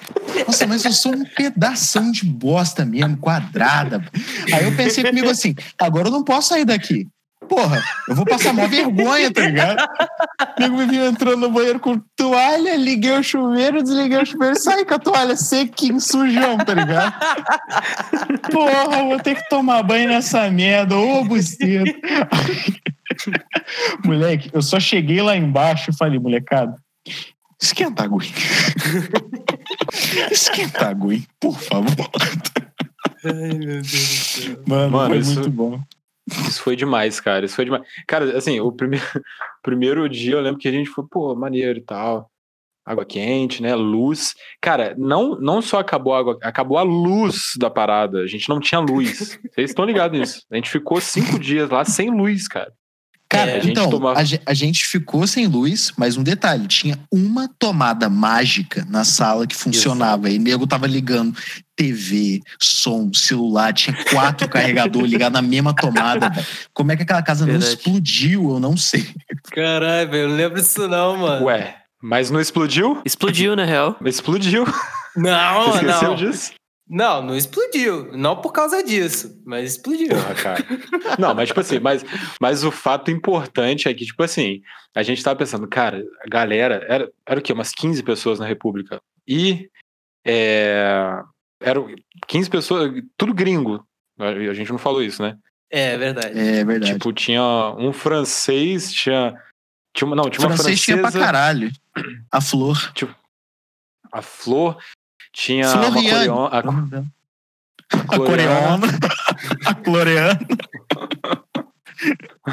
Nossa, 0.47 0.67
mas 0.67 0.85
eu 0.85 0.93
sou 0.93 1.15
um 1.15 1.25
pedação 1.25 2.11
de 2.11 2.25
bosta 2.25 2.85
mesmo, 2.85 3.19
quadrada. 3.19 4.03
Aí 4.53 4.65
eu 4.65 4.75
pensei 4.75 5.05
comigo 5.05 5.29
assim, 5.29 5.55
agora 5.79 6.09
eu 6.09 6.13
não 6.13 6.25
posso 6.25 6.49
sair 6.49 6.65
daqui. 6.65 7.07
Porra, 7.49 7.83
eu 8.09 8.15
vou 8.15 8.25
passar 8.25 8.53
uma 8.53 8.69
vergonha, 8.69 9.33
tá 9.33 9.41
ligado? 9.41 9.83
Nego 10.59 10.77
me 10.77 10.87
viu 10.87 11.05
entrando 11.05 11.37
no 11.37 11.51
banheiro 11.51 11.81
com 11.81 12.01
toalha, 12.15 12.77
liguei 12.77 13.11
o 13.11 13.23
chuveiro, 13.23 13.83
desliguei 13.83 14.23
o 14.23 14.27
chuveiro, 14.27 14.57
saí 14.57 14.85
com 14.85 14.95
a 14.95 14.99
toalha 14.99 15.35
sequinho, 15.37 16.01
sujão, 16.01 16.59
tá 16.59 16.73
ligado? 16.73 17.13
Porra, 18.53 19.03
vou 19.03 19.19
ter 19.19 19.35
que 19.35 19.49
tomar 19.49 19.83
banho 19.83 20.09
nessa 20.09 20.49
merda, 20.49 20.97
ô 20.97 21.25
buceta. 21.25 21.93
Moleque, 24.05 24.51
eu 24.53 24.63
só 24.63 24.79
cheguei 24.81 25.21
lá 25.23 25.37
embaixo 25.37 25.91
e 25.91 25.97
falei, 25.97 26.19
molecada, 26.19 26.77
esquenta 27.61 28.03
a 28.03 28.07
aguinha. 28.07 28.33
esquenta 30.31 30.87
a 30.87 30.89
aguinha, 30.91 31.27
por 31.39 31.59
favor. 31.59 32.11
Ai, 33.25 33.33
meu 33.59 33.59
Deus 33.59 33.83
do 33.83 33.87
céu. 33.87 34.63
Mano, 34.67 34.91
Mano, 34.93 35.09
foi 35.11 35.19
isso- 35.19 35.35
muito 35.35 35.51
bom. 35.51 35.81
Isso 36.29 36.63
foi 36.63 36.77
demais, 36.77 37.19
cara. 37.21 37.45
Isso 37.45 37.57
foi 37.57 37.65
demais. 37.65 37.83
Cara, 38.07 38.37
assim, 38.37 38.61
o 38.61 38.71
primeiro, 38.71 39.05
primeiro 39.63 40.09
dia 40.09 40.35
eu 40.35 40.41
lembro 40.41 40.61
que 40.61 40.69
a 40.69 40.73
gente 40.73 40.89
foi, 40.89 41.05
pô, 41.11 41.35
maneiro 41.35 41.79
e 41.79 41.83
tal. 41.83 42.31
Água 42.87 43.05
quente, 43.05 43.63
né? 43.63 43.75
Luz. 43.75 44.35
Cara, 44.61 44.95
não, 44.97 45.39
não 45.41 45.61
só 45.61 45.79
acabou 45.81 46.15
a 46.15 46.19
água, 46.19 46.39
acabou 46.43 46.79
a 46.79 46.83
luz 46.83 47.53
da 47.59 47.69
parada. 47.69 48.21
A 48.21 48.27
gente 48.27 48.49
não 48.49 48.59
tinha 48.61 48.81
luz. 48.81 49.39
Vocês 49.53 49.71
estão 49.71 49.85
ligados 49.85 50.19
nisso? 50.19 50.47
A 50.51 50.57
gente 50.57 50.71
ficou 50.71 51.01
cinco 51.01 51.39
dias 51.39 51.69
lá 51.69 51.85
sem 51.85 52.11
luz, 52.11 52.49
cara. 52.49 52.73
Cara, 53.33 53.53
É, 53.53 53.57
a 53.59 53.61
gente 53.61 53.71
então, 53.71 53.89
tomava- 53.89 54.21
a, 54.21 54.25
a 54.45 54.55
gente 54.55 54.85
ficou 54.87 55.25
sem 55.25 55.47
luz, 55.47 55.93
mas 55.97 56.17
um 56.17 56.23
detalhe, 56.25 56.67
tinha 56.67 56.99
uma 57.13 57.49
tomada 57.61 58.09
mágica 58.11 58.85
na 58.91 59.05
sala 59.05 59.47
que 59.47 59.55
funcionava. 59.55 60.29
E 60.29 60.37
nego 60.37 60.67
tava 60.67 60.89
ligando 60.89 61.33
TV, 61.77 62.41
som, 62.61 63.11
celular, 63.15 63.73
tinha 63.73 63.97
quatro 64.11 64.49
carregadores 64.51 65.09
ligados 65.11 65.41
na 65.41 65.47
mesma 65.47 65.73
tomada. 65.75 66.31
Como 66.75 66.91
é 66.91 66.97
que 66.97 67.05
aquela 67.05 67.23
casa 67.23 67.47
não 67.47 67.53
Verdade. 67.53 67.73
explodiu, 67.75 68.51
eu 68.51 68.59
não 68.61 68.77
sei. 68.77 69.07
Caralho, 69.53 70.11
velho, 70.11 70.23
eu 70.25 70.29
não 70.31 70.37
lembro 70.37 70.61
disso 70.61 70.89
não, 70.89 71.17
mano. 71.17 71.47
Ué, 71.47 71.77
mas 72.03 72.31
não 72.31 72.41
explodiu? 72.41 73.01
Explodiu, 73.05 73.55
na 73.55 73.65
real. 73.65 73.97
Explodiu. 74.05 74.65
Não, 75.17 75.65
Você 75.73 75.87
esqueceu 75.87 76.09
não. 76.09 76.17
disso? 76.17 76.53
Não, 76.91 77.23
não 77.23 77.37
explodiu. 77.37 78.11
Não 78.17 78.41
por 78.41 78.53
causa 78.53 78.83
disso, 78.83 79.41
mas 79.47 79.77
explodiu. 79.77 80.09
Porra, 80.09 80.35
cara. 80.35 80.67
Não, 81.21 81.33
mas 81.33 81.49
tipo 81.49 81.61
assim, 81.61 81.79
mas, 81.79 82.05
mas 82.41 82.65
o 82.65 82.73
fato 82.73 83.13
importante 83.13 83.89
é 83.89 83.95
que, 83.95 84.05
tipo 84.05 84.21
assim, 84.25 84.61
a 84.93 85.05
gente 85.05 85.23
tava 85.23 85.39
pensando, 85.39 85.69
cara, 85.69 86.05
a 86.21 86.29
galera, 86.29 86.85
era, 86.89 87.09
era 87.25 87.39
o 87.39 87.43
quê? 87.43 87.53
Umas 87.53 87.71
15 87.71 88.03
pessoas 88.03 88.41
na 88.41 88.47
República. 88.47 89.01
E 89.27 89.71
é, 90.27 91.23
eram 91.63 91.95
15 92.27 92.51
pessoas, 92.51 92.93
tudo 93.17 93.33
gringo. 93.33 93.87
A 94.19 94.53
gente 94.53 94.73
não 94.73 94.79
falou 94.79 95.01
isso, 95.01 95.23
né? 95.23 95.39
É, 95.71 95.97
verdade. 95.97 96.37
É 96.37 96.65
verdade. 96.65 96.93
Tipo, 96.93 97.13
tinha 97.13 97.73
um 97.79 97.93
francês, 97.93 98.93
tinha. 98.93 99.41
tinha 99.95 100.09
uma, 100.09 100.17
não, 100.17 100.29
tinha 100.29 100.45
uma 100.45 100.57
francês 100.57 100.81
tinha 100.81 100.99
francesa, 100.99 101.19
pra 101.19 101.27
caralho. 101.27 101.71
A 102.33 102.41
Flor. 102.41 102.93
a 104.13 104.21
Flor, 104.21 104.77
tinha 105.33 105.67
uma 105.69 105.93
Floriane. 105.93 106.29
coreana. 106.29 106.47
A, 106.49 106.59
A 107.99 108.17
coreana. 108.17 108.87
A 109.67 109.75
coreana. 109.75 110.41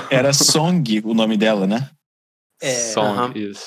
Era 0.09 0.33
Song 0.33 1.01
o 1.05 1.13
nome 1.13 1.37
dela, 1.37 1.65
né? 1.67 1.89
É, 2.61 2.73
Song, 2.73 3.07
aham. 3.07 3.31
isso. 3.35 3.65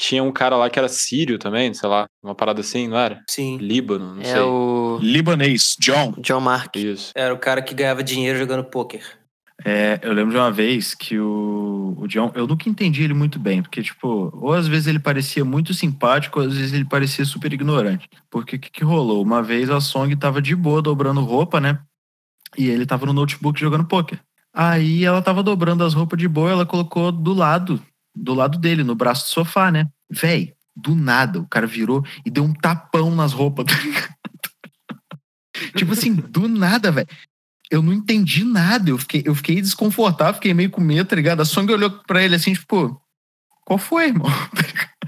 Tinha 0.00 0.22
um 0.22 0.30
cara 0.30 0.56
lá 0.56 0.70
que 0.70 0.78
era 0.78 0.88
sírio 0.88 1.38
também, 1.38 1.74
sei 1.74 1.88
lá, 1.88 2.06
uma 2.22 2.34
parada 2.34 2.60
assim, 2.60 2.86
não 2.86 2.96
era? 2.98 3.20
sim. 3.28 3.56
Líbano, 3.58 4.14
não 4.14 4.22
É 4.22 4.26
sei. 4.26 4.40
o 4.40 4.98
Libanês, 5.02 5.74
John. 5.80 6.12
John 6.18 6.40
Mark. 6.40 6.76
Isso. 6.76 7.10
Era 7.16 7.34
o 7.34 7.38
cara 7.38 7.60
que 7.60 7.74
ganhava 7.74 8.02
dinheiro 8.04 8.38
jogando 8.38 8.62
pôquer. 8.64 9.17
É, 9.64 9.98
eu 10.02 10.12
lembro 10.12 10.32
de 10.32 10.38
uma 10.38 10.52
vez 10.52 10.94
que 10.94 11.18
o, 11.18 11.96
o 11.98 12.06
John, 12.06 12.30
eu 12.34 12.46
nunca 12.46 12.68
entendi 12.68 13.02
ele 13.02 13.14
muito 13.14 13.38
bem, 13.38 13.60
porque, 13.60 13.82
tipo, 13.82 14.30
ou 14.32 14.52
às 14.52 14.68
vezes 14.68 14.86
ele 14.86 15.00
parecia 15.00 15.44
muito 15.44 15.74
simpático, 15.74 16.40
ou 16.40 16.46
às 16.46 16.56
vezes 16.56 16.72
ele 16.72 16.84
parecia 16.84 17.24
super 17.24 17.52
ignorante. 17.52 18.08
Porque 18.30 18.56
o 18.56 18.58
que, 18.58 18.70
que 18.70 18.84
rolou? 18.84 19.22
Uma 19.22 19.42
vez 19.42 19.68
a 19.68 19.80
Song 19.80 20.14
tava 20.14 20.40
de 20.40 20.54
boa 20.54 20.80
dobrando 20.80 21.20
roupa, 21.20 21.60
né? 21.60 21.80
E 22.56 22.68
ele 22.68 22.86
tava 22.86 23.06
no 23.06 23.12
notebook 23.12 23.60
jogando 23.60 23.84
poker. 23.84 24.20
Aí 24.54 25.04
ela 25.04 25.20
tava 25.20 25.42
dobrando 25.42 25.84
as 25.84 25.92
roupas 25.92 26.18
de 26.18 26.28
boa, 26.28 26.50
ela 26.50 26.66
colocou 26.66 27.12
do 27.12 27.34
lado, 27.34 27.82
do 28.14 28.34
lado 28.34 28.58
dele, 28.58 28.82
no 28.82 28.94
braço 28.94 29.26
do 29.26 29.34
sofá, 29.34 29.70
né? 29.70 29.88
Véi, 30.10 30.54
do 30.74 30.94
nada, 30.94 31.40
o 31.40 31.46
cara 31.46 31.66
virou 31.66 32.04
e 32.24 32.30
deu 32.30 32.44
um 32.44 32.54
tapão 32.54 33.14
nas 33.14 33.32
roupas. 33.32 33.66
tipo 35.76 35.92
assim, 35.92 36.14
do 36.14 36.48
nada, 36.48 36.90
velho. 36.90 37.08
Eu 37.70 37.82
não 37.82 37.92
entendi 37.92 38.44
nada. 38.44 38.90
Eu 38.90 38.98
fiquei, 38.98 39.22
eu 39.24 39.34
fiquei 39.34 39.60
desconfortável, 39.60 40.34
fiquei 40.34 40.54
meio 40.54 40.70
com 40.70 40.80
medo, 40.80 41.08
tá 41.08 41.16
ligado? 41.16 41.40
A 41.40 41.44
Song 41.44 41.70
olhou 41.72 41.90
pra 42.06 42.22
ele 42.22 42.34
assim, 42.34 42.52
tipo, 42.52 43.00
qual 43.64 43.78
foi, 43.78 44.06
irmão? 44.06 44.26
Tá? 44.54 44.98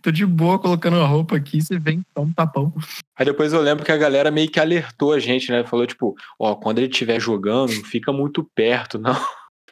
Tô 0.00 0.10
de 0.10 0.24
boa 0.24 0.58
colocando 0.58 1.00
a 1.00 1.06
roupa 1.06 1.36
aqui, 1.36 1.60
você 1.60 1.78
vem 1.78 2.04
dar 2.14 2.22
um 2.22 2.32
tapão. 2.32 2.72
Aí 3.18 3.24
depois 3.24 3.52
eu 3.52 3.60
lembro 3.60 3.84
que 3.84 3.90
a 3.90 3.96
galera 3.96 4.30
meio 4.30 4.48
que 4.48 4.60
alertou 4.60 5.12
a 5.12 5.18
gente, 5.18 5.50
né? 5.50 5.64
Falou, 5.64 5.86
tipo, 5.86 6.14
ó, 6.38 6.54
quando 6.54 6.78
ele 6.78 6.86
estiver 6.86 7.20
jogando, 7.20 7.72
fica 7.72 8.12
muito 8.12 8.44
perto, 8.54 8.98
não. 8.98 9.16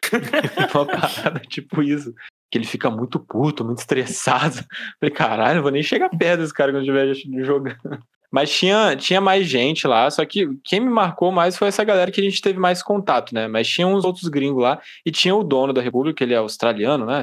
Uma 0.75 0.87
parada 0.87 1.41
tipo 1.41 1.83
isso. 1.83 2.13
Que 2.51 2.59
ele 2.59 2.67
fica 2.67 2.91
muito 2.91 3.19
puto, 3.19 3.65
muito 3.65 3.79
estressado. 3.79 4.65
Falei, 5.01 5.15
caralho, 5.15 5.57
não 5.57 5.63
vou 5.63 5.73
nem 5.73 5.83
chegar 5.83 6.09
perto 6.11 6.41
desse 6.41 6.55
cara 6.55 6.73
quando 6.73 6.83
estiver 6.83 7.45
jogando. 7.45 7.99
Mas 8.35 8.51
tinha, 8.51 8.97
tinha 8.97 9.21
mais 9.21 9.47
gente 9.47 9.87
lá, 9.87 10.11
só 10.11 10.25
que 10.25 10.49
quem 10.65 10.81
me 10.81 10.91
marcou 10.91 11.31
mais 11.31 11.57
foi 11.57 11.69
essa 11.69 11.85
galera 11.85 12.11
que 12.11 12.21
a 12.21 12.25
gente 12.25 12.43
teve 12.43 12.59
mais 12.59 12.83
contato, 12.83 13.33
né? 13.33 13.47
Mas 13.47 13.69
tinha 13.69 13.87
uns 13.87 14.05
outros 14.05 14.27
gringos 14.29 14.61
lá, 14.61 14.81
e 15.07 15.13
tinha 15.13 15.37
o 15.37 15.45
dono 15.45 15.73
da 15.73 15.81
República, 15.81 16.25
ele 16.25 16.35
é 16.35 16.39
australiano, 16.39 17.07
né? 17.07 17.23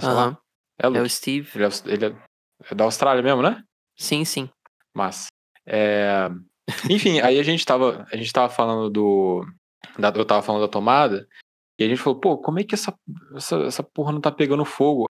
É, 0.82 0.88
É 0.88 1.02
o 1.02 1.10
Steve. 1.10 1.50
Ele, 1.54 1.65
é, 1.65 1.69
ele 1.88 2.06
é- 2.06 2.15
é 2.71 2.76
da 2.76 2.86
Austrália 2.86 3.21
mesmo, 3.21 3.41
né? 3.41 3.62
Sim, 3.97 4.24
sim. 4.24 4.50
Mas. 4.95 5.28
é, 5.67 6.30
Enfim, 6.89 7.19
aí 7.19 7.38
a 7.38 7.43
gente 7.43 7.65
tava. 7.65 8.08
A 8.10 8.15
gente 8.15 8.32
tava 8.32 8.47
falando 8.47 8.89
do. 8.89 9.45
da- 10.00 10.13
Eu 10.15 10.24
tava 10.24 10.41
falando 10.41 10.62
da 10.62 10.69
tomada. 10.69 11.28
E 11.78 11.84
a 11.84 11.88
gente 11.89 11.97
falou, 12.02 12.21
pô, 12.21 12.38
como 12.38 12.58
é 12.60 12.63
que 12.63 12.74
essa, 12.74 12.93
essa, 13.36 13.58
essa 13.63 13.84
porra 13.84 14.13
não 14.13 14.21
tá 14.21 14.32
pegando 14.32 14.63
fogo? 14.63 15.06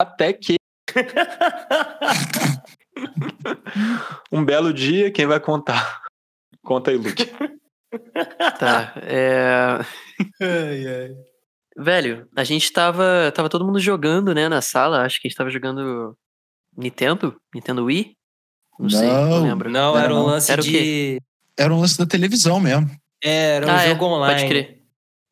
Até 0.00 0.32
que. 0.32 0.54
um 4.30 4.44
belo 4.44 4.72
dia, 4.72 5.10
quem 5.10 5.26
vai 5.26 5.40
contar? 5.40 6.02
Conta 6.62 6.90
aí, 6.90 6.96
Luke. 6.96 7.26
Tá. 8.58 8.94
É... 9.02 9.78
Ai, 10.40 10.86
ai. 10.86 11.10
Velho, 11.76 12.28
a 12.36 12.44
gente 12.44 12.72
tava. 12.72 13.32
Tava 13.34 13.48
todo 13.48 13.64
mundo 13.64 13.80
jogando, 13.80 14.34
né, 14.34 14.48
na 14.48 14.60
sala. 14.60 15.02
Acho 15.04 15.20
que 15.20 15.26
a 15.26 15.30
gente 15.30 15.36
tava 15.36 15.50
jogando 15.50 16.16
Nintendo? 16.76 17.36
Nintendo 17.54 17.84
Wii? 17.84 18.16
Não, 18.78 18.88
sei, 18.90 19.08
não 19.08 19.28
Não. 19.30 19.42
lembro. 19.42 19.70
Não, 19.70 19.98
era 19.98 20.12
um 20.12 20.18
Não. 20.18 20.26
lance 20.26 20.50
Era 20.50 20.60
o 20.60 20.64
de. 20.64 21.20
Era 21.56 21.72
um 21.72 21.80
lance 21.80 21.98
da 21.98 22.06
televisão 22.06 22.58
mesmo. 22.60 22.90
É, 23.22 23.56
era 23.56 23.66
um 23.66 23.70
Ah, 23.70 23.82
é, 23.82 23.88
jogo 23.90 24.04
online. 24.06 24.34
Pode 24.40 24.48
crer. 24.48 24.82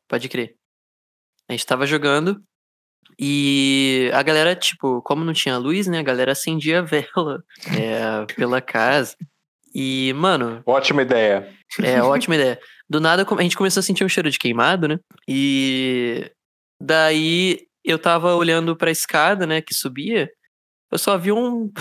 Pode 0.07 0.29
crer. 0.29 0.55
A 1.49 1.53
gente 1.53 1.65
tava 1.65 1.85
jogando 1.85 2.41
e 3.19 4.09
a 4.13 4.21
galera, 4.23 4.55
tipo, 4.55 5.01
como 5.01 5.23
não 5.23 5.33
tinha 5.33 5.57
luz, 5.57 5.87
né? 5.87 5.99
A 5.99 6.03
galera 6.03 6.31
acendia 6.31 6.79
a 6.79 6.81
vela 6.81 7.43
é, 7.77 8.25
pela 8.35 8.61
casa. 8.61 9.15
E, 9.73 10.13
mano, 10.13 10.61
Ótima 10.65 11.01
ideia. 11.01 11.49
é 11.81 12.01
ótima 12.01 12.35
ideia. 12.35 12.59
Do 12.89 12.99
nada 12.99 13.25
a 13.25 13.41
gente 13.41 13.55
começou 13.55 13.79
a 13.79 13.83
sentir 13.83 14.03
um 14.03 14.09
cheiro 14.09 14.29
de 14.29 14.37
queimado, 14.37 14.87
né? 14.87 14.99
E 15.27 16.29
daí 16.79 17.59
eu 17.83 17.97
tava 17.97 18.35
olhando 18.35 18.75
pra 18.75 18.91
escada, 18.91 19.47
né, 19.47 19.61
que 19.61 19.73
subia. 19.73 20.29
Eu 20.91 20.97
só 20.97 21.17
vi 21.17 21.31
um. 21.31 21.71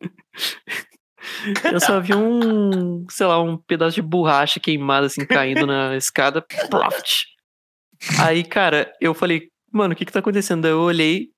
eu 1.72 1.80
só 1.80 2.00
vi 2.00 2.12
um, 2.14 3.06
sei 3.08 3.26
lá, 3.26 3.40
um 3.40 3.56
pedaço 3.56 3.94
de 3.94 4.02
borracha 4.02 4.58
queimado 4.58 5.06
assim 5.06 5.24
caindo 5.24 5.64
na 5.64 5.96
escada. 5.96 6.44
Aí, 8.20 8.44
cara, 8.44 8.92
eu 9.00 9.14
falei, 9.14 9.48
mano, 9.72 9.94
o 9.94 9.96
que 9.96 10.04
que 10.04 10.12
tá 10.12 10.18
acontecendo? 10.20 10.62
Daí 10.62 10.72
eu 10.72 10.80
olhei. 10.80 11.28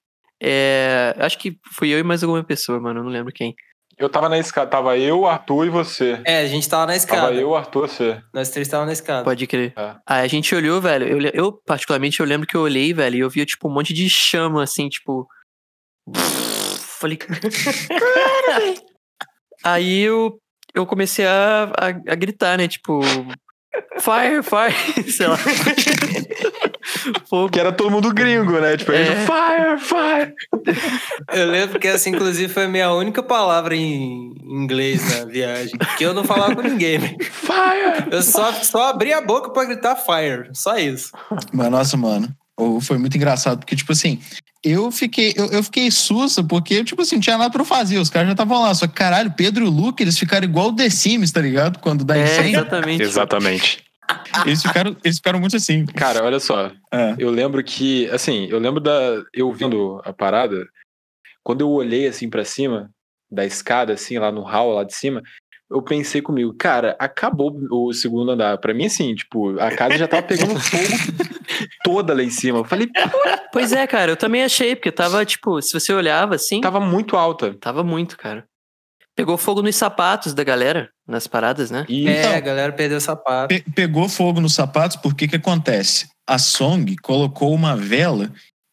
é, 0.43 1.15
acho 1.19 1.39
que 1.39 1.59
fui 1.75 1.91
eu 1.91 1.99
e 1.99 2.03
mais 2.03 2.23
alguma 2.23 2.43
pessoa, 2.45 2.81
mano, 2.81 3.01
eu 3.01 3.05
não 3.05 3.11
lembro 3.11 3.33
quem. 3.33 3.55
Eu 3.99 4.09
tava 4.09 4.31
na 4.31 4.39
escada, 4.39 4.71
tava 4.71 4.97
eu, 4.97 5.27
Arthur 5.27 5.67
e 5.67 5.69
você. 5.69 6.23
É, 6.25 6.41
a 6.41 6.47
gente 6.47 6.67
tava 6.67 6.87
na 6.87 6.97
escada. 6.97 7.21
Tava 7.21 7.35
eu, 7.35 7.55
Arthur, 7.55 7.87
você. 7.87 8.23
Nós 8.33 8.49
três 8.49 8.67
estávamos 8.67 8.87
na 8.87 8.95
escada. 8.95 9.25
Pode 9.25 9.47
crer. 9.47 9.75
É. 9.77 9.97
Aí 10.07 10.25
a 10.25 10.27
gente 10.27 10.55
olhou, 10.55 10.81
velho. 10.81 11.07
Eu, 11.07 11.31
eu, 11.35 11.53
particularmente, 11.53 12.19
eu 12.19 12.25
lembro 12.25 12.47
que 12.47 12.57
eu 12.57 12.63
olhei, 12.63 12.95
velho, 12.95 13.17
e 13.17 13.21
eu 13.21 13.29
via, 13.29 13.45
tipo, 13.45 13.69
um 13.69 13.75
monte 13.75 13.93
de 13.93 14.09
chama, 14.09 14.63
assim, 14.63 14.89
tipo. 14.89 15.29
Falei. 16.99 17.19
Cara, 17.19 18.61
velho. 18.61 18.81
Aí 19.63 20.01
eu, 20.01 20.41
eu 20.75 20.87
comecei 20.87 21.27
a, 21.27 21.65
a, 21.65 21.89
a 21.89 22.15
gritar, 22.15 22.57
né? 22.57 22.67
Tipo. 22.67 23.01
Fire, 24.01 24.43
fire, 24.43 25.11
sei 25.13 25.27
lá. 25.29 25.37
Fogo. 27.29 27.51
Que 27.51 27.61
era 27.61 27.71
todo 27.73 27.91
mundo 27.91 28.13
gringo, 28.13 28.59
né? 28.61 28.77
Tipo, 28.77 28.93
a 28.93 28.97
gente, 28.97 29.11
É. 29.11 29.27
fire, 29.27 29.79
fire. 29.79 30.35
Eu 31.33 31.47
lembro 31.51 31.79
que 31.79 31.87
essa, 31.87 32.09
inclusive, 32.09 32.53
foi 32.53 32.65
a 32.65 32.69
minha 32.69 32.93
única 32.93 33.23
palavra 33.23 33.75
em 33.77 34.35
inglês 34.45 35.19
na 35.19 35.25
viagem. 35.25 35.79
Que 35.97 36.05
eu 36.05 36.13
não 36.15 36.25
falava 36.25 36.57
com 36.57 36.63
ninguém. 36.63 36.99
velho. 36.99 37.17
Fire! 37.25 38.09
Eu 38.11 38.23
só, 38.23 38.53
só 38.55 38.89
abri 38.89 39.13
a 39.13 39.21
boca 39.21 39.51
pra 39.51 39.65
gritar 39.65 39.97
fire. 39.97 40.49
Só 40.53 40.77
isso. 40.79 41.13
Mas, 41.53 41.71
nossa, 41.71 41.97
mano, 41.97 42.29
foi 42.83 42.99
muito 42.99 43.17
engraçado, 43.17 43.61
porque, 43.61 43.77
tipo 43.77 43.93
assim, 43.93 44.21
eu 44.65 44.91
fiquei, 44.93 45.33
eu, 45.37 45.47
eu 45.47 45.63
fiquei 45.63 45.91
sussa, 45.91 46.43
porque, 46.45 46.85
tipo 46.85 47.01
assim, 47.03 47.17
não 47.17 47.23
tinha 47.23 47.39
nada 47.39 47.51
pra 47.51 47.63
eu 47.63 47.67
fazer. 47.67 47.99
Os 47.99 48.11
caras 48.11 48.29
já 48.29 48.33
estavam 48.33 48.63
lá. 48.63 48.75
Só 48.75 48.87
que, 48.87 48.95
caralho, 48.95 49.33
Pedro 49.37 49.65
e 49.65 49.69
o 49.69 49.71
Luke, 49.71 50.03
eles 50.03 50.19
ficaram 50.19 50.45
igual 50.45 50.69
o 50.69 50.77
The 50.77 50.91
Sims, 50.91 51.33
tá 51.33 51.41
ligado? 51.41 51.79
Quando 51.79 52.05
dá 52.05 52.17
É, 52.17 52.25
incêndio. 52.25 52.51
exatamente. 52.61 53.03
Exatamente. 53.03 53.85
Eles 54.45 54.61
ficaram, 54.63 54.97
eles 55.05 55.17
ficaram 55.19 55.39
muito 55.41 55.57
assim. 55.57 55.87
Cara, 55.87 56.25
olha 56.25 56.41
só. 56.41 56.73
É. 56.93 57.15
Eu 57.19 57.31
lembro 57.31 57.63
que, 57.63 58.09
assim, 58.11 58.47
eu 58.51 58.59
lembro 58.59 58.81
da. 58.81 59.23
Eu 59.33 59.53
vendo 59.53 60.01
a 60.05 60.13
parada, 60.13 60.67
quando 61.45 61.61
eu 61.61 61.71
olhei 61.71 62.09
assim 62.09 62.29
pra 62.29 62.45
cima, 62.45 62.91
da 63.31 63.47
escada, 63.47 63.93
assim, 63.93 64.19
lá 64.19 64.33
no 64.33 64.43
hall, 64.43 64.75
lá 64.75 64.83
de 64.85 64.95
cima, 64.95 65.23
eu 65.71 65.81
pensei 65.81 66.21
comigo, 66.21 66.53
cara, 66.59 66.97
acabou 66.99 67.57
o 67.71 67.93
segundo 67.93 68.33
andar. 68.33 68.59
Pra 68.59 68.75
mim, 68.75 68.87
assim, 68.87 69.15
tipo, 69.15 69.57
a 69.61 69.71
casa 69.71 69.97
já 69.97 70.09
tava 70.09 70.25
pegando 70.25 70.59
fogo 70.61 70.83
toda 71.85 72.15
lá 72.15 72.23
em 72.23 72.31
cima. 72.31 72.59
Eu 72.59 72.65
falei, 72.65 72.89
Pois 73.53 73.73
é, 73.73 73.87
cara, 73.87 74.13
eu 74.13 74.17
também 74.17 74.43
achei, 74.45 74.75
porque 74.77 74.93
tava, 74.93 75.25
tipo, 75.25 75.61
se 75.61 75.73
você 75.73 75.93
olhava 75.93 76.35
assim, 76.37 76.61
tava 76.61 76.81
muito 76.81 77.17
alta. 77.17 77.55
tava 77.55 77.83
muito, 77.83 78.17
cara. 78.17 78.45
Pegou 79.17 79.37
fogo 79.37 79.61
nos 79.61 79.77
sapatos 79.77 80.33
da 80.33 80.43
galera, 80.45 80.89
nas 81.07 81.27
paradas, 81.27 81.71
né? 81.71 81.85
E 81.89 82.09
É, 82.09 82.21
Então- 82.21 82.35
a 82.37 82.41
galera 82.41 82.73
perdeu 82.73 82.99
o 82.99 83.01
sapato. 83.01 83.49
Pe- 83.49 83.65
pegou 83.75 84.09
fogo 84.09 84.41
nos 84.41 84.55
sapatos, 84.55 84.97
porque 84.97 85.27
que 85.29 85.37
acontece? 85.37 86.09
A 86.27 86.39
Song 86.39 86.97
colocou 87.03 87.53
uma 87.53 87.77
vela 87.77 88.33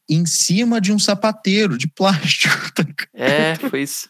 em 0.10 0.26
cima 0.26 0.80
de 0.80 0.93
um 0.93 1.00
sapateiro 1.00 1.78
de 1.78 1.88
plástico. 1.88 2.54
É, 3.13 3.56
foi 3.56 3.82
isso. 3.82 4.10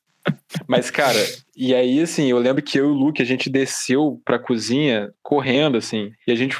Mas, 0.67 0.91
cara, 0.91 1.17
e 1.55 1.73
aí, 1.73 2.01
assim, 2.01 2.25
eu 2.29 2.37
lembro 2.37 2.61
que 2.61 2.77
eu 2.77 2.87
e 2.87 2.91
o 2.91 2.93
Luke, 2.93 3.21
a 3.21 3.25
gente 3.25 3.49
desceu 3.49 4.21
pra 4.25 4.37
cozinha 4.37 5.09
correndo, 5.23 5.77
assim, 5.77 6.11
e 6.27 6.31
a 6.31 6.35
gente. 6.35 6.57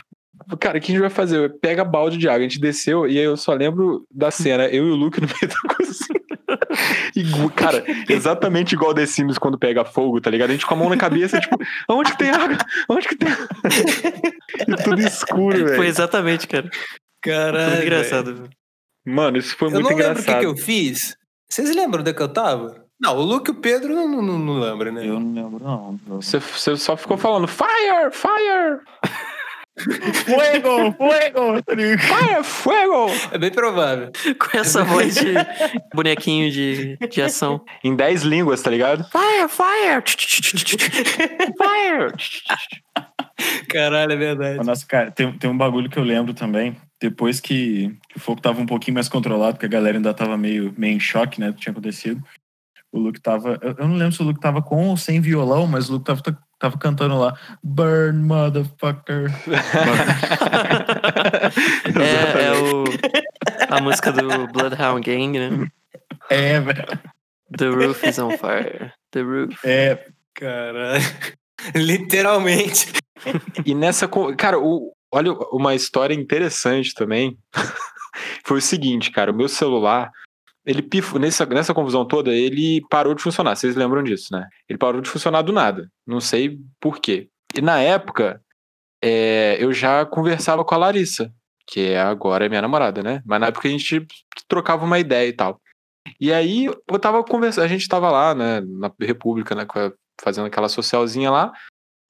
Cara, 0.60 0.78
o 0.78 0.82
que 0.82 0.92
a 0.92 0.94
gente 0.94 1.02
vai 1.02 1.10
fazer? 1.10 1.58
Pega 1.60 1.84
balde 1.84 2.18
de 2.18 2.28
água. 2.30 2.40
A 2.40 2.44
gente 2.44 2.60
desceu 2.60 3.06
e 3.08 3.18
aí 3.18 3.24
eu 3.26 3.36
só 3.36 3.54
lembro 3.54 4.06
da 4.10 4.32
cena, 4.32 4.66
eu 4.68 4.88
e 4.88 4.92
o 4.92 4.96
Luke 4.96 5.20
no 5.20 5.28
meio 5.28 5.48
da 5.54 5.56
cozinha. 5.76 6.22
Igu- 7.16 7.50
cara, 7.52 7.84
exatamente 8.08 8.74
igual 8.74 8.94
The 8.94 9.06
Sims 9.06 9.38
quando 9.38 9.58
pega 9.58 9.84
fogo, 9.84 10.22
tá 10.22 10.30
ligado? 10.30 10.50
A 10.50 10.54
gente 10.54 10.66
com 10.66 10.74
a 10.74 10.78
mão 10.78 10.90
na 10.90 10.96
cabeça, 10.98 11.40
tipo, 11.40 11.58
onde 11.90 12.12
que 12.12 12.18
tem 12.18 12.30
água? 12.30 12.58
Onde 12.90 13.08
que 13.08 13.16
tem 13.18 13.30
água? 13.30 13.48
E 14.68 14.84
tudo 14.84 15.02
escuro, 15.02 15.58
Foi 15.58 15.66
velho. 15.70 15.84
exatamente, 15.84 16.48
cara. 16.48 16.70
Foi 16.72 17.34
Caralho. 17.34 17.70
muito 17.72 17.82
engraçado. 17.84 18.36
velho. 18.36 18.50
Mano, 19.06 19.38
isso 19.38 19.56
foi 19.58 19.68
Eu 19.68 19.72
muito 19.74 19.90
não 19.90 19.98
lembro 19.98 20.12
o 20.14 20.16
que, 20.16 20.22
engraçado. 20.22 20.40
que 20.40 20.46
eu 20.46 20.56
fiz. 20.58 21.16
Vocês 21.50 21.76
lembram 21.76 22.02
onde 22.02 22.12
é 22.12 22.14
que 22.14 22.22
eu 22.22 22.30
tava? 22.30 22.86
Não, 23.00 23.16
o 23.18 23.22
Luke 23.22 23.50
e 23.52 23.54
o 23.54 23.56
Pedro 23.60 23.94
não, 23.94 24.08
não, 24.22 24.40
não, 24.40 24.60
lembram, 24.60 24.92
né? 24.92 25.08
Eu 25.08 25.20
não 25.20 25.34
lembro, 25.34 25.64
não. 25.64 26.00
Você, 26.08 26.40
você 26.40 26.76
só 26.78 26.96
ficou 26.98 27.18
falando, 27.18 27.48
fire, 27.48 28.12
fire, 28.12 28.80
Fuego! 29.78 30.92
Fuego! 30.94 31.62
tá 31.64 31.74
ligado? 31.74 32.02
fire, 32.02 32.44
fuego! 32.44 33.08
É 33.32 33.38
bem 33.38 33.52
provável. 33.52 34.12
Com 34.40 34.58
essa 34.58 34.84
voz 34.84 35.16
de 35.16 35.34
bonequinho 35.94 36.52
de, 36.52 36.98
de 36.98 37.22
ação. 37.22 37.64
Em 37.84 37.96
10 37.96 38.24
línguas, 38.24 38.62
tá 38.62 38.72
ligado? 38.72 39.06
Fire, 39.10 39.48
fire! 39.48 40.04
Fire! 41.58 42.14
Caralho, 43.70 44.14
é 44.14 44.16
verdade. 44.16 44.66
Nossa, 44.66 44.86
cara, 44.86 45.12
tem, 45.12 45.32
tem 45.34 45.50
um 45.50 45.58
bagulho 45.58 45.90
que 45.90 45.98
eu 45.98 46.04
lembro 46.04 46.34
também. 46.34 46.76
Depois 47.00 47.40
que, 47.40 47.96
que 48.10 48.18
o 48.18 48.20
fogo 48.20 48.42
tava 48.42 48.60
um 48.60 48.66
pouquinho 48.66 48.96
mais 48.96 49.08
controlado, 49.08 49.54
porque 49.54 49.68
a 49.68 49.70
galera 49.70 49.98
ainda 49.98 50.14
tava 50.14 50.36
meio, 50.36 50.74
meio 50.76 50.96
em 50.96 51.00
choque, 51.00 51.40
né, 51.40 51.52
do 51.52 51.54
que 51.54 51.62
tinha 51.62 51.72
acontecido. 51.72 52.22
O 52.98 53.00
Luke 53.00 53.22
tava. 53.22 53.60
Eu, 53.62 53.88
não 53.88 53.96
lembro 53.96 54.14
se 54.14 54.22
o 54.22 54.26
Luke 54.26 54.40
tava 54.40 54.62
com 54.62 54.90
ou 54.90 54.98
sem 54.98 55.22
violão, 55.22 55.68
mas 55.68 55.88
o 55.90 55.94
Luke 55.94 56.06
tava, 56.06 56.22
tava 56.60 56.78
cantando 56.78 57.18
lá. 57.18 57.38
Burn, 57.64 58.24
motherfucker. 58.24 59.32
É, 62.00 62.44
é 62.46 62.52
o, 62.54 62.84
a 63.70 63.82
música 63.82 64.12
do 64.12 64.48
Bloodhound 64.48 65.02
Gang, 65.02 65.38
né? 65.40 65.68
É, 66.30 66.60
velho. 66.60 66.86
The 67.58 67.68
roof 67.70 68.04
is 68.06 68.20
on 68.20 68.32
fire. 68.38 68.92
The 69.12 69.22
roof. 69.22 69.58
É, 69.66 70.06
Caralho. 70.34 71.02
Literalmente. 71.76 72.92
E 73.66 73.74
nessa. 73.74 74.08
Cara, 74.38 74.60
o- 74.60 74.94
olha 75.12 75.32
uma 75.52 75.74
história 75.74 76.14
interessante 76.14 76.94
também. 76.94 77.38
Foi 78.46 78.58
o 78.58 78.62
seguinte, 78.62 79.12
cara, 79.12 79.32
o 79.32 79.36
meu 79.36 79.48
celular. 79.48 80.12
Ele 80.68 80.82
pifou, 80.82 81.18
nessa, 81.18 81.46
nessa 81.46 81.74
confusão 81.74 82.06
toda, 82.06 82.36
ele 82.36 82.86
parou 82.90 83.16
de 83.16 83.24
funcionar. 83.24 83.56
Vocês 83.56 83.74
lembram 83.74 84.04
disso, 84.04 84.28
né? 84.34 84.46
Ele 84.68 84.78
parou 84.78 85.00
de 85.00 85.10
funcionar 85.10 85.42
do 85.42 85.54
nada. 85.54 85.90
Não 86.06 86.20
sei 86.20 86.60
por 86.78 87.00
quê. 87.00 87.30
E 87.56 87.62
na 87.62 87.80
época, 87.80 88.42
é, 89.02 89.56
eu 89.64 89.72
já 89.72 90.06
conversava 90.06 90.66
com 90.66 90.76
a 90.76 90.78
Larissa, 90.78 91.34
que 91.66 91.80
é 91.92 92.02
agora 92.02 92.46
é 92.46 92.50
minha 92.50 92.62
namorada, 92.62 93.02
né? 93.02 93.24
Mas 93.26 93.40
na 93.40 93.48
época 93.48 93.70
a 93.70 93.72
gente 93.72 94.06
trocava 94.46 94.84
uma 94.84 95.00
ideia 95.00 95.30
e 95.30 95.34
tal. 95.34 95.58
E 96.20 96.34
aí 96.34 96.66
eu 96.66 97.00
tava 97.00 97.24
conversando, 97.24 97.64
a 97.64 97.68
gente 97.70 97.88
tava 97.88 98.12
lá, 98.12 98.36
né, 98.36 98.60
na 98.62 98.92
República, 99.00 99.56
né, 99.56 99.66
fazendo 100.20 100.48
aquela 100.48 100.68
socialzinha 100.68 101.32
lá. 101.32 101.54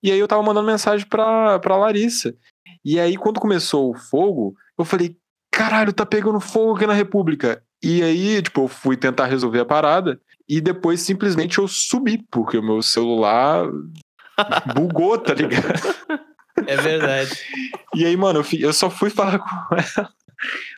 E 0.02 0.12
aí 0.12 0.18
eu 0.18 0.28
tava 0.28 0.42
mandando 0.42 0.66
mensagem 0.66 1.08
pra, 1.08 1.60
pra 1.60 1.78
Larissa. 1.78 2.36
E 2.84 3.00
aí 3.00 3.18
quando 3.18 3.40
começou 3.40 3.92
o 3.92 3.98
fogo, 3.98 4.56
eu 4.78 4.86
falei, 4.86 5.16
caralho, 5.52 5.94
tá 5.94 6.08
pegando 6.08 6.40
fogo 6.40 6.76
aqui 6.76 6.88
na 6.88 6.94
República. 6.94 7.64
E 7.82 8.02
aí, 8.02 8.42
tipo, 8.42 8.62
eu 8.62 8.68
fui 8.68 8.98
tentar 8.98 9.26
resolver 9.26 9.60
a 9.60 9.66
parada 9.66 10.20
e 10.48 10.62
depois 10.62 11.02
simplesmente 11.02 11.58
eu 11.58 11.68
subi, 11.68 12.26
porque 12.32 12.58
o 12.58 12.64
meu 12.64 12.82
celular 12.82 13.68
bugou, 14.74 15.18
tá 15.18 15.34
ligado? 15.34 15.64
É 16.66 16.76
verdade. 16.76 17.30
E 17.94 18.04
aí, 18.04 18.18
mano, 18.18 18.44
eu, 18.54 18.74
só 18.74 18.90
fui 18.90 19.12
falar 19.12 19.38
com 19.38 19.76
ela 19.76 20.10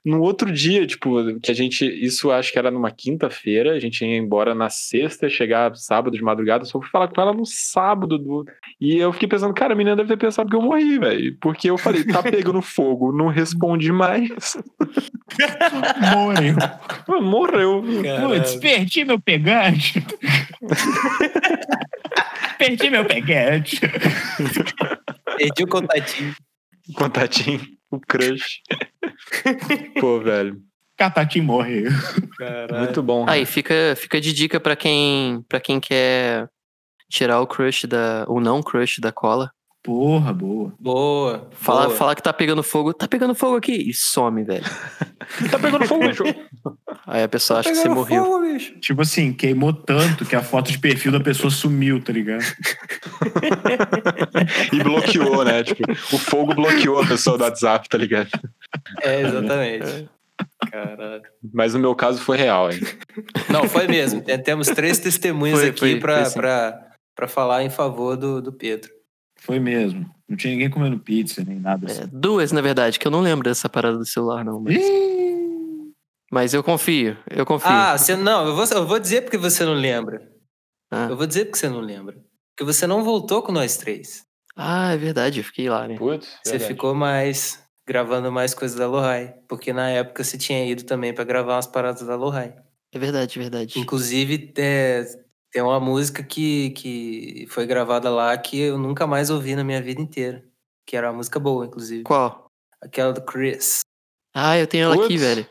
no 0.03 0.21
outro 0.21 0.51
dia, 0.51 0.85
tipo, 0.87 1.39
que 1.39 1.51
a 1.51 1.53
gente. 1.53 1.85
Isso 1.85 2.31
acho 2.31 2.51
que 2.51 2.59
era 2.59 2.71
numa 2.71 2.91
quinta-feira, 2.91 3.73
a 3.73 3.79
gente 3.79 4.05
ia 4.05 4.17
embora 4.17 4.55
na 4.55 4.69
sexta, 4.69 5.29
chegar 5.29 5.75
sábado 5.75 6.15
de 6.15 6.23
madrugada, 6.23 6.65
só 6.65 6.79
fui 6.79 6.89
falar 6.89 7.07
com 7.07 7.21
ela 7.21 7.33
no 7.33 7.45
sábado. 7.45 8.17
Do... 8.17 8.45
E 8.79 8.97
eu 8.97 9.11
fiquei 9.13 9.27
pensando, 9.27 9.53
cara, 9.53 9.73
a 9.73 9.75
menina 9.75 9.95
deve 9.95 10.09
ter 10.09 10.17
pensado 10.17 10.49
que 10.49 10.55
eu 10.55 10.61
morri, 10.61 10.97
velho. 10.97 11.37
Porque 11.39 11.69
eu 11.69 11.77
falei, 11.77 12.03
tá 12.03 12.23
pegando 12.23 12.61
fogo, 12.61 13.11
não 13.11 13.27
respondi 13.27 13.91
mais. 13.91 14.29
Morreu. 16.13 17.21
Morreu. 17.21 17.83
Putz, 17.83 18.55
perdi 18.55 19.05
meu 19.05 19.19
pegante. 19.19 20.03
perdi 22.57 22.89
meu 22.89 23.05
pegante. 23.05 23.79
Perdi 25.37 25.63
o 25.63 25.67
contatinho. 25.67 26.35
Contatinho, 26.95 27.61
o 27.91 27.99
crush. 27.99 28.61
Pô, 29.99 30.19
velho. 30.19 30.61
Catatim 30.97 31.41
morreu. 31.41 31.89
Caralho. 32.37 32.83
Muito 32.83 33.01
bom. 33.01 33.25
Aí 33.27 33.45
fica, 33.45 33.95
fica 33.95 34.19
de 34.19 34.33
dica 34.33 34.59
pra 34.59 34.75
quem, 34.75 35.41
pra 35.47 35.59
quem 35.59 35.79
quer 35.79 36.49
tirar 37.09 37.39
o 37.41 37.47
crush 37.47 37.87
da. 37.87 38.25
o 38.27 38.39
não 38.39 38.61
crush 38.61 38.99
da 38.99 39.11
cola. 39.11 39.51
Porra, 39.89 40.31
boa. 40.31 40.71
Boa. 40.79 41.47
Fala, 41.51 41.85
boa. 41.87 41.95
falar 41.97 42.13
que 42.13 42.21
tá 42.21 42.31
pegando 42.31 42.61
fogo. 42.61 42.93
Tá 42.93 43.07
pegando 43.07 43.33
fogo 43.33 43.55
aqui. 43.57 43.71
E 43.71 43.91
some, 43.91 44.43
velho. 44.43 44.63
Tá 45.49 45.57
pegando 45.57 45.83
fogo, 45.87 46.07
bicho. 46.07 46.23
Aí 47.07 47.23
a 47.23 47.27
pessoa 47.27 47.59
acha 47.59 47.69
que 47.71 47.75
você 47.75 47.81
Pegando 47.83 47.97
morreu. 47.97 48.23
fogo, 48.23 48.41
bicho. 48.43 48.79
Tipo 48.79 49.01
assim, 49.01 49.33
queimou 49.33 49.73
tanto 49.73 50.27
que 50.27 50.35
a 50.35 50.43
foto 50.43 50.71
de 50.71 50.77
perfil 50.77 51.11
da 51.11 51.19
pessoa 51.19 51.49
sumiu, 51.49 51.99
tá 52.03 52.13
ligado? 52.13 52.43
E 54.71 54.83
bloqueou, 54.83 55.43
né? 55.43 55.63
Tipo, 55.63 55.91
o 55.91 56.19
fogo 56.19 56.53
bloqueou 56.53 57.01
a 57.01 57.07
pessoa 57.07 57.35
do 57.35 57.43
WhatsApp, 57.43 57.89
tá 57.89 57.97
ligado? 57.97 58.29
É, 59.01 59.21
exatamente. 59.21 60.07
Caralho. 60.71 61.23
Mas 61.51 61.73
no 61.73 61.79
meu 61.79 61.95
caso 61.95 62.21
foi 62.21 62.37
real, 62.37 62.71
hein? 62.71 62.79
Não, 63.49 63.67
foi 63.67 63.87
mesmo. 63.87 64.21
Tem- 64.21 64.37
Temos 64.41 64.67
três 64.67 64.99
testemunhas 64.99 65.59
Foi, 65.59 65.69
aqui 65.69 65.79
foi, 65.79 65.99
pra, 65.99 66.15
foi 66.17 66.25
sim. 66.25 66.39
pra, 66.39 66.79
pra 67.15 67.27
falar 67.27 67.63
em 67.63 67.69
favor 67.71 68.15
do, 68.15 68.39
do 68.41 68.53
Pedro. 68.53 68.98
Foi 69.41 69.59
mesmo. 69.59 70.09
Não 70.27 70.37
tinha 70.37 70.53
ninguém 70.53 70.69
comendo 70.69 70.99
pizza 70.99 71.43
nem 71.43 71.59
nada 71.59 71.87
assim. 71.87 72.03
É, 72.03 72.07
duas, 72.07 72.51
na 72.51 72.61
verdade, 72.61 72.99
que 72.99 73.07
eu 73.07 73.11
não 73.11 73.21
lembro 73.21 73.43
dessa 73.43 73.67
parada 73.67 73.97
do 73.97 74.05
celular, 74.05 74.45
não. 74.45 74.59
Mas, 74.59 74.77
mas 76.31 76.53
eu 76.53 76.63
confio, 76.63 77.17
eu 77.29 77.45
confio. 77.45 77.69
Ah, 77.69 77.97
você 77.97 78.15
não, 78.15 78.47
eu 78.47 78.55
vou, 78.55 78.65
eu 78.65 78.85
vou 78.85 78.99
dizer 78.99 79.23
porque 79.23 79.37
você 79.37 79.65
não 79.65 79.73
lembra. 79.73 80.29
Ah. 80.91 81.07
Eu 81.09 81.17
vou 81.17 81.25
dizer 81.25 81.45
porque 81.45 81.57
você 81.57 81.69
não 81.69 81.79
lembra. 81.79 82.15
Porque 82.55 82.71
você 82.71 82.85
não 82.85 83.03
voltou 83.03 83.41
com 83.41 83.51
nós 83.51 83.77
três. 83.77 84.23
Ah, 84.55 84.93
é 84.93 84.97
verdade, 84.97 85.39
eu 85.39 85.43
fiquei 85.43 85.69
lá, 85.69 85.87
né? 85.87 85.95
Putz. 85.95 86.27
Você 86.43 86.51
verdade. 86.51 86.73
ficou 86.73 86.93
mais 86.93 87.63
gravando 87.89 88.31
mais 88.31 88.53
coisas 88.53 88.77
da 88.77 88.87
Lohai. 88.87 89.33
Porque 89.47 89.73
na 89.73 89.89
época 89.89 90.23
você 90.23 90.37
tinha 90.37 90.63
ido 90.69 90.83
também 90.83 91.11
pra 91.11 91.23
gravar 91.23 91.55
umas 91.55 91.65
paradas 91.65 92.05
da 92.05 92.15
Lohai. 92.15 92.53
É 92.93 92.99
verdade, 92.99 93.39
é 93.39 93.41
verdade. 93.41 93.79
Inclusive, 93.79 94.53
é, 94.57 95.05
tem 95.51 95.61
uma 95.61 95.79
música 95.79 96.23
que, 96.23 96.71
que 96.71 97.47
foi 97.49 97.65
gravada 97.65 98.09
lá 98.09 98.37
que 98.37 98.59
eu 98.59 98.77
nunca 98.77 99.07
mais 99.07 99.29
ouvi 99.29 99.55
na 99.55 99.63
minha 99.63 99.81
vida 99.81 100.01
inteira. 100.01 100.43
Que 100.85 100.95
era 100.95 101.09
uma 101.09 101.17
música 101.17 101.39
boa, 101.39 101.65
inclusive. 101.65 102.03
Qual? 102.03 102.47
Aquela 102.81 103.13
do 103.13 103.21
Chris. 103.21 103.81
Ah, 104.33 104.57
eu 104.57 104.67
tenho 104.67 104.85
ela 104.85 105.03
aqui, 105.03 105.17
velho. 105.17 105.47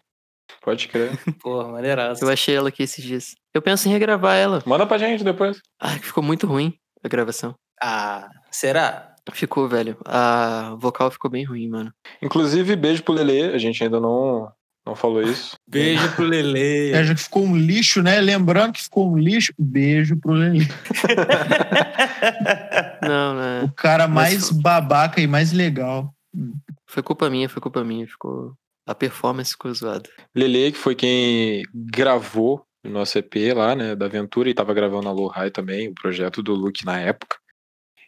Pode 0.62 0.88
crer. 0.88 1.10
Porra, 1.40 1.68
maneiraço. 1.68 2.24
Eu 2.24 2.28
achei 2.28 2.54
ela 2.54 2.68
aqui 2.68 2.82
esses 2.82 3.04
dias. 3.04 3.34
Eu 3.54 3.62
penso 3.62 3.88
em 3.88 3.92
regravar 3.92 4.36
ela. 4.36 4.62
Manda 4.66 4.86
pra 4.86 4.98
gente 4.98 5.24
depois. 5.24 5.60
Ah, 5.80 5.98
que 5.98 6.06
ficou 6.06 6.22
muito 6.22 6.46
ruim 6.46 6.74
a 7.02 7.08
gravação. 7.08 7.54
Ah, 7.82 8.28
será? 8.50 9.14
Ficou, 9.32 9.68
velho. 9.68 9.96
A 10.04 10.74
vocal 10.78 11.10
ficou 11.10 11.30
bem 11.30 11.44
ruim, 11.44 11.68
mano. 11.68 11.92
Inclusive, 12.22 12.74
beijo 12.76 13.02
pro 13.02 13.14
Lelê. 13.14 13.54
A 13.54 13.58
gente 13.58 13.82
ainda 13.82 14.00
não, 14.00 14.50
não 14.88 14.96
falou 14.96 15.22
isso. 15.22 15.56
Beijo 15.68 16.10
pro 16.14 16.24
Lele. 16.24 16.92
É, 16.92 17.04
já 17.04 17.14
que 17.14 17.22
ficou 17.22 17.44
um 17.44 17.56
lixo, 17.56 18.02
né? 18.02 18.20
Lembrando 18.20 18.72
que 18.72 18.82
ficou 18.82 19.12
um 19.12 19.18
lixo, 19.18 19.52
beijo 19.58 20.16
pro 20.16 20.32
Lenin. 20.32 20.60
Não, 23.02 23.34
né? 23.34 23.62
O 23.64 23.72
cara 23.72 24.08
mais 24.08 24.48
foi- 24.48 24.62
babaca 24.62 25.20
e 25.20 25.26
mais 25.26 25.52
legal. 25.52 26.12
Foi 26.86 27.02
culpa 27.02 27.28
minha, 27.30 27.48
foi 27.48 27.60
culpa 27.60 27.84
minha. 27.84 28.06
Ficou. 28.06 28.54
A 28.86 28.94
performance 28.94 29.52
ficou 29.52 29.72
zoada. 29.74 30.08
Lelê, 30.34 30.72
que 30.72 30.78
foi 30.78 30.94
quem 30.94 31.62
gravou 31.74 32.64
o 32.84 32.88
nosso 32.88 33.18
EP 33.18 33.34
lá, 33.54 33.74
né, 33.74 33.94
da 33.94 34.06
Aventura, 34.06 34.48
e 34.48 34.54
tava 34.54 34.72
gravando 34.72 35.04
na 35.04 35.12
Low 35.12 35.28
High 35.28 35.50
também, 35.50 35.88
o 35.88 35.94
projeto 35.94 36.42
do 36.42 36.54
Luke 36.54 36.86
na 36.86 36.98
época. 36.98 37.36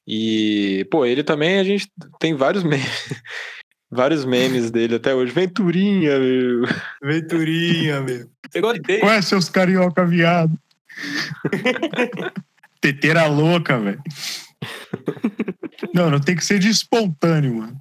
E, 0.07 0.87
pô, 0.91 1.05
ele 1.05 1.23
também, 1.23 1.59
a 1.59 1.65
gente 1.65 1.87
tem 2.19 2.35
vários 2.35 2.65
memes, 2.65 3.13
vários 3.91 4.25
memes 4.25 4.71
dele 4.71 4.97
até 4.97 5.15
hoje. 5.15 5.33
Venturinha, 5.33 6.19
meu. 6.19 6.63
Venturinha, 7.03 8.01
meu. 8.01 8.31
Você 8.51 8.61
gostei? 8.61 9.03
Ué, 9.03 9.23
seus 9.23 9.49
carioca 9.49 10.05
viado. 10.05 10.57
Teteira 12.81 13.27
louca, 13.27 13.79
velho. 13.79 14.03
Não, 15.95 16.11
não 16.11 16.21
tem 16.21 16.37
que 16.37 16.45
ser 16.45 16.59
de 16.59 16.69
espontâneo, 16.69 17.57
mano. 17.57 17.79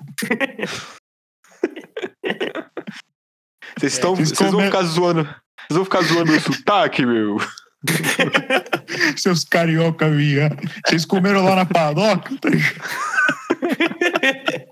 Vocês 3.77 3.93
estão, 3.93 4.15
vocês 4.15 4.29
vocês 4.31 4.51
vão 4.51 4.61
ficar 4.61 4.83
zoando, 4.83 5.23
vocês 5.23 5.71
vão 5.71 5.85
ficar 5.85 6.01
zoando 6.01 6.31
o 6.33 6.39
sotaque, 6.39 7.05
meu. 7.05 7.37
Seus 9.15 9.45
carioca 9.45 10.09
viado. 10.09 10.57
Vocês 10.85 11.05
comeram 11.05 11.45
lá 11.45 11.55
na 11.55 11.65
padoca? 11.65 12.35
Tá 12.41 12.49
ligado? 12.49 12.75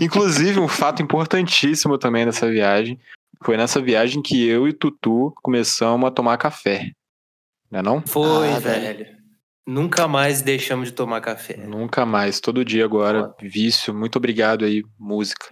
Inclusive, 0.00 0.58
um 0.60 0.68
fato 0.68 1.02
importantíssimo 1.02 1.98
também 1.98 2.24
dessa 2.24 2.48
viagem, 2.50 2.98
foi 3.42 3.56
nessa 3.56 3.80
viagem 3.80 4.22
que 4.22 4.46
eu 4.46 4.68
e 4.68 4.72
Tutu 4.72 5.32
começamos 5.42 6.06
a 6.06 6.10
tomar 6.10 6.36
café. 6.36 6.90
Não 7.70 7.78
é 7.80 7.82
não? 7.82 8.02
Foi, 8.06 8.48
Ah, 8.52 8.58
velho. 8.58 9.06
Nunca 9.66 10.08
mais 10.08 10.42
deixamos 10.42 10.88
de 10.88 10.94
tomar 10.94 11.20
café. 11.20 11.56
Nunca 11.56 12.04
mais, 12.04 12.40
todo 12.40 12.64
dia 12.64 12.84
agora, 12.84 13.32
vício. 13.40 13.94
Muito 13.94 14.16
obrigado 14.16 14.64
aí, 14.64 14.82
música. 14.98 15.46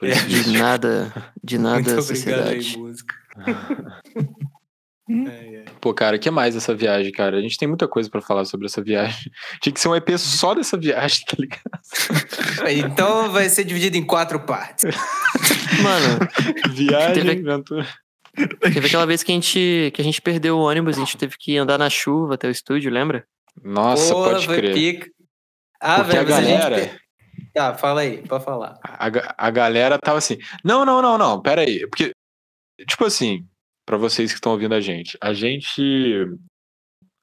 De 0.00 0.58
nada, 0.58 1.12
de 1.42 1.58
nada 1.58 1.76
Muito 1.76 1.90
a 1.90 2.02
obrigado 2.02 2.48
aí, 2.48 2.62
sociedade. 2.62 2.78
música. 2.78 3.14
Ai, 5.08 5.56
ai. 5.56 5.64
Pô, 5.80 5.92
cara, 5.92 6.16
o 6.16 6.18
que 6.18 6.30
mais 6.30 6.54
dessa 6.54 6.74
viagem, 6.74 7.12
cara? 7.12 7.36
A 7.36 7.40
gente 7.40 7.58
tem 7.58 7.68
muita 7.68 7.86
coisa 7.86 8.08
pra 8.08 8.22
falar 8.22 8.44
sobre 8.46 8.66
essa 8.66 8.82
viagem. 8.82 9.30
Tinha 9.60 9.72
que 9.72 9.80
ser 9.80 9.88
um 9.88 9.94
EP 9.94 10.08
só 10.18 10.54
dessa 10.54 10.76
viagem, 10.78 11.24
tá 11.26 11.36
ligado? 11.38 11.62
Então 12.70 13.30
vai 13.30 13.48
ser 13.50 13.64
dividido 13.64 13.96
em 13.96 14.04
quatro 14.06 14.40
partes. 14.40 14.84
Mano, 15.82 16.18
Viagem, 16.74 17.14
Teve- 17.24 17.50
aventura. 17.50 17.86
teve 18.60 18.86
aquela 18.86 19.04
vez 19.06 19.22
que 19.22 19.30
a 19.30 19.34
gente 19.34 19.90
que 19.94 20.00
a 20.00 20.04
gente 20.04 20.22
perdeu 20.22 20.56
o 20.56 20.62
ônibus, 20.62 20.96
a 20.96 21.00
gente 21.00 21.16
teve 21.18 21.34
que 21.38 21.56
andar 21.58 21.76
na 21.78 21.90
chuva 21.90 22.34
até 22.34 22.48
o 22.48 22.50
estúdio, 22.50 22.90
lembra? 22.90 23.26
Nossa, 23.62 24.12
Porra, 24.14 24.30
pode 24.32 24.46
foi 24.46 24.56
crer. 24.56 24.74
pica. 24.74 25.10
Ah, 25.80 25.96
Porque 25.96 26.12
velho, 26.16 26.20
a 26.20 26.24
galera- 26.24 26.76
a 26.76 26.80
gente. 26.80 27.00
Tá, 27.52 27.74
fala 27.74 28.00
aí, 28.00 28.22
pode 28.26 28.44
falar. 28.44 28.78
A, 28.82 29.08
a 29.46 29.50
galera 29.50 29.98
tava 29.98 30.18
assim, 30.18 30.38
não, 30.64 30.84
não, 30.84 31.00
não, 31.02 31.18
não, 31.18 31.40
pera 31.42 31.60
aí. 31.60 31.86
Porque, 31.88 32.12
tipo 32.88 33.04
assim, 33.04 33.46
pra 33.86 33.96
vocês 33.96 34.30
que 34.30 34.36
estão 34.38 34.52
ouvindo 34.52 34.74
a 34.74 34.80
gente, 34.80 35.16
a 35.20 35.32
gente 35.34 36.26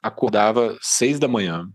acordava 0.02 0.78
seis 0.82 1.20
da 1.20 1.28
manhã, 1.28 1.68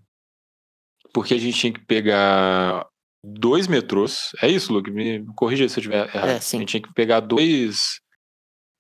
porque 1.12 1.34
a 1.34 1.39
gente 1.39 1.59
tinha 1.59 1.72
que 1.72 1.84
pegar 1.84 2.87
dois 3.24 3.66
metrôs. 3.66 4.30
É 4.43 4.49
isso, 4.49 4.72
Luke? 4.72 4.91
Me 4.91 5.24
corrija 5.34 5.68
se 5.68 5.78
eu 5.78 5.80
estiver 5.82 6.07
errado. 6.14 6.28
É. 6.28 6.37
A 6.37 6.39
gente 6.41 6.66
tinha 6.66 6.82
que 6.82 6.93
pegar 6.93 7.20
dois. 7.20 8.01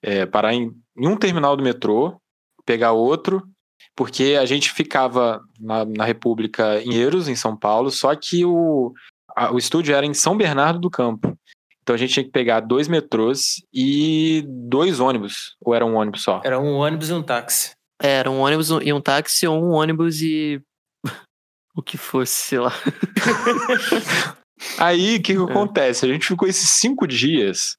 é, 0.02 0.26
parar 0.26 0.52
em, 0.54 0.70
em 0.96 1.08
um 1.08 1.16
terminal 1.16 1.56
do 1.56 1.62
metrô, 1.64 2.20
pegar 2.64 2.92
outro, 2.92 3.42
porque 3.96 4.36
a 4.38 4.44
gente 4.44 4.72
ficava 4.72 5.40
na, 5.58 5.84
na 5.84 6.04
República 6.04 6.80
em 6.82 6.94
Eiros, 6.94 7.28
em 7.28 7.34
São 7.36 7.56
Paulo, 7.56 7.90
só 7.90 8.14
que 8.14 8.44
o, 8.44 8.92
a- 9.34 9.52
o 9.52 9.58
estúdio 9.58 9.94
era 9.94 10.04
em 10.06 10.14
São 10.14 10.36
Bernardo 10.36 10.78
do 10.80 10.90
Campo. 10.90 11.36
Então 11.86 11.94
a 11.94 11.98
gente 11.98 12.12
tinha 12.14 12.24
que 12.24 12.32
pegar 12.32 12.58
dois 12.58 12.88
metrôs 12.88 13.62
e 13.72 14.44
dois 14.48 14.98
ônibus. 14.98 15.54
Ou 15.60 15.72
era 15.72 15.86
um 15.86 15.94
ônibus 15.94 16.24
só? 16.24 16.40
Era 16.44 16.58
um 16.58 16.72
ônibus 16.74 17.10
e 17.10 17.12
um 17.12 17.22
táxi. 17.22 17.70
É, 18.02 18.16
Era 18.18 18.28
um 18.28 18.40
ônibus 18.40 18.70
e 18.82 18.92
um 18.92 19.00
táxi 19.00 19.46
ou 19.46 19.56
um 19.62 19.70
ônibus 19.70 20.20
e. 20.20 20.60
o 21.76 21.80
que 21.80 21.96
fosse, 21.96 22.32
sei 22.48 22.58
lá. 22.58 22.72
Aí 24.78 25.16
o 25.16 25.22
que, 25.22 25.34
que 25.34 25.40
É. 25.40 25.44
acontece? 25.44 26.04
A 26.04 26.08
gente 26.08 26.26
ficou 26.26 26.48
esses 26.48 26.68
cinco 26.70 27.06
dias. 27.06 27.76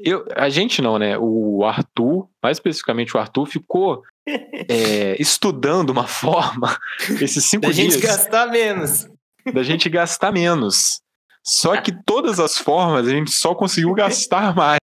Eu, 0.00 0.24
a 0.34 0.48
gente 0.48 0.80
não, 0.80 0.98
né? 0.98 1.18
O 1.18 1.62
Arthur, 1.62 2.28
mais 2.42 2.56
especificamente 2.56 3.14
o 3.14 3.20
Arthur, 3.20 3.44
ficou 3.46 4.02
é, 4.26 5.20
estudando 5.20 5.90
uma 5.90 6.06
forma 6.06 6.78
esses 7.20 7.44
cinco 7.44 7.66
Da 7.66 7.72
gente 7.72 7.90
dias 7.98 8.00
gastar 8.02 8.46
menos. 8.46 9.06
da 9.52 9.62
gente 9.62 9.88
gastar 9.90 10.32
menos. 10.32 11.00
Só 11.46 11.80
que 11.80 11.92
todas 12.04 12.40
as 12.40 12.58
formas 12.58 13.06
a 13.06 13.10
gente 13.10 13.30
só 13.30 13.54
conseguiu 13.54 13.94
gastar 13.94 14.54
mais. 14.54 14.78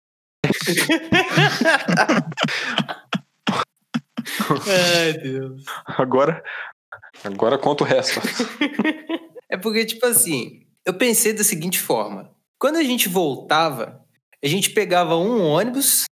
Ai, 4.67 5.13
Deus. 5.13 5.63
Agora, 5.85 6.43
agora 7.23 7.57
conta 7.57 7.83
o 7.83 7.87
resto. 7.87 8.19
É 9.49 9.57
porque, 9.57 9.85
tipo 9.85 10.05
assim, 10.05 10.65
eu 10.85 10.93
pensei 10.93 11.33
da 11.33 11.43
seguinte 11.43 11.79
forma: 11.79 12.29
quando 12.59 12.75
a 12.77 12.83
gente 12.83 13.07
voltava, 13.09 14.03
a 14.43 14.47
gente 14.47 14.71
pegava 14.71 15.15
um 15.15 15.41
ônibus 15.43 16.03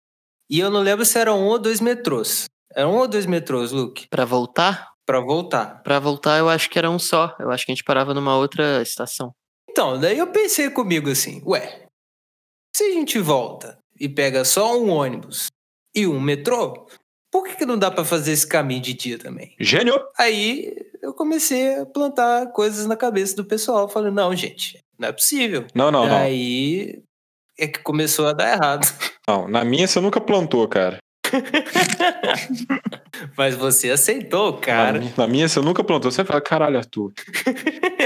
e 0.49 0.59
eu 0.59 0.69
não 0.69 0.81
lembro 0.81 1.05
se 1.05 1.17
era 1.19 1.33
um 1.33 1.45
ou 1.45 1.59
dois 1.59 1.79
metrôs. 1.81 2.45
Era 2.73 2.87
um 2.87 2.95
ou 2.95 3.07
dois 3.07 3.25
metrôs, 3.25 3.71
Luke, 3.71 4.07
Pra 4.09 4.25
voltar? 4.25 4.91
pra 5.05 5.19
voltar. 5.21 5.81
Pra 5.83 5.99
voltar, 5.99 6.37
eu 6.37 6.49
acho 6.49 6.69
que 6.69 6.77
era 6.77 6.89
um 6.89 6.99
só. 6.99 7.33
Eu 7.39 7.49
acho 7.49 7.65
que 7.65 7.71
a 7.71 7.75
gente 7.75 7.83
parava 7.83 8.13
numa 8.13 8.35
outra 8.35 8.81
estação. 8.81 9.33
Então, 9.77 9.99
daí 9.99 10.17
eu 10.17 10.25
pensei 10.25 10.71
comigo 10.71 11.07
assim: 11.07 11.39
ué, 11.45 11.85
se 12.75 12.83
a 12.83 12.91
gente 12.93 13.19
volta 13.19 13.77
e 13.99 14.09
pega 14.09 14.43
só 14.43 14.75
um 14.75 14.89
ônibus 14.89 15.49
e 15.95 16.07
um 16.07 16.19
metrô, 16.19 16.87
por 17.31 17.43
que, 17.43 17.57
que 17.57 17.65
não 17.65 17.77
dá 17.77 17.91
pra 17.91 18.03
fazer 18.03 18.31
esse 18.31 18.47
caminho 18.47 18.81
de 18.81 18.95
dia 18.95 19.19
também? 19.19 19.55
Gênio! 19.59 20.03
Aí 20.17 20.73
eu 20.99 21.13
comecei 21.13 21.75
a 21.75 21.85
plantar 21.85 22.51
coisas 22.53 22.87
na 22.87 22.97
cabeça 22.97 23.35
do 23.35 23.45
pessoal, 23.45 23.87
falando: 23.87 24.15
não, 24.15 24.35
gente, 24.35 24.79
não 24.97 25.09
é 25.09 25.11
possível. 25.11 25.67
Não, 25.75 25.91
não, 25.91 26.07
não. 26.07 26.17
Aí 26.17 27.03
é 27.55 27.67
que 27.67 27.77
começou 27.83 28.25
a 28.25 28.33
dar 28.33 28.53
errado. 28.53 28.87
Não, 29.29 29.45
na 29.45 29.65
minha 29.65 29.85
você 29.85 29.99
nunca 29.99 30.21
plantou, 30.21 30.65
cara. 30.69 30.99
Mas 33.35 33.55
você 33.55 33.89
aceitou, 33.89 34.53
Na, 34.53 34.57
cara. 34.59 34.99
mi- 34.99 35.13
na 35.17 35.27
minha 35.27 35.47
você 35.47 35.59
nunca 35.59 35.83
plantou. 35.83 36.11
Você 36.11 36.23
fala, 36.23 36.41
caralho, 36.41 36.77
Arthur. 36.77 37.11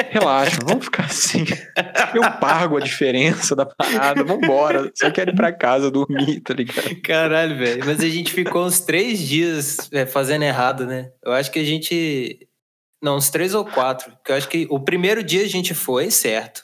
Relaxa, 0.09 0.59
vamos 0.65 0.86
ficar 0.86 1.05
assim. 1.05 1.45
Eu 2.15 2.22
pago 2.39 2.78
a 2.78 2.82
diferença 2.82 3.55
da 3.55 3.65
parada, 3.65 4.24
vambora. 4.24 4.91
Só 4.95 5.09
quero 5.11 5.32
ir 5.32 5.36
pra 5.36 5.51
casa 5.51 5.91
dormir, 5.91 6.39
tá 6.41 6.53
ligado? 6.53 7.01
Caralho, 7.01 7.57
velho. 7.57 7.86
Mas 7.86 7.99
a 7.99 8.07
gente 8.09 8.32
ficou 8.34 8.65
uns 8.65 8.80
três 8.80 9.19
dias 9.19 9.89
é, 9.91 10.05
fazendo 10.05 10.43
errado, 10.43 10.86
né? 10.86 11.11
Eu 11.24 11.32
acho 11.34 11.51
que 11.51 11.59
a 11.59 11.63
gente. 11.63 12.47
Não, 13.01 13.17
uns 13.17 13.30
três 13.30 13.53
ou 13.53 13.65
quatro. 13.65 14.11
Porque 14.11 14.32
eu 14.32 14.36
acho 14.36 14.47
que 14.47 14.67
o 14.69 14.80
primeiro 14.80 15.24
dia 15.24 15.43
a 15.43 15.47
gente 15.47 15.74
foi 15.74 16.11
certo. 16.11 16.63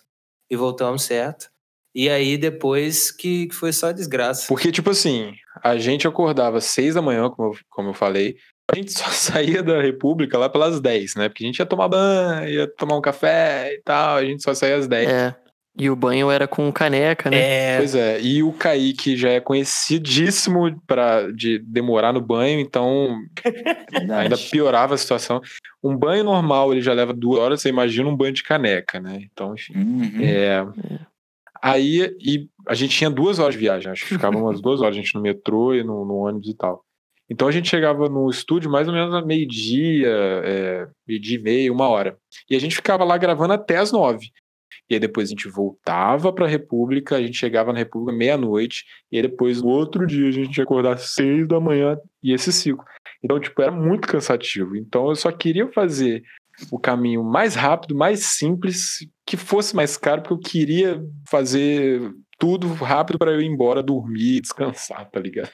E 0.50 0.56
voltamos 0.56 1.04
certo. 1.04 1.48
E 1.96 2.10
aí 2.10 2.38
depois 2.38 3.12
que 3.12 3.48
que 3.48 3.56
foi 3.56 3.74
só 3.74 3.92
desgraça. 3.92 4.46
Porque, 4.48 4.72
tipo 4.72 4.92
assim, 4.92 5.34
a 5.64 5.78
gente 5.78 6.08
acordava 6.08 6.58
às 6.58 6.66
seis 6.66 6.96
da 6.96 7.02
manhã, 7.02 7.30
como 7.30 7.54
eu, 7.54 7.58
como 7.70 7.90
eu 7.90 7.94
falei. 7.94 8.38
A 8.72 8.76
gente 8.76 8.92
só 8.92 9.06
saía 9.12 9.64
da 9.64 9.82
República 9.82 10.38
lá 10.38 10.50
pelas 10.50 10.80
10, 10.80 11.16
né? 11.16 11.30
Porque 11.30 11.44
a 11.44 11.48
gente 11.48 11.60
ia 11.60 11.66
tomar 11.66 11.88
banho, 11.88 12.50
ia 12.50 12.68
tomar 12.68 12.98
um 12.98 13.02
café 13.02 13.74
e 13.74 13.82
tal. 13.82 14.18
A 14.18 14.26
gente 14.26 14.44
só 14.44 14.54
saía 14.54 14.76
às 14.76 14.88
10. 14.88 15.10
É. 15.10 15.36
E 15.80 15.92
o 15.92 15.96
banho 15.96 16.32
era 16.32 16.48
com 16.48 16.72
caneca, 16.72 17.30
né? 17.30 17.38
É. 17.38 17.78
Pois 17.78 17.94
é, 17.94 18.20
e 18.20 18.42
o 18.42 18.52
Kaique 18.52 19.16
já 19.16 19.30
é 19.30 19.40
conhecidíssimo 19.40 20.76
pra, 20.88 21.32
de 21.32 21.60
demorar 21.60 22.12
no 22.12 22.20
banho, 22.20 22.60
então 22.60 23.16
ainda 24.12 24.36
piorava 24.36 24.96
a 24.96 24.98
situação. 24.98 25.40
Um 25.84 25.96
banho 25.96 26.24
normal 26.24 26.72
ele 26.72 26.82
já 26.82 26.94
leva 26.94 27.14
duas 27.14 27.40
horas, 27.40 27.62
você 27.62 27.70
imagina 27.70 28.10
um 28.10 28.18
banho 28.18 28.34
de 28.34 28.42
caneca, 28.42 29.00
né? 29.00 29.20
Então, 29.32 29.54
enfim. 29.54 29.74
Uhum. 29.76 30.20
É, 30.20 30.66
aí 31.62 32.16
e 32.20 32.50
a 32.68 32.74
gente 32.74 32.96
tinha 32.96 33.10
duas 33.10 33.40
horas 33.40 33.54
de 33.54 33.60
viagem, 33.60 33.92
acho 33.92 34.04
que 34.04 34.16
ficava 34.16 34.38
umas 34.38 34.60
duas 34.62 34.82
horas, 34.82 34.96
a 34.96 35.00
gente 35.00 35.16
no 35.16 35.22
metrô 35.22 35.74
e 35.74 35.84
no, 35.84 36.06
no 36.06 36.16
ônibus 36.16 36.50
e 36.50 36.56
tal. 36.56 36.84
Então 37.30 37.48
a 37.48 37.52
gente 37.52 37.70
chegava 37.70 38.08
no 38.08 38.30
estúdio 38.30 38.72
mais 38.72 38.88
ou 38.88 38.94
menos 38.94 39.14
a 39.14 39.22
meio-dia, 39.22 40.10
é, 40.10 40.88
meio-dia 41.06 41.38
e 41.38 41.42
meia, 41.42 41.74
uma 41.74 41.88
hora. 41.88 42.18
E 42.50 42.56
a 42.56 42.60
gente 42.60 42.76
ficava 42.76 43.04
lá 43.04 43.18
gravando 43.18 43.54
até 43.54 43.78
as 43.78 43.92
nove. 43.92 44.32
E 44.90 44.94
aí 44.94 45.00
depois 45.00 45.28
a 45.28 45.32
gente 45.32 45.50
voltava 45.50 46.32
pra 46.32 46.48
República, 46.48 47.18
a 47.18 47.22
gente 47.22 47.38
chegava 47.38 47.74
na 47.74 47.80
República 47.80 48.18
meia-noite, 48.18 48.86
e 49.12 49.18
aí 49.18 49.22
depois 49.22 49.62
no 49.62 49.68
outro 49.68 50.08
dia 50.08 50.30
a 50.30 50.32
gente 50.32 50.58
ia 50.58 50.64
acordar 50.64 50.94
às 50.94 51.10
seis 51.10 51.46
da 51.48 51.60
manhã 51.60 51.98
e 52.24 52.32
esse 52.32 52.54
ciclo. 52.54 52.86
Então, 53.22 53.40
tipo, 53.40 53.62
era 53.62 53.72
muito 53.72 54.08
cansativo. 54.08 54.78
Então 54.78 55.10
eu 55.10 55.16
só 55.16 55.32
queria 55.32 55.68
fazer 55.68 56.24
o 56.72 56.80
caminho 56.80 57.24
mais 57.24 57.56
rápido, 57.56 57.96
mais 57.96 58.26
simples, 58.26 59.00
que 59.26 59.38
fosse 59.38 59.76
mais 59.76 59.98
caro, 59.98 60.22
porque 60.22 60.34
eu 60.34 60.40
queria 60.40 61.02
fazer 61.28 62.12
tudo 62.40 62.68
rápido 62.74 63.18
para 63.18 63.32
eu 63.32 63.42
ir 63.42 63.48
embora, 63.48 63.84
dormir, 63.84 64.42
descansar, 64.42 65.10
tá 65.10 65.20
ligado? 65.20 65.52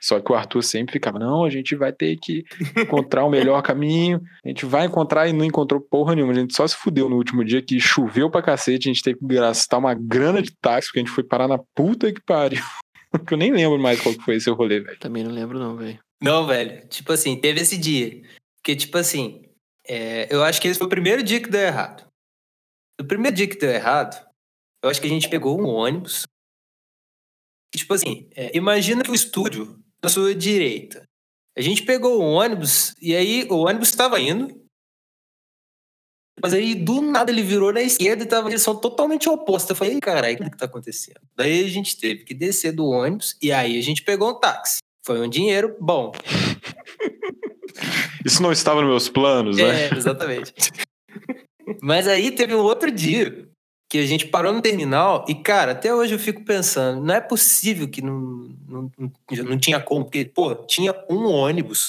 Só 0.00 0.20
que 0.20 0.30
o 0.30 0.34
Arthur 0.34 0.62
sempre 0.62 0.92
ficava, 0.92 1.18
não, 1.18 1.44
a 1.44 1.50
gente 1.50 1.74
vai 1.74 1.92
ter 1.92 2.16
que 2.16 2.44
encontrar 2.76 3.24
o 3.24 3.30
melhor 3.30 3.62
caminho, 3.62 4.20
a 4.44 4.48
gente 4.48 4.66
vai 4.66 4.86
encontrar 4.86 5.28
e 5.28 5.32
não 5.32 5.44
encontrou 5.44 5.80
porra 5.80 6.14
nenhuma. 6.14 6.32
A 6.32 6.36
gente 6.36 6.54
só 6.54 6.66
se 6.66 6.76
fudeu 6.76 7.08
no 7.08 7.16
último 7.16 7.44
dia 7.44 7.62
que 7.62 7.80
choveu 7.80 8.30
pra 8.30 8.42
cacete, 8.42 8.88
a 8.88 8.92
gente 8.92 9.02
teve 9.02 9.18
que 9.18 9.26
gastar 9.26 9.78
uma 9.78 9.94
grana 9.94 10.42
de 10.42 10.52
táxi, 10.60 10.88
porque 10.88 11.00
a 11.00 11.02
gente 11.02 11.14
foi 11.14 11.24
parar 11.24 11.48
na 11.48 11.58
puta 11.74 12.12
que 12.12 12.20
pariu. 12.20 12.62
Que 13.26 13.34
eu 13.34 13.38
nem 13.38 13.52
lembro 13.52 13.78
mais 13.78 14.00
qual 14.00 14.14
que 14.14 14.22
foi 14.22 14.36
esse 14.36 14.48
rolê, 14.48 14.80
velho. 14.80 14.98
Também 14.98 15.22
não 15.22 15.30
lembro, 15.30 15.58
não, 15.58 15.76
velho. 15.76 15.98
Não, 16.18 16.46
velho. 16.46 16.88
Tipo 16.88 17.12
assim, 17.12 17.36
teve 17.36 17.60
esse 17.60 17.76
dia. 17.76 18.22
Porque, 18.56 18.74
tipo 18.74 18.96
assim, 18.96 19.42
é, 19.86 20.32
eu 20.32 20.42
acho 20.42 20.60
que 20.60 20.68
esse 20.68 20.78
foi 20.78 20.86
o 20.86 20.90
primeiro 20.90 21.22
dia 21.22 21.42
que 21.42 21.50
deu 21.50 21.60
errado. 21.60 22.06
O 23.00 23.04
primeiro 23.04 23.36
dia 23.36 23.48
que 23.48 23.58
deu 23.58 23.70
errado, 23.70 24.24
eu 24.82 24.90
acho 24.90 25.00
que 25.00 25.06
a 25.06 25.10
gente 25.10 25.28
pegou 25.28 25.60
um 25.60 25.66
ônibus. 25.66 26.24
E, 27.74 27.78
Tipo 27.78 27.94
assim, 27.94 28.28
é, 28.34 28.56
imagina 28.56 29.02
que 29.02 29.10
o 29.10 29.14
estúdio 29.14 29.78
na 30.02 30.08
sua 30.08 30.34
direita. 30.34 31.04
A 31.56 31.60
gente 31.60 31.84
pegou 31.84 32.18
o 32.18 32.24
ônibus 32.24 32.94
e 33.00 33.14
aí 33.14 33.46
o 33.50 33.56
ônibus 33.56 33.88
estava 33.88 34.18
indo. 34.18 34.60
Mas 36.42 36.54
aí 36.54 36.74
do 36.74 37.02
nada 37.02 37.30
ele 37.30 37.42
virou 37.42 37.72
na 37.72 37.82
esquerda 37.82 38.24
e 38.24 38.26
tava 38.26 38.46
em 38.46 38.50
direção 38.50 38.74
totalmente 38.74 39.28
oposta. 39.28 39.72
Eu 39.72 39.76
falei, 39.76 39.94
"Ih, 39.94 40.00
caralho, 40.00 40.34
o 40.34 40.44
que 40.44 40.50
que 40.50 40.56
tá 40.56 40.64
acontecendo? 40.64 41.20
Daí 41.36 41.64
a 41.64 41.68
gente 41.68 41.96
teve 41.98 42.24
que 42.24 42.34
descer 42.34 42.72
do 42.72 42.86
ônibus 42.86 43.36
e 43.40 43.52
aí 43.52 43.78
a 43.78 43.82
gente 43.82 44.02
pegou 44.02 44.30
um 44.30 44.40
táxi. 44.40 44.78
Foi 45.04 45.20
um 45.20 45.28
dinheiro 45.28 45.76
bom. 45.80 46.12
Isso 48.24 48.42
não 48.42 48.52
estava 48.52 48.80
nos 48.80 48.90
meus 48.90 49.08
planos, 49.08 49.56
né? 49.56 49.88
É, 49.88 49.94
exatamente. 49.94 50.52
Mas 51.82 52.06
aí 52.06 52.30
teve 52.30 52.54
um 52.54 52.60
outro 52.60 52.90
dia 52.90 53.48
que 53.88 53.98
a 53.98 54.06
gente 54.06 54.26
parou 54.26 54.52
no 54.52 54.62
terminal 54.62 55.24
e, 55.28 55.34
cara, 55.34 55.72
até 55.72 55.94
hoje 55.94 56.14
eu 56.14 56.18
fico 56.18 56.44
pensando, 56.44 57.04
não 57.04 57.14
é 57.14 57.20
possível 57.20 57.86
que 57.88 58.00
não, 58.00 58.56
não, 58.66 58.90
não, 59.44 59.58
tinha 59.58 59.78
como, 59.80 60.04
porque, 60.04 60.24
pô, 60.24 60.54
tinha 60.54 60.94
um 61.10 61.26
ônibus 61.26 61.88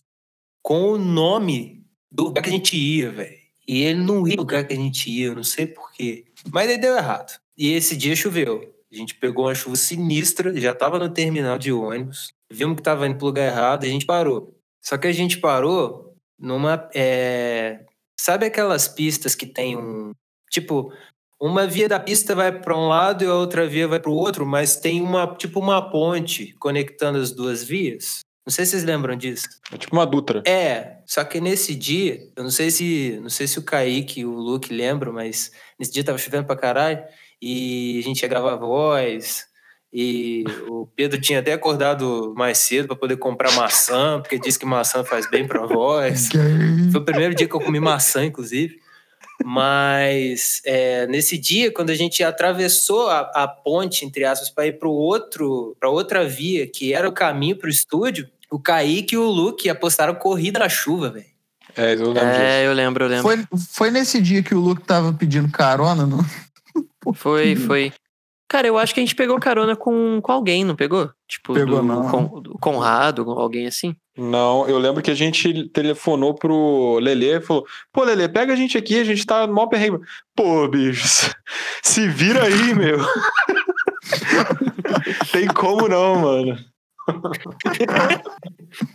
com 0.61 0.91
o 0.91 0.97
nome 0.97 1.85
do 2.11 2.25
lugar 2.25 2.43
que 2.43 2.49
a 2.49 2.51
gente 2.51 2.75
ia, 2.75 3.09
velho. 3.09 3.37
E 3.65 3.83
ele 3.83 4.03
não 4.03 4.27
ia 4.27 4.35
no 4.35 4.41
lugar 4.41 4.67
que 4.67 4.73
a 4.73 4.77
gente 4.77 5.09
ia, 5.09 5.27
eu 5.27 5.35
não 5.35 5.43
sei 5.43 5.65
porquê. 5.65 6.25
Mas 6.51 6.69
aí 6.69 6.77
deu 6.77 6.95
errado. 6.97 7.39
E 7.57 7.71
esse 7.71 7.95
dia 7.95 8.15
choveu. 8.15 8.73
A 8.91 8.95
gente 8.95 9.15
pegou 9.15 9.45
uma 9.45 9.55
chuva 9.55 9.75
sinistra, 9.75 10.55
já 10.59 10.73
tava 10.75 10.99
no 10.99 11.09
terminal 11.09 11.57
de 11.57 11.71
ônibus, 11.71 12.33
vimos 12.51 12.75
que 12.75 12.83
tava 12.83 13.07
indo 13.07 13.17
pro 13.17 13.27
lugar 13.27 13.47
errado 13.47 13.85
a 13.85 13.87
gente 13.87 14.05
parou. 14.05 14.53
Só 14.81 14.97
que 14.97 15.07
a 15.07 15.11
gente 15.11 15.37
parou 15.37 16.12
numa. 16.43 16.89
é, 16.93 17.79
Sabe 18.19 18.45
aquelas 18.45 18.87
pistas 18.87 19.33
que 19.35 19.45
tem 19.45 19.77
um. 19.77 20.11
Tipo, 20.51 20.93
uma 21.41 21.65
via 21.65 21.89
da 21.89 21.99
pista 21.99 22.35
vai 22.35 22.51
para 22.51 22.77
um 22.77 22.87
lado 22.87 23.23
e 23.23 23.27
a 23.27 23.33
outra 23.33 23.67
via 23.67 23.87
vai 23.87 23.99
para 23.99 24.11
o 24.11 24.15
outro, 24.15 24.45
mas 24.45 24.75
tem 24.75 25.01
uma 25.01 25.35
tipo 25.35 25.59
uma 25.59 25.89
ponte 25.89 26.53
conectando 26.59 27.17
as 27.17 27.31
duas 27.31 27.63
vias. 27.63 28.19
Não 28.45 28.53
sei 28.53 28.65
se 28.65 28.71
vocês 28.71 28.83
lembram 28.83 29.15
disso. 29.15 29.47
É 29.71 29.77
tipo 29.77 29.95
uma 29.95 30.05
Dutra. 30.05 30.43
É, 30.45 30.97
só 31.05 31.23
que 31.23 31.39
nesse 31.41 31.73
dia, 31.73 32.29
eu 32.35 32.43
não 32.43 32.51
sei 32.51 32.69
se 32.69 33.19
não 33.21 33.29
sei 33.29 33.47
se 33.47 33.57
o 33.57 33.63
Kaique 33.63 34.21
e 34.21 34.25
o 34.25 34.33
Luke 34.33 34.73
lembram, 34.73 35.13
mas 35.13 35.51
nesse 35.79 35.91
dia 35.91 36.03
tava 36.03 36.17
chovendo 36.17 36.45
pra 36.45 36.55
caralho 36.55 37.03
e 37.41 37.99
a 37.99 38.03
gente 38.03 38.21
ia 38.21 38.27
gravar 38.27 38.55
voz. 38.57 39.45
E 39.93 40.43
o 40.67 40.87
Pedro 40.95 41.21
tinha 41.21 41.39
até 41.39 41.53
acordado 41.53 42.33
mais 42.35 42.57
cedo 42.57 42.87
para 42.87 42.95
poder 42.95 43.17
comprar 43.17 43.51
maçã, 43.51 44.19
porque 44.19 44.39
disse 44.39 44.57
que 44.57 44.65
maçã 44.65 45.03
faz 45.03 45.29
bem 45.29 45.47
pra 45.47 45.67
voz. 45.67 46.29
Foi 46.91 46.99
o 46.99 47.05
primeiro 47.05 47.35
dia 47.35 47.47
que 47.47 47.55
eu 47.55 47.59
comi 47.59 47.79
maçã, 47.79 48.25
inclusive. 48.25 48.79
Mas 49.45 50.61
é, 50.65 51.05
nesse 51.05 51.37
dia, 51.37 51.71
quando 51.71 51.91
a 51.91 51.95
gente 51.95 52.23
atravessou 52.23 53.07
a, 53.07 53.19
a 53.35 53.47
ponte, 53.47 54.03
entre 54.03 54.25
aspas, 54.25 54.49
para 54.49 54.65
ir 54.65 54.79
para 54.79 54.89
outro, 54.89 55.75
para 55.79 55.89
outra 55.89 56.27
via, 56.27 56.65
que 56.65 56.91
era 56.91 57.07
o 57.07 57.11
caminho 57.11 57.55
para 57.55 57.67
o 57.67 57.69
estúdio, 57.69 58.27
o 58.49 58.59
Kaique 58.59 59.13
e 59.13 59.17
o 59.17 59.29
Luke 59.29 59.69
apostaram 59.69 60.15
corrida 60.15 60.59
na 60.59 60.69
chuva, 60.69 61.11
velho. 61.11 61.25
É, 61.75 61.93
eu 61.93 62.11
lembro 62.11 62.29
disso. 62.29 62.41
É, 62.41 62.67
eu 62.67 62.73
lembro, 62.73 63.03
eu 63.05 63.09
lembro. 63.09 63.23
Foi, 63.23 63.45
foi 63.71 63.91
nesse 63.91 64.21
dia 64.21 64.41
que 64.41 64.55
o 64.55 64.59
Luke 64.59 64.83
tava 64.83 65.13
pedindo 65.13 65.51
carona, 65.51 66.05
não? 66.05 66.23
Foi, 67.13 67.55
foi. 67.55 67.91
Cara, 68.53 68.67
eu 68.67 68.77
acho 68.77 68.93
que 68.93 68.99
a 68.99 69.03
gente 69.03 69.15
pegou 69.15 69.39
carona 69.39 69.75
com, 69.75 70.21
com 70.21 70.31
alguém, 70.31 70.63
não 70.63 70.75
pegou? 70.75 71.09
Tipo, 71.27 71.55
Pegou, 71.55 71.81
do, 71.81 71.87
não. 71.87 72.07
Com, 72.07 72.39
do 72.39 72.55
Conrado, 72.59 73.23
alguém 73.31 73.65
assim. 73.65 73.95
Não, 74.15 74.69
eu 74.69 74.77
lembro 74.77 75.01
que 75.01 75.09
a 75.09 75.15
gente 75.15 75.67
telefonou 75.69 76.35
pro 76.35 76.99
Lelê 77.01 77.37
e 77.37 77.41
falou: 77.41 77.65
Pô, 77.91 78.03
Lelê, 78.03 78.29
pega 78.29 78.53
a 78.53 78.55
gente 78.55 78.77
aqui, 78.77 78.99
a 78.99 79.03
gente 79.03 79.25
tá 79.25 79.47
no 79.47 79.53
maior 79.55 79.65
perrengue. 79.65 79.97
Pô, 80.35 80.67
bicho, 80.67 81.33
se 81.81 82.07
vira 82.07 82.43
aí, 82.43 82.75
meu. 82.77 82.99
Tem 85.31 85.47
como 85.47 85.87
não, 85.87 86.19
mano. 86.19 86.55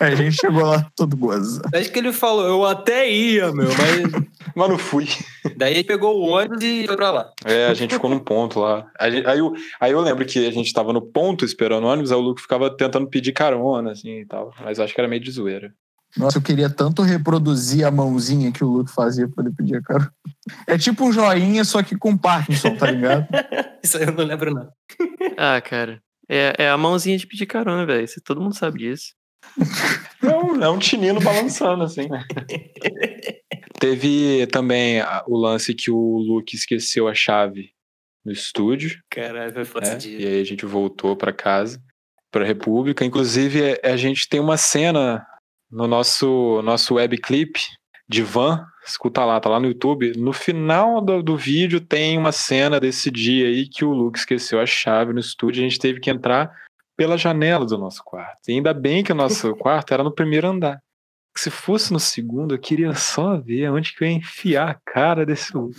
A 0.00 0.14
gente 0.14 0.36
chegou 0.36 0.62
lá 0.64 0.86
todo 0.96 1.16
gozado. 1.16 1.68
Acho 1.76 1.90
que 1.90 1.98
ele 1.98 2.12
falou, 2.12 2.46
eu 2.46 2.64
até 2.64 3.10
ia, 3.10 3.52
meu, 3.52 3.68
mas. 3.68 4.22
Mas 4.54 4.68
não 4.68 4.76
fui. 4.76 5.08
Daí 5.56 5.72
ele 5.72 5.84
pegou 5.84 6.18
o 6.18 6.28
ônibus 6.28 6.62
e 6.62 6.84
foi 6.86 6.94
pra 6.96 7.10
lá. 7.10 7.32
É, 7.42 7.68
a 7.68 7.74
gente 7.74 7.94
ficou 7.94 8.10
num 8.10 8.18
ponto 8.18 8.60
lá. 8.60 8.86
A 8.98 9.08
gente- 9.08 9.26
aí, 9.26 9.38
eu, 9.38 9.54
aí 9.80 9.92
eu 9.92 10.00
lembro 10.02 10.26
que 10.26 10.46
a 10.46 10.50
gente 10.50 10.70
tava 10.74 10.92
no 10.92 11.00
ponto 11.00 11.42
esperando 11.42 11.84
o 11.84 11.86
ônibus, 11.86 12.12
aí 12.12 12.18
o 12.18 12.20
Luke 12.20 12.42
ficava 12.42 12.68
tentando 12.76 13.06
pedir 13.08 13.32
carona, 13.32 13.92
assim 13.92 14.18
e 14.18 14.26
tal. 14.26 14.52
Mas 14.60 14.78
acho 14.78 14.92
que 14.94 15.00
era 15.00 15.08
meio 15.08 15.22
de 15.22 15.30
zoeira. 15.30 15.72
Nossa, 16.18 16.36
eu 16.36 16.42
queria 16.42 16.68
tanto 16.68 17.00
reproduzir 17.00 17.86
a 17.86 17.90
mãozinha 17.90 18.52
que 18.52 18.62
o 18.62 18.68
Luke 18.68 18.90
fazia 18.92 19.26
quando 19.26 19.46
ele 19.46 19.56
pedia 19.56 19.80
cara. 19.80 20.12
É 20.66 20.76
tipo 20.76 21.02
um 21.06 21.12
joinha, 21.12 21.64
só 21.64 21.82
que 21.82 21.96
com 21.96 22.14
Parkinson, 22.14 22.76
tá 22.76 22.90
ligado? 22.90 23.26
Isso 23.82 23.96
aí 23.96 24.04
eu 24.04 24.12
não 24.12 24.24
lembro, 24.24 24.52
não. 24.52 24.68
Ah, 25.38 25.62
cara. 25.62 26.02
É, 26.28 26.52
é 26.58 26.68
a 26.68 26.76
mãozinha 26.76 27.16
de 27.16 27.26
pedir 27.26 27.46
carona, 27.46 27.86
velho. 27.86 28.06
Todo 28.22 28.40
mundo 28.42 28.54
sabe 28.54 28.80
disso. 28.80 29.14
É 30.22 30.36
um, 30.36 30.62
é 30.62 30.70
um 30.70 30.78
tinino 30.78 31.20
balançando, 31.20 31.82
assim, 31.82 32.08
né? 32.08 32.24
Teve 33.78 34.46
também 34.46 35.02
o 35.26 35.36
lance 35.36 35.74
que 35.74 35.90
o 35.90 36.18
Luke 36.18 36.54
esqueceu 36.54 37.08
a 37.08 37.14
chave 37.14 37.70
no 38.24 38.32
estúdio. 38.32 39.02
Caralho, 39.10 39.52
foi 39.52 39.64
foda 39.64 39.94
né? 39.94 39.98
E 40.04 40.26
aí 40.26 40.40
a 40.40 40.44
gente 40.44 40.64
voltou 40.64 41.16
pra 41.16 41.32
casa, 41.32 41.82
pra 42.30 42.44
República. 42.44 43.04
Inclusive, 43.04 43.62
é- 43.62 43.80
a 43.82 43.96
gente 43.96 44.28
tem 44.28 44.40
uma 44.40 44.56
cena 44.56 45.26
no 45.70 45.86
nosso, 45.86 46.62
nosso 46.62 46.94
web 46.94 47.16
clip 47.18 47.58
de 48.08 48.22
van. 48.22 48.64
Escuta 48.86 49.24
lá, 49.24 49.40
tá 49.40 49.48
lá 49.48 49.58
no 49.58 49.66
YouTube. 49.66 50.12
No 50.16 50.32
final 50.32 51.00
do, 51.00 51.22
do 51.22 51.36
vídeo 51.36 51.80
tem 51.80 52.18
uma 52.18 52.32
cena 52.32 52.78
desse 52.78 53.10
dia 53.10 53.46
aí 53.46 53.68
que 53.68 53.84
o 53.84 53.92
Luke 53.92 54.18
esqueceu 54.18 54.60
a 54.60 54.66
chave 54.66 55.12
no 55.12 55.20
estúdio. 55.20 55.60
A 55.60 55.68
gente 55.68 55.78
teve 55.78 56.00
que 56.00 56.10
entrar 56.10 56.52
pela 57.02 57.18
janela 57.18 57.66
do 57.66 57.76
nosso 57.76 58.00
quarto. 58.04 58.48
E 58.48 58.52
ainda 58.52 58.72
bem 58.72 59.02
que 59.02 59.10
o 59.10 59.14
nosso 59.14 59.56
quarto 59.58 59.92
era 59.92 60.04
no 60.04 60.14
primeiro 60.14 60.46
andar. 60.46 60.80
Se 61.36 61.50
fosse 61.50 61.92
no 61.92 61.98
segundo, 61.98 62.54
eu 62.54 62.60
queria 62.60 62.94
só 62.94 63.36
ver 63.40 63.72
onde 63.72 63.92
que 63.92 64.04
eu 64.04 64.08
ia 64.08 64.14
enfiar 64.14 64.70
a 64.70 64.80
cara 64.86 65.26
desse 65.26 65.52
Luke. 65.56 65.76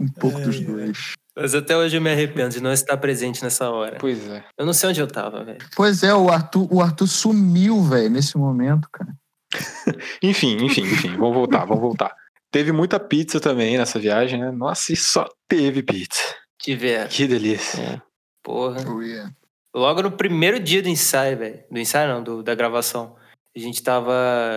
Um 0.00 0.08
pouco 0.18 0.40
dos 0.40 0.58
dois. 0.58 1.12
Mas 1.36 1.54
até 1.54 1.76
hoje 1.76 1.98
eu 1.98 2.00
me 2.00 2.10
arrependo 2.10 2.48
de 2.48 2.60
não 2.60 2.72
estar 2.72 2.96
presente 2.96 3.44
nessa 3.44 3.70
hora. 3.70 3.96
Pois 4.00 4.28
é. 4.28 4.42
Eu 4.58 4.66
não 4.66 4.72
sei 4.72 4.88
onde 4.88 5.00
eu 5.00 5.06
tava, 5.06 5.44
velho. 5.44 5.64
Pois 5.76 6.02
é, 6.02 6.12
o 6.12 6.28
Arthur, 6.28 6.66
o 6.68 6.80
Arthur 6.80 7.06
sumiu, 7.06 7.80
velho, 7.84 8.10
nesse 8.10 8.36
momento, 8.36 8.88
cara. 8.90 9.14
Enfim, 10.20 10.56
enfim, 10.64 10.82
enfim. 10.82 11.16
Vamos 11.16 11.34
voltar, 11.34 11.64
vamos 11.64 11.82
voltar. 11.82 12.12
Teve 12.50 12.72
muita 12.72 12.98
pizza 12.98 13.38
também 13.38 13.78
nessa 13.78 14.00
viagem, 14.00 14.40
né? 14.40 14.50
Nossa, 14.50 14.92
e 14.92 14.96
só 14.96 15.28
teve 15.46 15.82
pizza. 15.82 16.39
Tiver. 16.60 17.08
Que 17.08 17.26
delícia. 17.26 17.80
É. 17.80 18.02
Porra. 18.42 18.80
Oh, 18.90 19.00
yeah. 19.02 19.32
Logo 19.74 20.02
no 20.02 20.12
primeiro 20.12 20.58
dia 20.58 20.82
do 20.82 20.88
ensaio, 20.88 21.38
velho. 21.38 21.64
Do 21.70 21.78
ensaio 21.78 22.08
não, 22.08 22.22
do- 22.22 22.42
da 22.42 22.54
gravação. 22.54 23.16
A 23.54 23.58
gente 23.58 23.82
tava. 23.82 24.12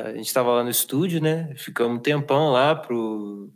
A 0.06 0.14
gente 0.16 0.34
tava 0.34 0.52
lá 0.52 0.64
no 0.64 0.70
estúdio, 0.70 1.22
né? 1.22 1.54
Ficamos 1.58 1.98
um 1.98 2.02
tempão 2.02 2.52
lá 2.52 2.76
pro. 2.76 3.52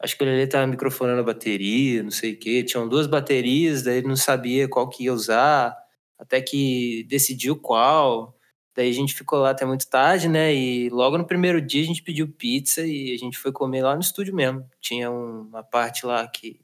Acho 0.00 0.16
que 0.16 0.22
o 0.22 0.26
Lelê 0.26 0.46
tava 0.46 0.66
microfonando 0.66 1.20
a 1.20 1.24
bateria, 1.24 2.02
não 2.02 2.10
sei 2.10 2.32
o 2.34 2.38
quê. 2.38 2.62
Tinham 2.62 2.88
duas 2.88 3.06
baterias, 3.06 3.82
daí 3.82 3.98
ele 3.98 4.08
não 4.08 4.16
sabia 4.16 4.68
qual 4.68 4.88
que 4.88 5.04
ia 5.04 5.12
usar. 5.14 5.74
Até 6.18 6.40
que 6.40 7.04
decidiu 7.08 7.56
qual. 7.56 8.36
Daí 8.76 8.90
a 8.90 8.92
gente 8.92 9.14
ficou 9.14 9.38
lá 9.38 9.50
até 9.50 9.64
muito 9.64 9.88
tarde, 9.88 10.28
né? 10.28 10.52
E 10.54 10.88
logo 10.90 11.16
no 11.16 11.26
primeiro 11.26 11.60
dia 11.60 11.82
a 11.82 11.86
gente 11.86 12.02
pediu 12.02 12.28
pizza 12.28 12.82
e 12.84 13.12
a 13.14 13.16
gente 13.16 13.38
foi 13.38 13.52
comer 13.52 13.82
lá 13.82 13.94
no 13.94 14.00
estúdio 14.00 14.34
mesmo. 14.34 14.68
Tinha 14.80 15.10
uma 15.10 15.62
parte 15.62 16.04
lá 16.04 16.26
que. 16.28 16.60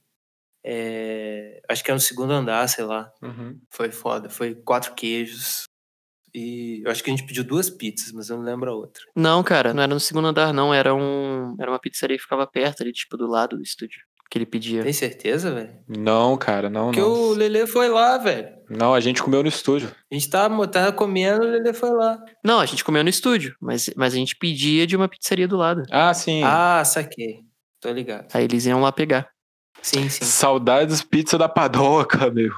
É, 0.64 1.61
acho 1.68 1.82
que 1.82 1.90
era 1.90 1.96
no 1.96 2.00
segundo 2.00 2.32
andar, 2.32 2.68
sei 2.68 2.84
lá. 2.84 3.11
Uhum. 3.22 3.58
Foi 3.70 3.90
foda. 3.90 4.28
Foi 4.28 4.54
quatro 4.54 4.94
queijos. 4.94 5.64
E 6.34 6.82
eu 6.84 6.90
acho 6.90 7.02
que 7.02 7.11
a 7.11 7.16
gente 7.16 7.26
pediu 7.26 7.42
duas 7.42 7.68
pizzas, 7.68 8.12
mas 8.12 8.30
eu 8.30 8.36
não 8.36 8.44
lembro 8.44 8.70
a 8.70 8.74
outra. 8.74 9.02
Não, 9.16 9.42
cara, 9.42 9.74
não 9.74 9.82
era 9.82 9.92
no 9.92 9.98
segundo 9.98 10.28
andar, 10.28 10.52
não. 10.52 10.72
Era 10.72 10.94
um. 10.94 11.56
Era 11.58 11.70
uma 11.70 11.78
pizzaria 11.80 12.16
que 12.16 12.22
ficava 12.22 12.46
perto 12.46 12.82
ali, 12.82 12.92
tipo, 12.92 13.16
do 13.16 13.26
lado 13.26 13.56
do 13.56 13.62
estúdio. 13.62 14.00
Que 14.30 14.38
ele 14.38 14.46
pedia. 14.46 14.84
Tem 14.84 14.92
certeza, 14.92 15.52
velho? 15.52 15.76
Não, 15.88 16.36
cara, 16.36 16.70
não, 16.70 16.86
Porque 16.86 17.00
não. 17.00 17.11
o 17.11 17.32
Lelê 17.32 17.66
foi 17.66 17.88
lá, 17.88 18.16
velho. 18.16 18.48
Não, 18.70 18.94
a 18.94 19.00
gente 19.00 19.20
comeu 19.20 19.42
no 19.42 19.48
estúdio. 19.48 19.90
A 20.08 20.14
gente 20.14 20.30
tava, 20.30 20.68
tava 20.68 20.92
comendo, 20.92 21.42
o 21.44 21.48
Lelê 21.48 21.72
foi 21.72 21.90
lá. 21.90 22.16
Não, 22.44 22.61
a 22.61 22.66
gente 22.66 22.84
comeu 22.84 23.02
no 23.02 23.11
estúdio, 23.11 23.56
mas, 23.61 23.90
mas 23.96 24.14
a 24.14 24.16
gente 24.16 24.36
pedia 24.36 24.86
de 24.86 24.94
uma 24.96 25.08
pizzaria 25.08 25.48
do 25.48 25.56
lado. 25.56 25.82
Ah, 25.90 26.14
sim. 26.14 26.44
Ah, 26.44 26.80
saquei. 26.84 27.40
Tô 27.80 27.90
ligado. 27.90 28.28
Aí 28.32 28.44
eles 28.44 28.66
iam 28.66 28.80
lá 28.80 28.92
pegar. 28.92 29.28
Sim, 29.82 30.08
sim. 30.08 30.24
Saudades 30.24 31.02
pizza 31.02 31.38
da 31.38 31.48
padoca, 31.48 32.30
meu. 32.30 32.52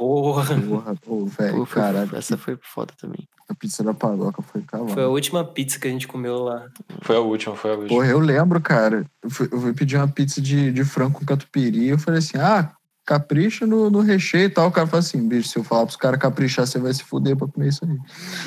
Porra. 0.00 0.58
Porra, 0.58 0.94
pô, 0.96 1.26
velho, 1.26 1.66
caralho. 1.66 2.16
essa 2.16 2.38
foi 2.38 2.58
foda 2.62 2.94
também. 2.98 3.28
A 3.50 3.54
pizza 3.54 3.84
da 3.84 3.92
padoca 3.92 4.40
foi 4.40 4.62
calada. 4.62 4.92
Foi 4.92 5.02
a 5.02 5.08
última 5.08 5.44
pizza 5.44 5.78
que 5.78 5.86
a 5.86 5.90
gente 5.90 6.08
comeu 6.08 6.38
lá. 6.38 6.66
Foi 7.02 7.16
a 7.16 7.20
última, 7.20 7.54
foi 7.54 7.70
a 7.70 7.74
última. 7.74 7.88
Porra, 7.88 8.06
eu 8.10 8.18
lembro, 8.18 8.60
cara. 8.62 9.04
Eu 9.22 9.28
fui, 9.28 9.48
eu 9.52 9.60
fui 9.60 9.74
pedir 9.74 9.96
uma 9.96 10.08
pizza 10.08 10.40
de, 10.40 10.72
de 10.72 10.84
frango 10.84 11.18
com 11.18 11.26
catupiry. 11.26 11.88
Eu 11.88 11.98
falei 11.98 12.20
assim: 12.20 12.38
ah, 12.38 12.72
capricha 13.04 13.66
no, 13.66 13.90
no 13.90 14.00
recheio 14.00 14.46
e 14.46 14.48
tal. 14.48 14.68
O 14.68 14.72
cara 14.72 14.86
falou 14.86 15.00
assim: 15.00 15.28
bicho, 15.28 15.50
se 15.50 15.58
eu 15.58 15.64
falar 15.64 15.84
pros 15.84 15.96
caras 15.96 16.18
caprichar, 16.18 16.66
você 16.66 16.78
vai 16.78 16.94
se 16.94 17.04
fuder 17.04 17.36
pra 17.36 17.48
comer 17.48 17.68
isso 17.68 17.84
aí. 17.84 17.98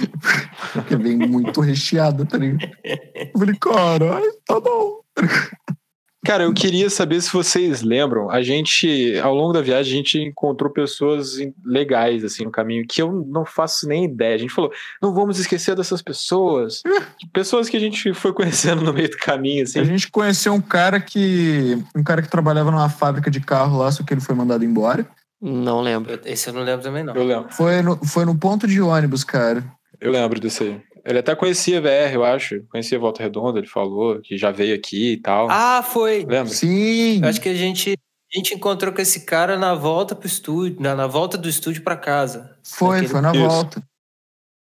Porque 0.73 0.95
vem 0.95 1.17
muito 1.17 1.61
recheado, 1.61 2.25
tá 2.25 2.35
ligado? 2.35 2.71
Eu 2.83 3.39
falei: 3.39 3.55
caralho, 3.59 4.33
tá 4.43 4.59
bom. 4.59 5.01
Cara, 6.25 6.43
eu 6.43 6.53
queria 6.53 6.89
saber 6.89 7.21
se 7.21 7.31
vocês 7.31 7.81
lembram. 7.81 8.29
A 8.29 8.41
gente, 8.41 9.19
ao 9.19 9.35
longo 9.35 9.51
da 9.51 9.61
viagem, 9.61 9.93
a 9.93 9.95
gente 9.97 10.17
encontrou 10.19 10.71
pessoas 10.71 11.37
legais, 11.65 12.23
assim, 12.23 12.45
no 12.45 12.51
caminho, 12.51 12.85
que 12.87 13.01
eu 13.01 13.11
não 13.11 13.45
faço 13.45 13.87
nem 13.87 14.05
ideia. 14.05 14.35
A 14.35 14.37
gente 14.37 14.53
falou, 14.53 14.71
não 15.01 15.13
vamos 15.13 15.37
esquecer 15.37 15.75
dessas 15.75 16.01
pessoas. 16.01 16.81
pessoas 17.33 17.67
que 17.67 17.75
a 17.75 17.79
gente 17.79 18.13
foi 18.13 18.31
conhecendo 18.31 18.81
no 18.81 18.93
meio 18.93 19.09
do 19.09 19.17
caminho, 19.17 19.63
assim. 19.63 19.79
A 19.79 19.83
gente 19.83 20.09
conheceu 20.09 20.53
um 20.53 20.61
cara 20.61 20.99
que. 21.01 21.77
Um 21.95 22.03
cara 22.03 22.21
que 22.21 22.29
trabalhava 22.29 22.71
numa 22.71 22.89
fábrica 22.89 23.29
de 23.29 23.41
carro 23.41 23.79
lá, 23.79 23.91
só 23.91 24.01
que 24.01 24.13
ele 24.13 24.21
foi 24.21 24.33
mandado 24.33 24.63
embora. 24.63 25.05
Não 25.41 25.81
lembro. 25.81 26.17
Esse 26.23 26.47
eu 26.47 26.53
não 26.53 26.63
lembro 26.63 26.83
também, 26.83 27.03
não. 27.03 27.13
Eu 27.13 27.25
lembro. 27.25 27.51
Foi 27.51 27.81
no, 27.81 27.97
foi 28.05 28.23
no 28.23 28.37
ponto 28.37 28.65
de 28.65 28.79
ônibus, 28.79 29.25
cara. 29.25 29.61
Eu 29.99 30.11
lembro 30.11 30.39
disso 30.39 30.63
aí. 30.63 30.81
Ele 31.05 31.19
até 31.19 31.35
conhecia 31.35 31.81
VR, 31.81 32.13
eu 32.13 32.23
acho. 32.23 32.61
Conhecia 32.69 32.97
Volta 32.97 33.21
Redonda, 33.21 33.59
ele 33.59 33.67
falou 33.67 34.21
que 34.21 34.37
já 34.37 34.51
veio 34.51 34.73
aqui 34.75 35.13
e 35.13 35.17
tal. 35.17 35.47
Ah, 35.51 35.83
foi. 35.83 36.19
Lembra? 36.19 36.45
Sim. 36.53 37.21
Eu 37.21 37.27
acho 37.29 37.41
que 37.41 37.49
a 37.49 37.53
gente, 37.53 37.91
a 38.33 38.37
gente 38.37 38.53
encontrou 38.55 38.93
com 38.93 39.01
esse 39.01 39.21
cara 39.25 39.57
na 39.57 39.75
volta 39.75 40.15
pro 40.15 40.25
estúdio, 40.27 40.81
na, 40.81 40.95
na 40.95 41.05
volta 41.07 41.37
do 41.37 41.49
estúdio 41.49 41.83
pra 41.83 41.97
casa. 41.97 42.55
Foi, 42.63 43.01
Naquele- 43.01 43.07
foi 43.11 43.21
na 43.21 43.31
Isso. 43.33 43.47
volta. 43.47 43.83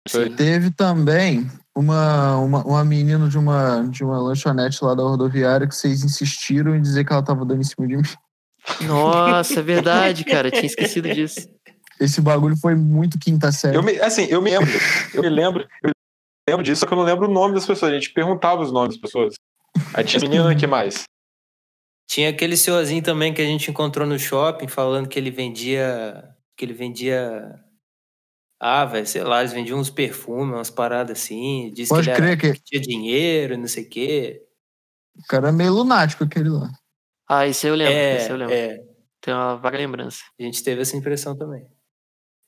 Foi. 0.09 0.31
Teve 0.31 0.71
também 0.71 1.47
uma, 1.77 2.37
uma, 2.39 2.63
uma 2.65 2.85
menina 2.85 3.29
de 3.29 3.37
uma, 3.39 3.83
de 3.83 4.03
uma 4.05 4.19
lanchonete 4.19 4.83
lá 4.85 4.95
da 4.95 5.03
rodoviária 5.03 5.67
que 5.67 5.75
vocês 5.75 6.03
insistiram 6.05 6.75
em 6.75 6.81
dizer 6.81 7.05
que 7.05 7.13
ela 7.13 7.23
tava 7.23 7.45
dando 7.45 7.61
em 7.61 7.65
cima 7.65 7.87
de 7.87 7.97
mim. 7.97 8.03
Nossa, 8.87 9.61
é 9.61 9.63
verdade, 9.63 10.25
cara. 10.25 10.51
Tinha 10.51 10.65
esquecido 10.67 11.13
disso. 11.13 11.49
Esse 12.01 12.21
bagulho 12.21 12.57
foi 12.57 12.75
muito 12.75 13.19
quinta 13.19 13.53
série. 13.53 13.77
Eu 13.77 13.83
me, 13.83 13.93
assim, 14.01 14.25
eu 14.25 14.43
me 14.43 14.51
lembro. 14.51 14.71
Eu 15.15 15.23
me 15.23 15.29
lembro. 15.29 15.67
Eu 15.83 15.91
lembro 16.49 16.65
disso, 16.65 16.81
só 16.81 16.87
que 16.87 16.93
eu 16.93 16.97
não 16.99 17.05
lembro 17.05 17.29
o 17.29 17.33
nome 17.33 17.55
das 17.55 17.67
pessoas. 17.67 17.93
A 17.93 17.95
gente 17.95 18.13
perguntava 18.13 18.63
os 18.63 18.73
nomes 18.73 18.95
das 18.95 19.01
pessoas. 19.01 19.35
Aí 19.95 20.05
tinha 20.05 20.21
menina 20.21 20.55
que 20.55 20.67
mais. 20.67 21.05
Tinha 22.09 22.29
aquele 22.31 22.57
senhorzinho 22.57 23.03
também 23.03 23.33
que 23.33 23.41
a 23.41 23.47
gente 23.47 23.71
encontrou 23.71 24.07
no 24.07 24.19
shopping 24.19 24.69
falando 24.69 25.09
que 25.09 25.19
ele 25.19 25.31
vendia. 25.31 26.29
Que 26.57 26.65
ele 26.65 26.75
vendia. 26.75 27.59
Ah, 28.61 28.85
velho, 28.85 29.07
sei 29.07 29.23
lá, 29.25 29.41
eles 29.41 29.53
vendiam 29.53 29.79
uns 29.79 29.91
perfumes, 29.91 30.55
umas 30.55 30.71
paradas 30.71 31.19
assim. 31.19 31.71
Disse 31.75 31.89
Pode 31.89 32.05
que 32.05 32.11
ele 32.11 32.17
crer 32.37 32.45
era, 32.51 32.55
que 32.57 32.63
tinha 32.63 32.81
dinheiro, 32.81 33.59
não 33.59 33.67
sei 33.67 33.85
o 33.85 33.89
quê. 33.91 34.43
o 35.19 35.23
cara 35.29 35.49
é 35.49 35.53
meio 35.53 35.73
lunático 35.73 36.25
aquele 36.25 36.49
lá. 36.49 36.71
Ah, 37.29 37.47
esse 37.47 37.67
eu 37.67 37.75
lembro. 37.75 37.93
é, 37.95 38.17
esse 38.17 38.31
eu 38.31 38.37
lembro. 38.37 38.55
é, 38.55 38.79
Tem 39.21 39.35
uma 39.35 39.57
vaga 39.57 39.77
lembrança. 39.79 40.23
a 40.39 40.43
gente 40.43 40.63
teve 40.63 40.83
essa 40.83 40.97
impressão 40.97 41.37
também. 41.37 41.67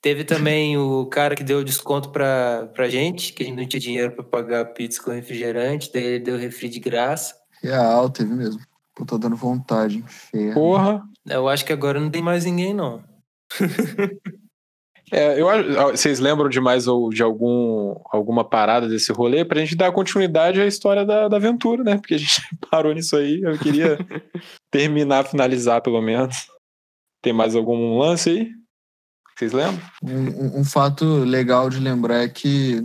Teve 0.06 0.22
também 0.22 0.78
o 0.78 1.04
cara 1.06 1.34
que 1.34 1.42
deu 1.42 1.64
desconto 1.64 2.10
pra, 2.10 2.68
pra 2.72 2.88
gente, 2.88 3.32
que 3.32 3.42
a 3.42 3.46
gente 3.46 3.56
não 3.56 3.66
tinha 3.66 3.80
dinheiro 3.80 4.12
pra 4.12 4.22
pagar 4.22 4.64
pizza 4.66 5.02
com 5.02 5.10
refrigerante, 5.10 5.90
daí 5.92 6.04
ele 6.04 6.18
deu 6.20 6.38
refri 6.38 6.68
de 6.68 6.78
graça. 6.78 7.34
Real, 7.60 8.08
teve 8.08 8.32
mesmo. 8.32 8.60
Pô, 8.94 9.04
tô 9.04 9.18
dando 9.18 9.34
vontade, 9.34 9.96
inferno. 9.98 10.54
Porra. 10.54 11.02
Eu 11.28 11.48
acho 11.48 11.64
que 11.64 11.72
agora 11.72 11.98
não 11.98 12.08
tem 12.08 12.22
mais 12.22 12.44
ninguém, 12.44 12.72
não. 12.72 13.02
É, 15.12 15.40
eu 15.40 15.48
acho- 15.48 15.96
vocês 15.96 16.18
lembram 16.18 16.48
de 16.48 16.60
mais 16.60 16.86
ou 16.88 17.10
de 17.10 17.22
algum, 17.22 17.94
alguma 18.10 18.42
parada 18.48 18.88
desse 18.88 19.12
rolê 19.12 19.44
pra 19.44 19.60
gente 19.60 19.76
dar 19.76 19.92
continuidade 19.92 20.60
à 20.60 20.66
história 20.66 21.04
da, 21.04 21.28
da 21.28 21.36
aventura, 21.36 21.84
né? 21.84 21.96
Porque 21.96 22.14
a 22.14 22.18
gente 22.18 22.40
parou 22.70 22.92
nisso 22.92 23.16
aí. 23.16 23.40
Eu 23.40 23.56
queria 23.58 23.98
terminar, 24.70 25.24
finalizar 25.24 25.80
pelo 25.80 26.00
menos. 26.02 26.48
Tem 27.22 27.32
mais 27.32 27.54
algum 27.54 27.98
lance 27.98 28.30
aí? 28.30 28.50
Vocês 29.38 29.52
lembram? 29.52 29.80
Um, 30.02 30.10
um- 30.56 30.60
um 30.60 30.64
fato 30.64 31.04
legal 31.04 31.68
de 31.68 31.78
lembrar 31.78 32.22
é 32.22 32.28
que, 32.28 32.82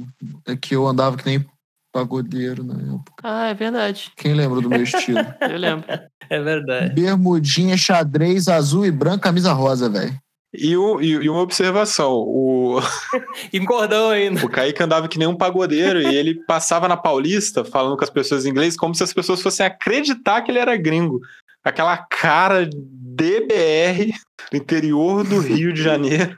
é 0.47 0.55
que 0.55 0.75
eu 0.75 0.85
andava 0.87 1.15
que 1.17 1.25
nem 1.25 1.45
pagodeiro 1.93 2.63
na 2.63 2.73
época. 2.75 3.13
Ah, 3.23 3.47
é 3.47 3.53
verdade. 3.53 4.11
Quem 4.15 4.33
lembra 4.33 4.61
do 4.61 4.69
meu 4.69 4.81
estilo? 4.83 5.19
Eu 5.41 5.57
lembro. 5.57 5.85
É 6.29 6.41
verdade. 6.41 6.93
Bermudinha, 6.93 7.75
xadrez, 7.75 8.47
azul 8.47 8.85
e 8.85 8.91
branco, 8.91 9.23
camisa 9.23 9.51
rosa, 9.51 9.89
velho. 9.89 10.17
E, 10.53 10.75
o- 10.75 11.01
e- 11.01 11.07
e 11.11 11.29
uma 11.29 11.41
observação: 11.41 12.11
o, 12.13 12.79
E 13.53 13.59
cordão 13.65 14.09
ainda. 14.09 14.45
o 14.45 14.49
Kaique 14.49 14.83
andava 14.83 15.07
que 15.07 15.17
nem 15.17 15.27
um 15.27 15.35
pagodeiro 15.37 16.01
e 16.01 16.13
ele 16.15 16.35
passava 16.45 16.87
na 16.89 16.97
Paulista 16.97 17.63
falando 17.63 17.95
com 17.97 18.03
as 18.03 18.09
pessoas 18.09 18.45
em 18.45 18.49
inglês 18.49 18.75
como 18.75 18.93
se 18.95 19.01
as 19.03 19.13
pessoas 19.13 19.41
fossem 19.41 19.65
acreditar 19.65 20.41
que 20.41 20.51
ele 20.51 20.59
era 20.59 20.75
gringo. 20.77 21.19
Aquela 21.63 21.97
cara 21.97 22.67
DBR 22.71 24.11
do 24.51 24.57
interior 24.57 25.23
do 25.23 25.39
Rio 25.41 25.71
de 25.73 25.81
Janeiro. 25.81 26.37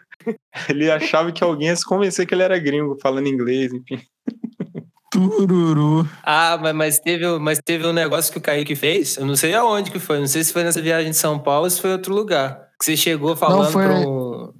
Ele 0.69 0.89
achava 0.91 1.31
que 1.31 1.43
alguém 1.43 1.67
ia 1.67 1.75
se 1.75 1.85
convencer 1.85 2.25
que 2.25 2.33
ele 2.33 2.43
era 2.43 2.57
gringo, 2.59 2.97
falando 3.01 3.27
inglês, 3.27 3.71
enfim. 3.73 3.99
Tururu. 5.11 6.07
Ah, 6.23 6.57
mas, 6.59 6.73
mas, 6.75 6.99
teve, 6.99 7.37
mas 7.39 7.59
teve 7.63 7.85
um 7.85 7.93
negócio 7.93 8.31
que 8.31 8.37
o 8.39 8.41
Kaique 8.41 8.75
fez. 8.75 9.17
Eu 9.17 9.25
não 9.25 9.35
sei 9.35 9.53
aonde 9.53 9.91
que 9.91 9.99
foi. 9.99 10.19
Não 10.19 10.27
sei 10.27 10.43
se 10.43 10.51
foi 10.51 10.63
nessa 10.63 10.81
viagem 10.81 11.11
de 11.11 11.17
São 11.17 11.37
Paulo 11.37 11.65
ou 11.65 11.69
se 11.69 11.79
foi 11.79 11.91
em 11.91 11.93
outro 11.93 12.13
lugar. 12.15 12.55
Que 12.79 12.85
você 12.85 12.97
chegou 12.97 13.35
falando 13.35 13.71
foi- 13.71 13.83
pra 13.83 13.95
um. 13.99 14.53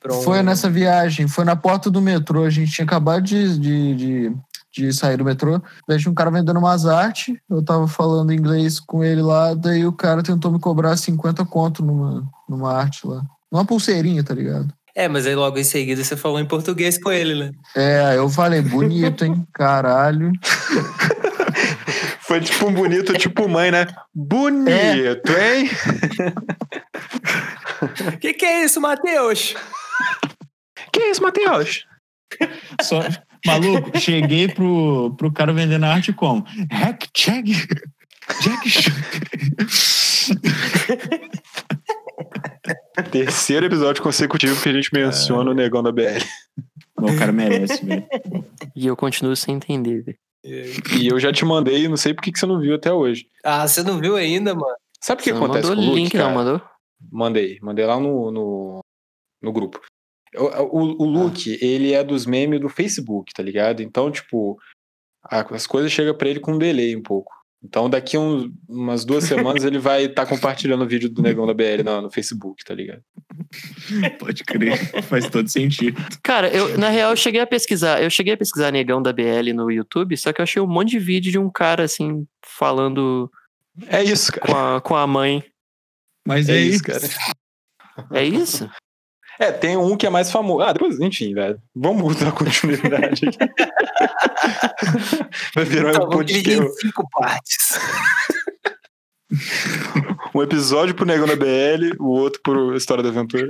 pra 0.00 0.14
um- 0.14 0.22
Foi 0.22 0.42
nessa 0.42 0.68
viagem, 0.68 1.28
foi 1.28 1.44
na 1.44 1.54
porta 1.54 1.88
do 1.90 2.00
metrô. 2.02 2.42
A 2.44 2.50
gente 2.50 2.72
tinha 2.72 2.84
acabado 2.84 3.22
de, 3.22 3.56
de, 3.58 3.94
de, 3.94 4.32
de 4.72 4.92
sair 4.92 5.16
do 5.16 5.24
metrô. 5.24 5.60
Daí 5.86 5.98
tinha 5.98 6.10
um 6.10 6.14
cara 6.14 6.30
vendendo 6.30 6.58
umas 6.58 6.86
artes. 6.86 7.36
Eu 7.48 7.62
tava 7.62 7.86
falando 7.86 8.32
inglês 8.32 8.80
com 8.80 9.04
ele 9.04 9.20
lá. 9.20 9.54
Daí 9.54 9.86
o 9.86 9.92
cara 9.92 10.22
tentou 10.22 10.50
me 10.50 10.58
cobrar 10.58 10.96
50 10.96 11.44
conto 11.44 11.84
numa, 11.84 12.24
numa 12.48 12.72
arte 12.72 13.06
lá. 13.06 13.22
Numa 13.50 13.64
pulseirinha, 13.64 14.24
tá 14.24 14.34
ligado? 14.34 14.72
É, 14.94 15.08
mas 15.08 15.26
aí 15.26 15.34
logo 15.34 15.58
em 15.58 15.64
seguida 15.64 16.02
você 16.02 16.16
falou 16.16 16.38
em 16.38 16.46
português 16.46 16.98
com 16.98 17.10
ele, 17.10 17.34
né? 17.34 17.52
É, 17.74 18.00
aí 18.06 18.16
eu 18.16 18.28
falei, 18.28 18.60
bonito, 18.60 19.24
hein? 19.24 19.46
Caralho. 19.52 20.32
Foi 22.20 22.40
tipo 22.40 22.66
um 22.66 22.72
bonito, 22.72 23.12
tipo 23.14 23.48
mãe, 23.48 23.70
né? 23.70 23.86
Bonito, 24.14 25.32
hein? 25.32 25.70
O 28.14 28.18
que, 28.18 28.32
que 28.32 28.44
é 28.44 28.64
isso, 28.64 28.80
Matheus? 28.80 29.54
Que 30.92 31.00
isso, 31.04 31.22
Matheus? 31.22 31.86
Só, 32.80 33.00
maluco, 33.46 33.98
cheguei 33.98 34.48
pro, 34.48 35.14
pro 35.16 35.32
cara 35.32 35.52
vendendo 35.52 35.84
arte 35.84 36.12
como? 36.12 36.44
Hack, 36.70 37.06
check, 37.12 37.46
Jack. 38.40 38.70
Terceiro 43.10 43.66
episódio 43.66 44.02
consecutivo 44.02 44.60
que 44.62 44.68
a 44.68 44.72
gente 44.72 44.92
menciona 44.92 45.50
o 45.50 45.54
negão 45.54 45.82
da 45.82 45.90
BL. 45.92 46.22
O 46.98 47.18
cara 47.18 47.32
merece, 47.32 47.84
velho. 47.84 48.06
E 48.76 48.86
eu 48.86 48.96
continuo 48.96 49.34
sem 49.34 49.56
entender, 49.56 50.02
velho. 50.02 50.18
E 50.44 51.06
eu 51.06 51.18
já 51.18 51.32
te 51.32 51.44
mandei, 51.44 51.88
não 51.88 51.96
sei 51.96 52.14
por 52.14 52.22
que 52.22 52.32
que 52.32 52.38
você 52.38 52.46
não 52.46 52.60
viu 52.60 52.74
até 52.74 52.92
hoje. 52.92 53.26
Ah, 53.44 53.66
você 53.66 53.82
não 53.82 54.00
viu 54.00 54.16
ainda, 54.16 54.54
mano? 54.54 54.76
Sabe 55.00 55.20
o 55.20 55.24
que 55.24 55.30
acontece 55.30 55.68
mandou 55.68 55.76
com 55.76 55.82
o 55.82 55.90
Luke, 55.90 56.02
link, 56.02 56.12
cara? 56.12 56.24
não, 56.24 56.34
mandou? 56.34 56.62
Mandei, 57.10 57.58
mandei 57.60 57.84
lá 57.84 57.98
no, 57.98 58.30
no, 58.30 58.80
no 59.42 59.52
grupo. 59.52 59.80
O, 60.36 60.44
o, 60.78 61.02
o 61.02 61.04
Luke, 61.04 61.58
ele 61.60 61.92
é 61.92 62.02
dos 62.02 62.24
memes 62.26 62.60
do 62.60 62.68
Facebook, 62.68 63.32
tá 63.34 63.42
ligado? 63.42 63.82
Então, 63.82 64.10
tipo, 64.10 64.58
a- 65.24 65.40
as 65.54 65.66
coisas 65.66 65.92
chegam 65.92 66.16
pra 66.16 66.28
ele 66.28 66.40
com 66.40 66.52
um 66.54 66.58
delay 66.58 66.96
um 66.96 67.02
pouco. 67.02 67.32
Então, 67.64 67.88
daqui 67.88 68.18
uns, 68.18 68.50
umas 68.68 69.04
duas 69.04 69.22
semanas 69.22 69.62
ele 69.62 69.78
vai 69.78 70.06
estar 70.06 70.26
compartilhando 70.26 70.82
o 70.82 70.88
vídeo 70.88 71.08
do 71.08 71.22
Negão 71.22 71.46
da 71.46 71.54
BL 71.54 71.84
no, 71.84 72.02
no 72.02 72.10
Facebook, 72.10 72.64
tá 72.64 72.74
ligado? 72.74 73.02
Pode 74.18 74.42
crer. 74.42 74.76
Faz 75.04 75.28
todo 75.30 75.48
sentido. 75.48 76.00
Cara, 76.24 76.48
eu, 76.48 76.76
na 76.76 76.88
real, 76.88 77.10
eu 77.12 77.16
cheguei 77.16 77.40
a 77.40 77.46
pesquisar. 77.46 78.02
Eu 78.02 78.10
cheguei 78.10 78.32
a 78.34 78.36
pesquisar 78.36 78.72
Negão 78.72 79.00
da 79.00 79.12
BL 79.12 79.52
no 79.54 79.70
YouTube, 79.70 80.16
só 80.16 80.32
que 80.32 80.40
eu 80.40 80.42
achei 80.42 80.60
um 80.60 80.66
monte 80.66 80.90
de 80.90 80.98
vídeo 80.98 81.30
de 81.30 81.38
um 81.38 81.48
cara, 81.48 81.84
assim, 81.84 82.26
falando 82.44 83.30
É 83.86 84.02
isso, 84.02 84.32
cara. 84.32 84.46
com 84.46 84.56
a, 84.58 84.80
com 84.80 84.96
a 84.96 85.06
mãe. 85.06 85.44
Mas 86.26 86.48
É 86.48 86.56
é, 86.56 86.60
isso, 86.62 86.74
isso, 86.76 86.84
cara. 86.84 87.08
É 88.10 88.24
isso? 88.24 88.68
É, 89.38 89.50
tem 89.50 89.76
um 89.76 89.96
que 89.96 90.06
é 90.06 90.10
mais 90.10 90.30
famoso. 90.30 90.62
Ah, 90.62 90.72
depois, 90.72 91.00
enfim, 91.00 91.34
velho. 91.34 91.60
Vamos 91.74 92.16
dar 92.16 92.32
continuidade 92.32 93.28
aqui. 93.28 93.38
Vai 95.54 95.64
virar 95.64 95.88
um, 95.88 96.06
Então, 96.06 96.22
dividir 96.22 96.58
podcast, 96.58 96.86
em 96.86 96.90
cinco 96.90 97.08
partes. 97.10 97.78
um 100.34 100.42
episódio 100.42 100.94
pro 100.94 101.06
Negão 101.06 101.26
da 101.26 101.36
BL, 101.36 101.96
o 101.98 102.08
outro 102.08 102.40
pro 102.42 102.76
História 102.76 103.02
da 103.02 103.08
Aventura. 103.08 103.48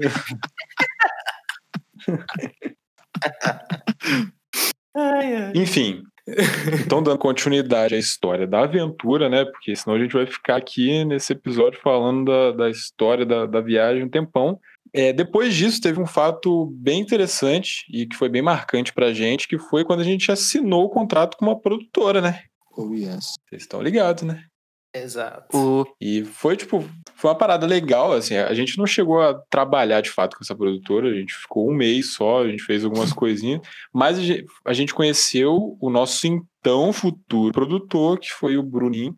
Ai, 4.94 5.36
ai. 5.36 5.52
Enfim. 5.54 6.02
Então, 6.84 7.02
dando 7.02 7.18
continuidade 7.18 7.94
à 7.94 7.98
história 7.98 8.46
da 8.46 8.60
aventura, 8.60 9.28
né? 9.28 9.44
Porque 9.44 9.74
senão 9.74 9.96
a 9.96 9.98
gente 9.98 10.12
vai 10.12 10.26
ficar 10.26 10.56
aqui 10.56 11.04
nesse 11.04 11.32
episódio 11.32 11.80
falando 11.80 12.26
da, 12.26 12.52
da 12.52 12.70
história 12.70 13.26
da, 13.26 13.46
da 13.46 13.60
viagem 13.60 14.04
um 14.04 14.08
tempão. 14.08 14.60
É, 14.94 15.12
depois 15.12 15.54
disso, 15.54 15.80
teve 15.80 16.00
um 16.00 16.06
fato 16.06 16.66
bem 16.74 17.00
interessante 17.00 17.84
e 17.90 18.06
que 18.06 18.16
foi 18.16 18.28
bem 18.28 18.42
marcante 18.42 18.92
pra 18.92 19.12
gente, 19.12 19.48
que 19.48 19.58
foi 19.58 19.84
quando 19.84 20.00
a 20.00 20.04
gente 20.04 20.30
assinou 20.30 20.84
o 20.84 20.90
contrato 20.90 21.36
com 21.36 21.46
uma 21.46 21.58
produtora, 21.58 22.20
né? 22.20 22.42
Oh, 22.76 22.92
yes. 22.92 23.34
Vocês 23.48 23.62
estão 23.62 23.82
ligados, 23.82 24.22
né? 24.22 24.44
Exato. 24.94 25.56
O, 25.56 25.86
E 25.98 26.22
foi, 26.22 26.54
tipo, 26.54 26.84
foi 27.14 27.30
uma 27.30 27.36
parada 27.36 27.66
legal, 27.66 28.12
assim, 28.12 28.36
a 28.36 28.52
gente 28.52 28.76
não 28.76 28.86
chegou 28.86 29.22
a 29.22 29.34
trabalhar 29.48 30.02
de 30.02 30.10
fato 30.10 30.36
com 30.36 30.44
essa 30.44 30.54
produtora, 30.54 31.08
a 31.08 31.14
gente 31.14 31.32
ficou 31.34 31.70
um 31.70 31.74
mês 31.74 32.12
só, 32.12 32.42
a 32.42 32.48
gente 32.48 32.62
fez 32.62 32.84
algumas 32.84 33.10
coisinhas, 33.14 33.62
mas 33.92 34.18
a 34.18 34.22
gente, 34.22 34.44
a 34.66 34.72
gente 34.74 34.92
conheceu 34.92 35.78
o 35.80 35.88
nosso 35.88 36.26
então 36.26 36.92
futuro 36.92 37.52
produtor, 37.52 38.18
que 38.18 38.30
foi 38.30 38.58
o 38.58 38.62
Bruninho, 38.62 39.16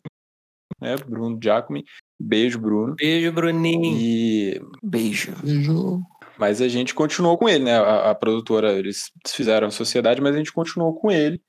né, 0.85 0.97
Bruno 0.97 1.39
Giacomi, 1.43 1.85
beijo 2.21 2.59
Bruno, 2.59 2.95
Beijo, 2.97 3.33
Bruninho. 3.33 3.97
e... 3.97 4.61
beijo. 4.83 5.33
Beijo. 5.43 6.01
Mas 6.39 6.61
a 6.61 6.69
gente 6.69 6.95
continuou 6.95 7.39
com 7.39 7.49
ele, 7.49 7.65
né, 7.65 7.77
a, 7.79 8.11
a 8.11 8.15
produtora, 8.15 8.73
eles 8.73 9.11
fizeram 9.27 9.69
a 9.69 9.71
sociedade, 9.71 10.21
mas 10.21 10.35
a 10.35 10.39
gente 10.39 10.53
continuou 10.53 10.95
com 10.95 11.11
ele, 11.11 11.41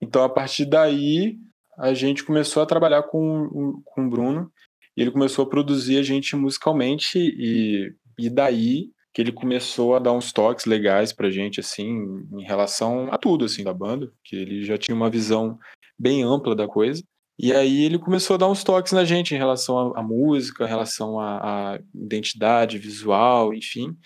então 0.00 0.22
a 0.22 0.28
partir 0.28 0.64
daí 0.64 1.36
a 1.78 1.94
gente 1.94 2.24
começou 2.24 2.62
a 2.62 2.66
trabalhar 2.66 3.02
com, 3.04 3.82
com 3.84 4.06
o 4.06 4.10
Bruno, 4.10 4.50
e 4.96 5.02
ele 5.02 5.10
começou 5.10 5.44
a 5.44 5.48
produzir 5.48 5.98
a 5.98 6.02
gente 6.02 6.34
musicalmente 6.36 7.18
e, 7.18 7.94
e 8.18 8.28
daí 8.28 8.90
que 9.12 9.20
ele 9.20 9.32
começou 9.32 9.94
a 9.94 9.98
dar 9.98 10.12
uns 10.12 10.32
toques 10.32 10.66
legais 10.66 11.12
pra 11.12 11.30
gente 11.30 11.58
assim 11.58 12.04
em 12.32 12.44
relação 12.44 13.08
a 13.12 13.18
tudo 13.18 13.44
assim 13.44 13.64
da 13.64 13.72
banda, 13.72 14.12
que 14.24 14.36
ele 14.36 14.62
já 14.62 14.78
tinha 14.78 14.94
uma 14.94 15.10
visão 15.10 15.58
bem 15.98 16.22
ampla 16.22 16.54
da 16.54 16.68
coisa. 16.68 17.02
E 17.42 17.54
aí 17.54 17.84
ele 17.84 17.98
começou 17.98 18.34
a 18.34 18.36
dar 18.36 18.50
uns 18.50 18.62
toques 18.62 18.92
na 18.92 19.02
gente 19.02 19.34
em 19.34 19.38
relação 19.38 19.96
à, 19.96 20.02
música, 20.02 20.64
em 20.64 20.68
relação 20.68 21.18
à, 21.18 21.80
identidade 21.94 22.76
visual, 22.76 23.54
enfim. 23.54 23.96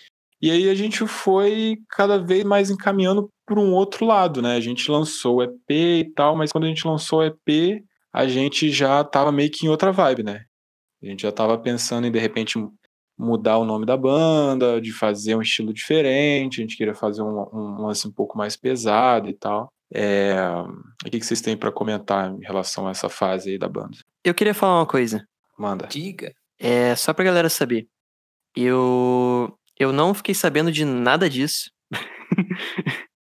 E 0.41 0.49
aí 0.49 0.69
a 0.69 0.73
gente 0.73 1.05
foi 1.05 1.75
cada 1.89 2.17
vez 2.17 2.45
mais 2.45 2.69
encaminhando 2.69 3.29
por 3.45 3.59
um 3.59 3.73
outro 3.73 4.05
lado, 4.05 4.41
né? 4.41 4.55
A 4.55 4.61
gente 4.61 4.89
lançou 4.89 5.37
o 5.37 5.43
EP 5.43 5.69
e 5.69 6.13
tal, 6.15 6.37
mas 6.37 6.49
quando 6.49 6.63
a 6.63 6.67
gente 6.67 6.87
lançou 6.87 7.19
o 7.19 7.23
EP, 7.25 7.83
a 8.13 8.25
gente 8.25 8.71
já 8.71 9.03
tava 9.03 9.33
meio 9.33 9.51
que 9.51 9.65
em 9.65 9.69
outra 9.69 9.91
vibe, 9.91 10.23
né? 10.23 10.45
A 11.03 11.05
gente 11.05 11.23
já 11.23 11.31
tava 11.31 11.57
pensando 11.57 12.07
em, 12.07 12.11
de 12.11 12.19
repente, 12.19 12.57
mudar 13.17 13.57
o 13.57 13.65
nome 13.65 13.85
da 13.85 13.97
banda, 13.97 14.79
de 14.79 14.93
fazer 14.93 15.35
um 15.35 15.41
estilo 15.41 15.73
diferente, 15.73 16.61
a 16.61 16.63
gente 16.63 16.77
queria 16.77 16.95
fazer 16.95 17.21
um, 17.21 17.49
um 17.53 17.85
lance 17.85 18.07
um 18.07 18.13
pouco 18.13 18.37
mais 18.37 18.55
pesado 18.55 19.29
e 19.29 19.33
tal. 19.33 19.73
É... 19.97 20.35
O 21.05 21.09
que 21.09 21.19
que 21.19 21.25
vocês 21.25 21.41
têm 21.41 21.55
pra 21.55 21.71
comentar 21.71 22.29
em 22.29 22.41
relação 22.41 22.87
a 22.87 22.91
essa 22.91 23.07
fase 23.07 23.51
aí 23.51 23.57
da 23.57 23.69
banda? 23.69 23.97
Eu 24.23 24.33
queria 24.33 24.53
falar 24.53 24.79
uma 24.79 24.85
coisa. 24.85 25.25
Manda. 25.57 25.87
Diga. 25.87 26.33
É, 26.59 26.95
só 26.95 27.13
pra 27.13 27.23
galera 27.23 27.49
saber. 27.49 27.87
Eu, 28.55 29.57
eu 29.79 29.93
não 29.93 30.13
fiquei 30.13 30.35
sabendo 30.35 30.71
de 30.71 30.83
nada 30.83 31.29
disso. 31.29 31.71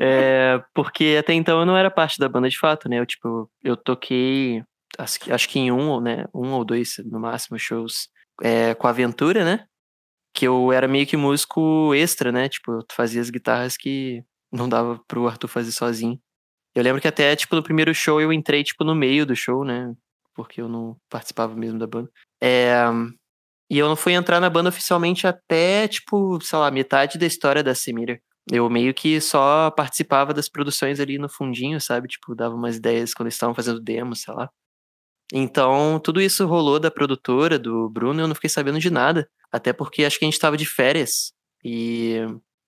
É, 0.00 0.60
porque 0.74 1.16
até 1.18 1.32
então 1.32 1.60
eu 1.60 1.64
não 1.64 1.76
era 1.76 1.90
parte 1.90 2.18
da 2.18 2.28
banda 2.28 2.48
de 2.48 2.58
fato, 2.58 2.88
né? 2.88 2.98
Eu, 2.98 3.06
tipo, 3.06 3.48
eu 3.62 3.76
toquei, 3.76 4.60
acho 4.98 5.20
que, 5.20 5.32
acho 5.32 5.48
que 5.48 5.60
em 5.60 5.70
um, 5.70 6.00
né? 6.00 6.24
Um 6.34 6.52
ou 6.54 6.64
dois, 6.64 6.96
no 7.04 7.20
máximo, 7.20 7.56
shows 7.56 8.08
é, 8.42 8.74
com 8.74 8.88
a 8.88 8.90
Aventura, 8.90 9.44
né? 9.44 9.64
Que 10.34 10.46
eu 10.46 10.72
era 10.72 10.88
meio 10.88 11.06
que 11.06 11.16
músico 11.16 11.94
extra, 11.94 12.32
né? 12.32 12.48
Tipo, 12.48 12.72
eu 12.72 12.84
fazia 12.92 13.20
as 13.20 13.30
guitarras 13.30 13.76
que 13.76 14.24
não 14.52 14.68
dava 14.68 15.00
pro 15.06 15.26
Arthur 15.28 15.48
fazer 15.48 15.72
sozinho. 15.72 16.20
Eu 16.74 16.82
lembro 16.82 17.00
que 17.00 17.08
até, 17.08 17.34
tipo, 17.36 17.56
no 17.56 17.62
primeiro 17.62 17.94
show 17.94 18.20
eu 18.20 18.32
entrei, 18.32 18.62
tipo, 18.62 18.84
no 18.84 18.94
meio 18.94 19.24
do 19.26 19.34
show, 19.34 19.64
né? 19.64 19.94
Porque 20.34 20.60
eu 20.60 20.68
não 20.68 20.96
participava 21.08 21.54
mesmo 21.56 21.78
da 21.78 21.86
banda. 21.86 22.10
É, 22.42 22.84
E 23.70 23.78
eu 23.78 23.88
não 23.88 23.96
fui 23.96 24.12
entrar 24.12 24.40
na 24.40 24.50
banda 24.50 24.68
oficialmente 24.68 25.26
até, 25.26 25.88
tipo, 25.88 26.40
sei 26.42 26.58
lá, 26.58 26.70
metade 26.70 27.18
da 27.18 27.26
história 27.26 27.62
da 27.64 27.74
Semira. 27.74 28.20
Eu 28.50 28.70
meio 28.70 28.94
que 28.94 29.20
só 29.20 29.70
participava 29.72 30.32
das 30.32 30.48
produções 30.48 31.00
ali 31.00 31.18
no 31.18 31.28
fundinho, 31.28 31.80
sabe? 31.80 32.06
Tipo, 32.08 32.34
dava 32.34 32.54
umas 32.54 32.76
ideias 32.76 33.12
quando 33.12 33.26
eles 33.26 33.34
estavam 33.34 33.54
fazendo 33.54 33.80
demo, 33.80 34.14
sei 34.14 34.32
lá. 34.34 34.48
Então, 35.32 35.98
tudo 35.98 36.20
isso 36.20 36.46
rolou 36.46 36.78
da 36.78 36.90
produtora, 36.90 37.58
do 37.58 37.90
Bruno, 37.90 38.20
eu 38.20 38.28
não 38.28 38.34
fiquei 38.36 38.50
sabendo 38.50 38.78
de 38.78 38.90
nada. 38.90 39.28
Até 39.50 39.72
porque 39.72 40.04
acho 40.04 40.18
que 40.18 40.24
a 40.24 40.28
gente 40.28 40.38
tava 40.38 40.56
de 40.56 40.66
férias. 40.66 41.32
E 41.64 42.18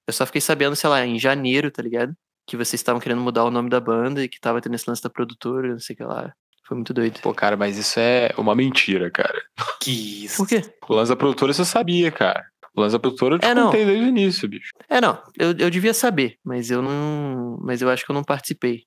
eu 0.09 0.13
só 0.13 0.25
fiquei 0.27 0.41
sabendo, 0.41 0.75
sei 0.75 0.89
lá, 0.91 1.07
em 1.07 1.19
janeiro, 1.19 1.71
tá 1.71 1.83
ligado? 1.83 2.13
Que 2.47 2.57
vocês 2.57 2.81
estavam 2.81 3.01
querendo 3.01 3.21
mudar 3.21 3.45
o 3.45 3.51
nome 3.51 3.69
da 3.69 3.79
banda 3.79 4.25
e 4.25 4.29
que 4.29 4.41
tava 4.41 4.61
tendo 4.61 4.75
esse 4.75 4.89
lance 4.89 5.03
da 5.03 5.11
produtora, 5.11 5.69
não 5.73 5.79
sei 5.79 5.95
o 5.95 5.97
que 5.99 6.03
lá. 6.05 6.33
Foi 6.67 6.77
muito 6.77 6.93
doido. 6.95 7.21
Pô, 7.21 7.33
cara, 7.35 7.57
mas 7.57 7.77
isso 7.79 8.01
é 8.01 8.31
uma 8.37 8.55
mentira, 8.55 9.11
cara. 9.11 9.39
Que 9.81 9.91
isso. 10.25 10.39
Por 10.39 10.49
quê? 10.49 10.63
O 10.89 10.95
lance 10.95 11.11
da 11.11 11.17
produtora 11.17 11.53
você 11.53 11.65
sabia, 11.65 12.11
cara. 12.11 12.45
O 12.75 12.81
lance 12.81 12.93
da 12.95 12.99
produtora 12.99 13.35
eu 13.35 13.39
te 13.39 13.47
É, 13.47 13.55
não. 13.55 13.67
contei 13.67 13.85
desde 13.85 14.05
o 14.05 14.09
início, 14.09 14.49
bicho. 14.49 14.71
É, 14.89 15.01
não, 15.01 15.23
eu, 15.39 15.49
eu 15.59 15.71
devia 15.71 15.93
saber, 15.95 16.37
mas 16.45 16.71
eu 16.71 16.81
não. 16.83 17.59
Mas 17.63 17.83
eu 17.83 17.91
acho 17.91 18.05
que 18.05 18.11
eu 18.11 18.15
não 18.15 18.25
participei 18.25 18.85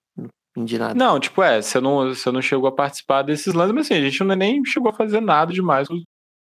de 0.58 0.78
nada. 0.78 0.94
Não, 0.94 1.20
tipo, 1.20 1.42
é, 1.44 1.62
você 1.62 1.80
não, 1.80 2.08
você 2.10 2.32
não 2.32 2.42
chegou 2.42 2.68
a 2.68 2.72
participar 2.72 3.22
desses 3.24 3.54
lances, 3.54 3.74
mas 3.74 3.86
assim, 3.86 3.96
a 3.96 4.02
gente 4.02 4.24
não, 4.24 4.36
nem 4.36 4.64
chegou 4.66 4.90
a 4.92 4.94
fazer 4.94 5.20
nada 5.22 5.54
demais 5.54 5.88
com 5.88 5.96
a 5.96 5.98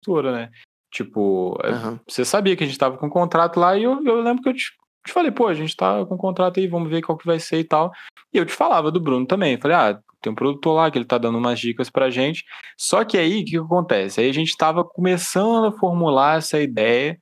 produtora, 0.03 0.35
né? 0.35 0.49
Tipo, 0.93 1.57
Aham. 1.63 1.99
você 2.07 2.23
sabia 2.23 2.55
que 2.55 2.63
a 2.63 2.67
gente 2.67 2.77
tava 2.77 2.97
com 2.97 3.07
um 3.07 3.09
contrato 3.09 3.59
lá 3.59 3.75
e 3.75 3.81
eu, 3.81 3.99
eu 4.05 4.21
lembro 4.21 4.43
que 4.43 4.49
eu 4.49 4.53
te, 4.53 4.65
te 5.03 5.11
falei, 5.11 5.31
pô, 5.31 5.47
a 5.47 5.53
gente 5.55 5.75
tá 5.75 6.05
com 6.05 6.13
um 6.13 6.17
contrato 6.19 6.59
aí, 6.59 6.67
vamos 6.67 6.87
ver 6.87 7.01
qual 7.01 7.17
que 7.17 7.25
vai 7.25 7.39
ser 7.39 7.59
e 7.59 7.63
tal. 7.63 7.91
E 8.31 8.37
eu 8.37 8.45
te 8.45 8.53
falava 8.53 8.91
do 8.91 9.01
Bruno 9.01 9.25
também. 9.25 9.59
Falei, 9.59 9.75
ah, 9.75 9.99
tem 10.21 10.31
um 10.31 10.35
produtor 10.35 10.75
lá 10.75 10.91
que 10.91 10.97
ele 10.99 11.05
tá 11.05 11.17
dando 11.17 11.39
umas 11.39 11.59
dicas 11.59 11.89
pra 11.89 12.11
gente. 12.11 12.45
Só 12.77 13.03
que 13.03 13.17
aí, 13.17 13.41
o 13.41 13.45
que, 13.45 13.51
que 13.51 13.57
acontece? 13.57 14.21
Aí 14.21 14.29
a 14.29 14.33
gente 14.33 14.55
tava 14.55 14.83
começando 14.83 15.65
a 15.65 15.71
formular 15.71 16.37
essa 16.37 16.61
ideia 16.61 17.17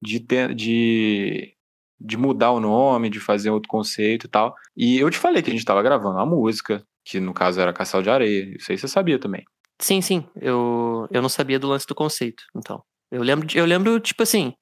de, 0.00 0.20
ter, 0.20 0.54
de, 0.54 1.52
de 2.00 2.16
mudar 2.16 2.52
o 2.52 2.60
nome, 2.60 3.10
de 3.10 3.18
fazer 3.18 3.50
outro 3.50 3.68
conceito 3.68 4.26
e 4.26 4.28
tal. 4.28 4.54
E 4.76 4.98
eu 4.98 5.10
te 5.10 5.18
falei 5.18 5.42
que 5.42 5.50
a 5.50 5.52
gente 5.52 5.64
tava 5.64 5.82
gravando 5.82 6.14
uma 6.14 6.26
música, 6.26 6.80
que 7.04 7.18
no 7.18 7.34
caso 7.34 7.60
era 7.60 7.72
Castelo 7.72 8.04
de 8.04 8.10
Areia. 8.10 8.56
Isso 8.56 8.70
aí 8.70 8.78
você 8.78 8.86
sabia 8.86 9.18
também. 9.18 9.44
Sim, 9.80 10.00
sim. 10.00 10.24
Eu, 10.36 11.08
eu 11.10 11.20
não 11.20 11.28
sabia 11.28 11.58
do 11.58 11.68
lance 11.68 11.86
do 11.86 11.94
conceito, 11.94 12.44
então. 12.54 12.82
Eu 13.10 13.22
lembro, 13.22 13.46
eu 13.54 13.64
lembro, 13.64 14.00
tipo 14.00 14.22
assim. 14.22 14.52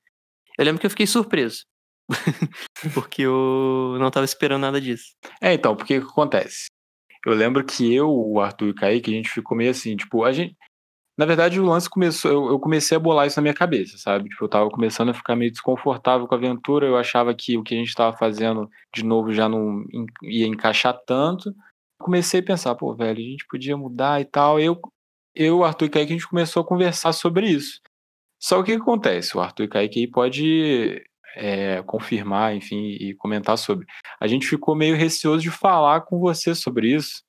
Eu 0.58 0.64
lembro 0.64 0.80
que 0.80 0.86
eu 0.86 0.90
fiquei 0.90 1.06
surpreso. 1.06 1.64
Porque 2.94 3.22
eu 3.22 3.96
não 3.98 4.10
tava 4.10 4.24
esperando 4.24 4.62
nada 4.62 4.80
disso. 4.80 5.14
É, 5.40 5.54
então, 5.54 5.74
porque 5.74 5.98
o 5.98 6.02
que 6.02 6.10
acontece? 6.10 6.66
Eu 7.24 7.32
lembro 7.32 7.64
que 7.64 7.92
eu, 7.94 8.10
o 8.10 8.40
Arthur 8.40 8.68
e 8.68 8.70
o 8.70 8.74
Kaique, 8.74 9.10
a 9.10 9.14
gente 9.14 9.30
ficou 9.30 9.56
meio 9.56 9.70
assim, 9.70 9.96
tipo, 9.96 10.24
a 10.24 10.32
gente. 10.32 10.54
Na 11.16 11.24
verdade, 11.24 11.60
o 11.60 11.64
lance 11.64 11.88
começou. 11.88 12.30
Eu, 12.30 12.46
eu 12.48 12.60
comecei 12.60 12.96
a 12.96 13.00
bolar 13.00 13.26
isso 13.26 13.38
na 13.38 13.42
minha 13.42 13.54
cabeça, 13.54 13.96
sabe? 13.96 14.28
Tipo, 14.28 14.44
eu 14.44 14.48
tava 14.48 14.68
começando 14.68 15.10
a 15.10 15.14
ficar 15.14 15.36
meio 15.36 15.50
desconfortável 15.50 16.26
com 16.26 16.34
a 16.34 16.38
aventura. 16.38 16.86
Eu 16.86 16.96
achava 16.98 17.34
que 17.34 17.56
o 17.56 17.62
que 17.62 17.74
a 17.74 17.78
gente 17.78 17.94
tava 17.94 18.16
fazendo 18.16 18.68
de 18.94 19.04
novo 19.04 19.32
já 19.32 19.48
não 19.48 19.84
ia 20.22 20.46
encaixar 20.46 20.98
tanto. 21.06 21.54
Comecei 21.98 22.40
a 22.40 22.44
pensar, 22.44 22.74
pô, 22.74 22.94
velho, 22.94 23.18
a 23.18 23.22
gente 23.22 23.46
podia 23.48 23.76
mudar 23.76 24.20
e 24.20 24.24
tal. 24.24 24.60
Eu, 24.60 24.78
eu 25.34 25.64
Arthur 25.64 25.86
e 25.86 25.90
Kaique, 25.90 26.12
a 26.12 26.16
gente 26.16 26.28
começou 26.28 26.62
a 26.62 26.66
conversar 26.66 27.12
sobre 27.12 27.48
isso. 27.48 27.80
Só 28.44 28.60
o 28.60 28.62
que, 28.62 28.76
que 28.76 28.82
acontece? 28.82 29.34
O 29.34 29.40
Arthur 29.40 29.64
e 29.64 29.68
Kaique 29.68 30.00
aí 30.00 30.06
pode 30.06 31.02
é, 31.34 31.82
confirmar, 31.84 32.54
enfim, 32.54 32.90
e 33.00 33.14
comentar 33.14 33.56
sobre. 33.56 33.86
A 34.20 34.26
gente 34.26 34.46
ficou 34.46 34.74
meio 34.74 34.94
receoso 34.94 35.40
de 35.40 35.50
falar 35.50 36.02
com 36.02 36.18
você 36.18 36.54
sobre 36.54 36.94
isso, 36.94 37.22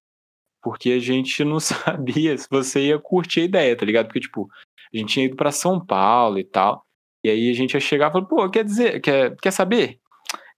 porque 0.61 0.91
a 0.91 0.99
gente 0.99 1.41
não 1.45 1.57
sabia 1.61 2.37
se 2.37 2.49
você 2.51 2.87
ia 2.87 2.99
curtir 2.99 3.39
a 3.39 3.43
ideia, 3.45 3.77
tá 3.77 3.85
ligado? 3.85 4.07
Porque, 4.07 4.19
tipo, 4.19 4.49
a 4.93 4.97
gente 4.97 5.13
tinha 5.13 5.25
ido 5.25 5.37
pra 5.37 5.53
São 5.53 5.79
Paulo 5.79 6.37
e 6.37 6.43
tal, 6.43 6.85
e 7.23 7.29
aí 7.29 7.49
a 7.49 7.53
gente 7.53 7.75
ia 7.75 7.79
chegar 7.79 8.09
e 8.09 8.11
falar, 8.11 8.25
pô, 8.25 8.49
quer 8.49 8.65
dizer, 8.65 8.99
quer, 8.99 9.37
quer 9.37 9.51
saber? 9.51 10.01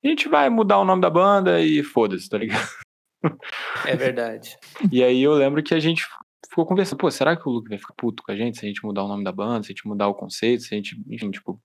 A 0.03 0.07
gente 0.07 0.27
vai 0.27 0.49
mudar 0.49 0.79
o 0.79 0.85
nome 0.85 1.03
da 1.03 1.09
banda 1.11 1.61
e 1.61 1.83
foda-se, 1.83 2.27
tá 2.27 2.39
ligado? 2.39 2.67
É 3.85 3.95
verdade. 3.95 4.57
E 4.91 5.03
aí 5.03 5.21
eu 5.21 5.33
lembro 5.33 5.61
que 5.61 5.75
a 5.75 5.79
gente 5.79 6.03
ficou 6.49 6.65
conversando, 6.65 6.99
pô, 6.99 7.09
será 7.11 7.35
que 7.35 7.47
o 7.47 7.51
Luke 7.51 7.69
vai 7.69 7.77
ficar 7.77 7.93
puto 7.97 8.23
com 8.23 8.31
a 8.31 8.35
gente 8.35 8.57
se 8.57 8.65
a 8.65 8.67
gente 8.67 8.83
mudar 8.85 9.03
o 9.03 9.07
nome 9.07 9.23
da 9.23 9.31
banda, 9.31 9.63
se 9.63 9.71
a 9.71 9.73
gente 9.73 9.87
mudar 9.87 10.07
o 10.07 10.13
conceito, 10.15 10.63
se 10.63 10.73
a 10.73 10.77
gente, 10.77 10.95
enfim, 11.09 11.31
tipo, 11.31 11.59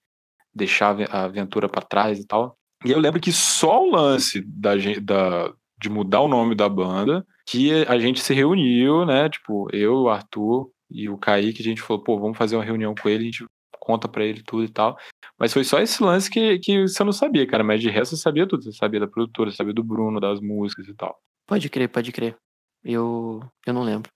deixar 0.55 0.87
a 0.87 0.91
aven- 0.91 1.07
a 1.11 1.25
aventura 1.25 1.69
pra 1.69 1.83
trás 1.83 2.19
e 2.19 2.27
tal. 2.27 2.57
E 2.85 2.91
eu 2.91 2.99
lembro 2.99 3.21
que 3.21 3.33
só 3.33 3.83
o 3.83 3.91
lance 3.91 4.41
da, 4.43 4.73
da, 5.01 5.53
de 5.81 5.89
mudar 5.89 6.21
o 6.21 6.29
nome 6.29 6.55
da 6.55 6.69
banda, 6.69 7.25
que 7.47 7.85
a 7.87 7.99
gente 7.99 8.21
se 8.21 8.35
reuniu, 8.35 9.05
né? 9.07 9.29
Tipo, 9.29 9.69
eu, 9.73 9.95
o 10.03 10.09
Arthur 10.09 10.71
e 10.91 11.09
o 11.09 11.17
Kaique, 11.17 11.61
a 11.63 11.65
gente 11.65 11.81
falou, 11.81 12.03
pô, 12.03 12.19
vamos 12.19 12.37
fazer 12.37 12.57
uma 12.57 12.65
reunião 12.65 12.95
com 12.95 13.09
ele, 13.09 13.23
a 13.23 13.27
gente 13.27 13.47
conta 13.79 14.09
pra 14.09 14.25
ele 14.25 14.43
tudo 14.43 14.65
e 14.65 14.69
tal. 14.69 14.97
Mas 15.39 15.53
foi 15.53 15.65
só 15.65 15.81
esse 15.81 16.03
lance 16.03 16.31
que, 16.31 16.59
que 16.59 16.83
você 16.87 17.03
não 17.03 17.13
sabia, 17.13 17.47
cara. 17.47 17.65
Mas 17.65 17.81
de 17.81 17.89
resto 17.89 18.15
você 18.17 18.23
sabia 18.23 18.47
tudo. 18.47 18.63
Você 18.63 18.73
sabia 18.73 19.01
da 19.01 19.09
produtora, 19.09 19.51
você 19.51 19.57
sabia 19.57 19.73
do 19.75 19.83
Bruno, 19.83 20.21
das 20.21 20.41
músicas 20.41 20.87
e 20.87 20.95
tal. 20.95 21.19
Pode 21.49 21.69
crer, 21.69 21.89
pode 21.89 22.13
crer. 22.13 22.37
Eu, 22.85 23.41
eu 23.67 23.73
não 23.73 23.83
lembro. 23.83 24.11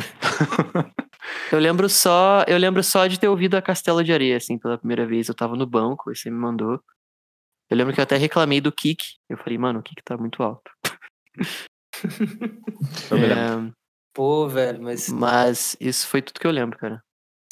eu 1.52 1.58
lembro 1.58 1.88
só, 1.88 2.44
eu 2.46 2.58
lembro 2.58 2.82
só 2.82 3.06
de 3.06 3.18
ter 3.18 3.28
ouvido 3.28 3.56
a 3.56 3.62
Castelo 3.62 4.02
de 4.02 4.12
Areia, 4.12 4.36
assim, 4.36 4.58
pela 4.58 4.78
primeira 4.78 5.06
vez. 5.06 5.28
Eu 5.28 5.34
tava 5.34 5.56
no 5.56 5.66
banco, 5.66 6.10
aí 6.10 6.16
você 6.16 6.30
me 6.30 6.36
mandou. 6.38 6.80
Eu 7.68 7.76
lembro 7.76 7.94
que 7.94 8.00
eu 8.00 8.04
até 8.04 8.16
reclamei 8.16 8.60
do 8.60 8.72
kick. 8.72 9.02
Eu 9.28 9.38
falei, 9.38 9.56
mano, 9.58 9.78
o 9.80 9.82
kick 9.82 10.02
tá 10.04 10.16
muito 10.16 10.42
alto. 10.42 10.70
É, 13.12 13.72
Pô, 14.14 14.48
velho, 14.48 14.82
mas 14.82 15.08
mas 15.08 15.76
isso 15.80 16.06
foi 16.06 16.20
tudo 16.22 16.40
que 16.40 16.46
eu 16.46 16.50
lembro, 16.50 16.78
cara. 16.78 17.02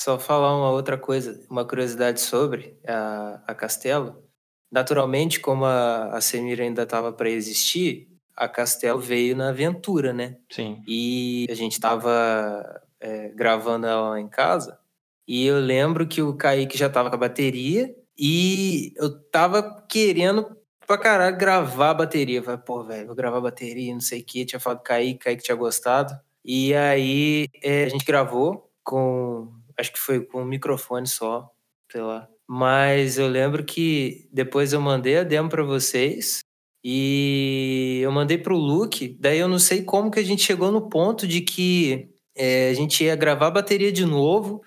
só 0.00 0.18
falar 0.18 0.56
uma 0.56 0.70
outra 0.70 0.98
coisa, 0.98 1.44
uma 1.50 1.64
curiosidade 1.64 2.20
sobre 2.20 2.78
a, 2.86 3.42
a 3.46 3.54
Castelo. 3.54 4.24
Naturalmente, 4.70 5.40
como 5.40 5.64
a, 5.64 6.16
a 6.16 6.20
Semira 6.20 6.64
ainda 6.64 6.82
estava 6.82 7.12
para 7.12 7.30
existir, 7.30 8.08
a 8.38 8.48
Castelo 8.48 9.00
veio 9.00 9.34
na 9.34 9.48
aventura, 9.48 10.12
né? 10.12 10.36
Sim. 10.48 10.80
E 10.86 11.44
a 11.50 11.54
gente 11.54 11.80
tava 11.80 12.80
é, 13.00 13.30
gravando 13.30 13.86
ela 13.86 14.10
lá 14.10 14.20
em 14.20 14.28
casa. 14.28 14.78
E 15.26 15.44
eu 15.44 15.58
lembro 15.58 16.06
que 16.06 16.22
o 16.22 16.34
Kaique 16.34 16.78
já 16.78 16.88
tava 16.88 17.10
com 17.10 17.16
a 17.16 17.18
bateria. 17.18 17.92
E 18.16 18.92
eu 18.96 19.20
tava 19.30 19.84
querendo 19.88 20.56
pra 20.86 20.96
caralho 20.96 21.36
gravar 21.36 21.90
a 21.90 21.94
bateria. 21.94 22.38
Eu 22.38 22.44
Falei, 22.44 22.60
pô, 22.64 22.84
velho, 22.84 23.06
vou 23.08 23.16
gravar 23.16 23.38
a 23.38 23.42
bateria, 23.42 23.92
não 23.92 24.00
sei 24.00 24.20
o 24.20 24.24
que. 24.24 24.44
Tinha 24.44 24.60
falado 24.60 24.82
Kaique, 24.82 25.18
Kaique 25.18 25.42
tinha 25.42 25.56
gostado. 25.56 26.16
E 26.44 26.72
aí 26.74 27.48
é, 27.60 27.84
a 27.84 27.88
gente 27.88 28.04
gravou 28.04 28.70
com. 28.84 29.52
Acho 29.76 29.92
que 29.92 29.98
foi 29.98 30.24
com 30.24 30.42
um 30.42 30.46
microfone 30.46 31.08
só, 31.08 31.50
sei 31.90 32.00
lá. 32.00 32.28
Mas 32.46 33.18
eu 33.18 33.28
lembro 33.28 33.64
que 33.64 34.28
depois 34.32 34.72
eu 34.72 34.80
mandei 34.80 35.18
a 35.18 35.24
demo 35.24 35.48
pra 35.48 35.62
vocês. 35.62 36.40
E 36.84 38.00
eu 38.02 38.12
mandei 38.12 38.38
pro 38.38 38.56
Luke, 38.56 39.16
daí 39.20 39.38
eu 39.38 39.48
não 39.48 39.58
sei 39.58 39.82
como 39.82 40.10
que 40.10 40.20
a 40.20 40.24
gente 40.24 40.42
chegou 40.42 40.70
no 40.70 40.88
ponto 40.88 41.26
de 41.26 41.40
que 41.40 42.08
é, 42.36 42.70
a 42.70 42.74
gente 42.74 43.02
ia 43.04 43.16
gravar 43.16 43.48
a 43.48 43.52
bateria 43.52 43.90
de 43.90 44.06
novo 44.06 44.62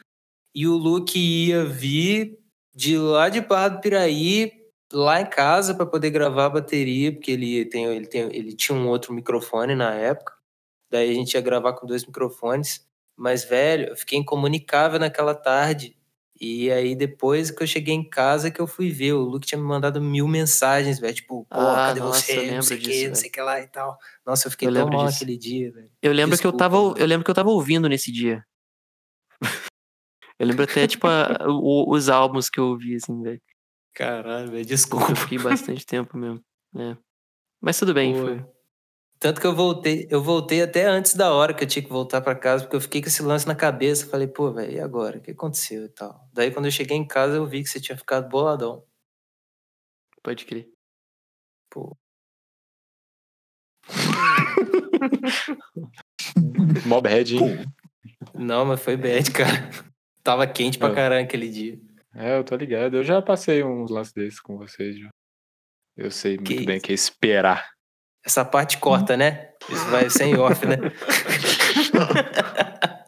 e 0.53 0.67
o 0.67 0.75
Luke 0.75 1.17
ia 1.17 1.63
vir 1.63 2.37
de 2.75 2.97
lá 2.97 3.29
de 3.29 3.41
Barra 3.41 3.69
do 3.69 3.81
Piraí 3.81 4.51
lá 4.91 5.21
em 5.21 5.25
casa 5.25 5.73
para 5.73 5.85
poder 5.85 6.09
gravar 6.09 6.45
a 6.45 6.49
bateria, 6.49 7.11
porque 7.13 7.31
ele, 7.31 7.65
tem, 7.65 7.85
ele, 7.85 8.07
tem, 8.07 8.23
ele 8.35 8.53
tinha 8.53 8.77
um 8.77 8.87
outro 8.89 9.13
microfone 9.13 9.75
na 9.75 9.93
época. 9.93 10.33
Daí 10.89 11.09
a 11.09 11.13
gente 11.13 11.33
ia 11.33 11.41
gravar 11.41 11.73
com 11.73 11.87
dois 11.87 12.05
microfones. 12.05 12.85
Mas, 13.15 13.43
velho, 13.43 13.89
eu 13.89 13.95
fiquei 13.95 14.19
incomunicável 14.19 14.99
naquela 14.99 15.33
tarde. 15.33 15.95
E 16.43 16.71
aí, 16.71 16.95
depois 16.95 17.51
que 17.51 17.61
eu 17.61 17.67
cheguei 17.67 17.93
em 17.93 18.03
casa, 18.09 18.49
que 18.49 18.59
eu 18.59 18.65
fui 18.65 18.89
ver. 18.89 19.13
O 19.13 19.21
Luke 19.21 19.45
tinha 19.45 19.61
me 19.61 19.67
mandado 19.67 20.01
mil 20.01 20.27
mensagens, 20.27 20.97
velho. 20.99 21.13
Tipo, 21.13 21.45
pô, 21.45 21.55
Ah, 21.55 21.85
cadê 21.87 21.99
nossa, 21.99 22.31
eu 22.31 22.35
você? 22.35 22.35
Não 22.41 22.43
lembro 22.47 22.63
sei 22.63 22.77
o 22.77 22.79
que, 22.81 23.07
não 23.09 23.15
sei 23.15 23.29
o 23.29 23.31
que 23.31 23.41
lá 23.41 23.61
e 23.61 23.67
tal. 23.67 23.95
Nossa, 24.25 24.47
eu 24.47 24.51
fiquei 24.51 24.67
Eu 24.67 24.73
tão 24.73 24.87
mal 24.89 25.05
disso. 25.05 25.17
aquele 25.17 25.37
dia, 25.37 25.71
velho. 25.71 25.91
Eu 26.01 26.11
lembro 26.11 26.35
que 26.35 26.47
eu 26.47 26.51
Desculpa, 26.51 26.57
tava, 26.57 26.81
mano. 26.81 26.97
eu 26.97 27.05
lembro 27.05 27.23
que 27.23 27.29
eu 27.29 27.35
tava 27.35 27.49
ouvindo 27.51 27.87
nesse 27.87 28.11
dia. 28.11 28.43
eu 30.39 30.47
lembro 30.47 30.63
até 30.63 30.87
tipo 30.87 31.05
a- 31.05 31.37
o- 31.47 31.93
os 31.93 32.09
álbuns 32.09 32.49
que 32.49 32.59
eu 32.59 32.65
ouvi 32.69 32.95
assim, 32.95 33.21
velho. 33.21 33.41
Caralho, 33.93 34.49
velho, 34.49 34.61
Eu 34.61 34.65
desculpa. 34.65 35.15
fiquei 35.15 35.37
bastante 35.37 35.85
tempo 35.85 36.17
mesmo. 36.17 36.41
É. 36.75 36.97
Mas 37.61 37.77
tudo 37.77 37.93
bem, 37.93 38.13
Pô, 38.13 38.19
foi. 38.21 38.45
Tanto 39.21 39.39
que 39.39 39.45
eu 39.45 39.53
voltei, 39.55 40.07
eu 40.09 40.19
voltei 40.23 40.63
até 40.63 40.83
antes 40.87 41.13
da 41.13 41.31
hora 41.31 41.53
que 41.53 41.63
eu 41.63 41.67
tinha 41.67 41.83
que 41.83 41.89
voltar 41.91 42.21
pra 42.21 42.33
casa, 42.33 42.63
porque 42.63 42.75
eu 42.75 42.81
fiquei 42.81 43.03
com 43.03 43.07
esse 43.07 43.21
lance 43.21 43.45
na 43.47 43.53
cabeça. 43.53 44.07
Falei, 44.07 44.27
pô, 44.27 44.51
velho, 44.51 44.71
e 44.73 44.79
agora? 44.79 45.19
O 45.19 45.21
que 45.21 45.29
aconteceu 45.29 45.85
e 45.85 45.89
tal? 45.89 46.27
Daí 46.33 46.49
quando 46.51 46.65
eu 46.65 46.71
cheguei 46.71 46.97
em 46.97 47.05
casa, 47.07 47.35
eu 47.35 47.45
vi 47.45 47.61
que 47.61 47.69
você 47.69 47.79
tinha 47.79 47.95
ficado 47.95 48.27
boladão. 48.27 48.83
Pode 50.23 50.43
crer. 50.45 50.67
Pô, 51.69 51.95
Mob 56.85 57.07
Head, 57.07 57.35
hein? 57.37 57.65
não, 58.33 58.65
mas 58.65 58.81
foi 58.81 58.97
bad, 58.97 59.31
cara. 59.31 59.69
Tava 60.23 60.45
quente 60.47 60.77
pra 60.77 60.89
É. 60.89 60.95
caralho 60.95 61.25
aquele 61.25 61.49
dia. 61.49 61.79
É, 62.13 62.37
eu 62.37 62.43
tô 62.43 62.55
ligado. 62.55 62.97
Eu 62.97 63.03
já 63.03 63.21
passei 63.21 63.63
uns 63.63 63.89
lances 63.89 64.13
desses 64.13 64.39
com 64.39 64.57
vocês, 64.57 64.97
já. 64.97 65.09
Eu 65.97 66.11
sei 66.11 66.35
muito 66.37 66.47
Que 66.47 66.65
bem 66.65 66.77
o 66.77 66.81
que 66.81 66.91
é 66.91 66.95
esperar. 66.95 67.69
Essa 68.23 68.45
parte 68.45 68.77
corta, 68.77 69.17
né? 69.17 69.49
Isso 69.69 69.85
vai 69.89 70.09
sem 70.09 70.37
off, 70.37 70.65
né? 70.65 70.77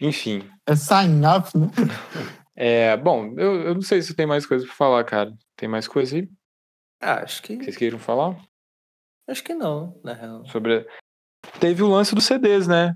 Enfim. 0.00 0.48
É 0.66 0.76
sign 0.76 1.22
up, 1.26 1.48
né? 1.56 1.68
É, 2.56 2.96
bom, 2.96 3.34
eu, 3.38 3.62
eu 3.62 3.74
não 3.74 3.82
sei 3.82 4.02
se 4.02 4.14
tem 4.14 4.26
mais 4.26 4.46
coisa 4.46 4.66
pra 4.66 4.74
falar, 4.74 5.04
cara. 5.04 5.32
Tem 5.56 5.68
mais 5.68 5.88
coisa 5.88 6.16
aí 6.16 6.28
Ah, 7.00 7.22
acho 7.22 7.42
que. 7.42 7.56
que 7.56 7.64
vocês 7.64 7.76
queiram 7.76 7.98
falar? 7.98 8.36
Acho 9.28 9.42
que 9.42 9.54
não, 9.54 9.98
na 10.04 10.12
real. 10.12 10.46
Sobre. 10.46 10.86
Teve 11.60 11.82
o 11.82 11.88
lance 11.88 12.14
dos 12.14 12.24
CDs, 12.24 12.68
né? 12.68 12.94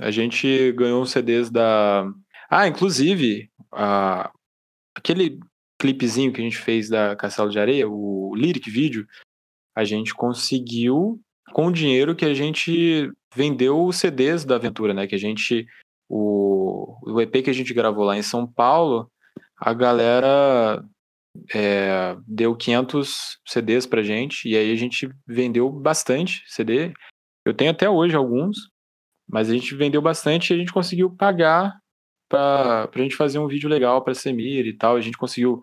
A 0.00 0.10
gente 0.10 0.72
ganhou 0.72 1.02
os 1.02 1.10
CDs 1.10 1.50
da. 1.50 2.04
Ah, 2.50 2.66
inclusive, 2.66 3.50
a... 3.72 4.30
aquele 4.94 5.38
clipezinho 5.80 6.32
que 6.32 6.40
a 6.40 6.44
gente 6.44 6.58
fez 6.58 6.88
da 6.88 7.16
Castelo 7.16 7.50
de 7.50 7.58
Areia, 7.58 7.88
o 7.88 8.34
Lyric 8.36 8.70
Video, 8.70 9.06
a 9.74 9.82
gente 9.82 10.14
conseguiu 10.14 11.18
com 11.52 11.66
o 11.66 11.72
dinheiro 11.72 12.14
que 12.14 12.24
a 12.24 12.34
gente 12.34 13.10
vendeu 13.34 13.84
os 13.84 13.96
CDs 13.96 14.44
da 14.44 14.56
aventura, 14.56 14.92
né? 14.92 15.06
Que 15.06 15.14
a 15.14 15.18
gente. 15.18 15.66
O, 16.08 16.96
o 17.02 17.20
EP 17.20 17.42
que 17.42 17.50
a 17.50 17.54
gente 17.54 17.72
gravou 17.72 18.04
lá 18.04 18.16
em 18.16 18.22
São 18.22 18.46
Paulo, 18.46 19.10
a 19.56 19.72
galera 19.72 20.84
é, 21.54 22.16
deu 22.26 22.54
500 22.56 23.38
CDs 23.46 23.86
pra 23.86 24.02
gente, 24.02 24.48
e 24.48 24.56
aí 24.56 24.72
a 24.72 24.76
gente 24.76 25.08
vendeu 25.26 25.70
bastante 25.70 26.42
CD. 26.46 26.92
Eu 27.46 27.54
tenho 27.54 27.70
até 27.70 27.88
hoje 27.88 28.16
alguns, 28.16 28.68
mas 29.28 29.48
a 29.48 29.54
gente 29.54 29.74
vendeu 29.74 30.02
bastante 30.02 30.50
e 30.50 30.54
a 30.54 30.58
gente 30.58 30.72
conseguiu 30.72 31.10
pagar 31.10 31.78
pra, 32.30 32.88
pra 32.88 33.02
gente 33.02 33.16
fazer 33.16 33.38
um 33.38 33.46
vídeo 33.48 33.68
legal 33.68 34.02
pra 34.02 34.14
Semira 34.14 34.66
e 34.66 34.72
tal. 34.72 34.96
A 34.96 35.00
gente 35.02 35.18
conseguiu 35.18 35.60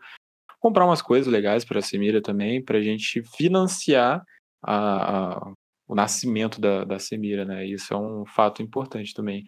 comprar 0.60 0.86
umas 0.86 1.02
coisas 1.02 1.32
legais 1.32 1.64
pra 1.66 1.82
Semira 1.82 2.22
também, 2.22 2.64
pra 2.64 2.82
gente 2.82 3.24
financiar 3.36 4.22
a, 4.64 5.38
a- 5.48 5.54
o 5.88 5.96
nascimento 5.96 6.60
da, 6.60 6.84
da 6.84 7.00
Semira, 7.00 7.46
né? 7.46 7.66
Isso 7.66 7.94
é 7.94 7.98
um 7.98 8.26
fato 8.26 8.62
importante 8.62 9.14
também, 9.14 9.46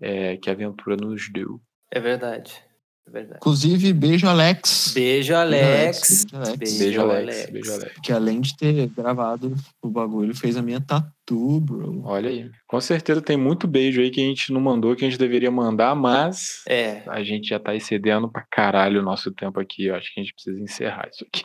é, 0.00 0.36
que 0.38 0.48
a 0.48 0.54
aventura 0.54 0.96
nos 0.96 1.30
deu. 1.30 1.60
É 1.92 2.00
verdade. 2.00 2.64
É 3.06 3.10
verdade. 3.10 3.36
Inclusive, 3.36 3.92
beijo, 3.92 4.26
Alex. 4.26 4.92
Beijo, 4.94 5.34
Alex. 5.34 6.24
Beijo, 6.24 6.36
Alex. 6.36 6.56
Beijo, 6.58 6.78
Beijo, 6.78 7.00
Alex. 7.02 7.18
Alex. 7.36 7.50
Beijo, 7.50 7.72
Alex. 7.72 7.92
Que 8.02 8.12
além 8.12 8.40
de 8.40 8.56
ter 8.56 8.86
gravado 8.88 9.54
o 9.82 9.88
bagulho, 9.90 10.34
fez 10.34 10.56
a 10.56 10.62
minha 10.62 10.80
tatu, 10.80 11.60
bro. 11.60 12.02
Olha 12.04 12.30
aí. 12.30 12.50
Com 12.66 12.80
certeza 12.80 13.20
tem 13.20 13.36
muito 13.36 13.66
beijo 13.68 14.00
aí 14.00 14.10
que 14.10 14.20
a 14.22 14.24
gente 14.24 14.52
não 14.52 14.60
mandou, 14.60 14.96
que 14.96 15.04
a 15.04 15.08
gente 15.10 15.18
deveria 15.18 15.50
mandar, 15.50 15.94
mas 15.94 16.62
É. 16.66 17.02
a 17.08 17.22
gente 17.22 17.48
já 17.48 17.60
tá 17.60 17.74
excedendo 17.74 18.28
pra 18.30 18.44
caralho 18.50 19.00
o 19.00 19.04
nosso 19.04 19.30
tempo 19.32 19.60
aqui. 19.60 19.84
Eu 19.86 19.94
acho 19.96 20.12
que 20.12 20.20
a 20.20 20.22
gente 20.22 20.32
precisa 20.34 20.58
encerrar 20.60 21.08
isso 21.12 21.24
aqui. 21.26 21.44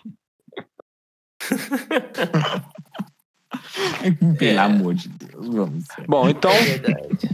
Pelo 4.37 4.57
É. 4.57 4.57
amor 4.57 4.93
de 4.93 5.09
Deus, 5.09 5.47
vamos. 5.47 5.85
Bom, 6.07 6.29
então, 6.29 6.51
É 6.51 6.63
verdade. 6.77 7.29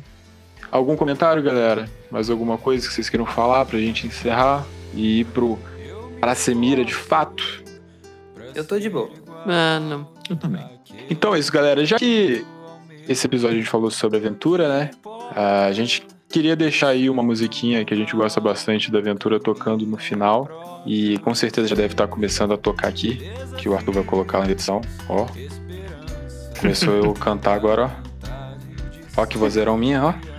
Algum 0.76 0.96
comentário, 0.96 1.42
galera? 1.42 1.90
Mais 2.12 2.30
alguma 2.30 2.58
coisa 2.58 2.88
que 2.88 2.94
vocês 2.94 3.10
queiram 3.10 3.26
falar 3.26 3.66
pra 3.66 3.80
gente 3.80 4.06
encerrar 4.08 4.66
e 4.94 5.22
ir 5.22 5.26
pro 5.26 5.58
pra 6.20 6.36
Semira 6.36 6.84
de 6.84 6.94
fato? 6.94 7.64
Eu 8.54 8.66
tô 8.66 8.80
de 8.80 8.90
boa. 8.90 9.10
Ah, 9.46 9.80
não. 9.80 10.08
Eu 10.30 10.36
também. 10.36 10.64
Então 11.10 11.36
é 11.36 11.40
isso, 11.40 11.52
galera. 11.52 11.86
Já 11.86 11.98
que 11.98 12.46
esse 13.08 13.28
episódio 13.28 13.56
a 13.56 13.60
gente 13.60 13.70
falou 13.70 13.92
sobre 13.92 14.18
aventura, 14.18 14.68
né? 14.68 14.92
A 15.36 15.72
gente 15.72 16.06
queria 16.30 16.56
deixar 16.56 16.90
aí 16.90 17.10
uma 17.10 17.22
musiquinha 17.22 17.86
que 17.86 17.94
a 17.94 17.98
gente 17.98 18.16
gosta 18.16 18.42
bastante 18.42 18.92
da 18.92 19.00
aventura 19.00 19.40
tocando 19.40 19.86
no 19.86 19.98
final. 19.98 20.84
E 20.86 21.18
com 21.20 21.34
certeza 21.34 21.68
já 21.68 21.76
deve 21.76 21.94
estar 21.94 22.08
começando 22.08 22.54
a 22.54 22.58
tocar 22.58 22.88
aqui, 22.88 23.20
que 23.58 23.68
o 23.68 23.76
Arthur 23.76 23.94
vai 23.94 24.04
colocar 24.04 24.40
na 24.40 24.52
edição. 24.52 24.82
Ó. 25.10 25.28
Começou 26.60 26.94
eu 26.94 27.14
cantar 27.14 27.54
agora, 27.54 27.86
ó. 27.86 29.22
Ó 29.22 29.26
que 29.26 29.38
vozeirão 29.38 29.78
minha, 29.78 30.04
ó. 30.04 30.35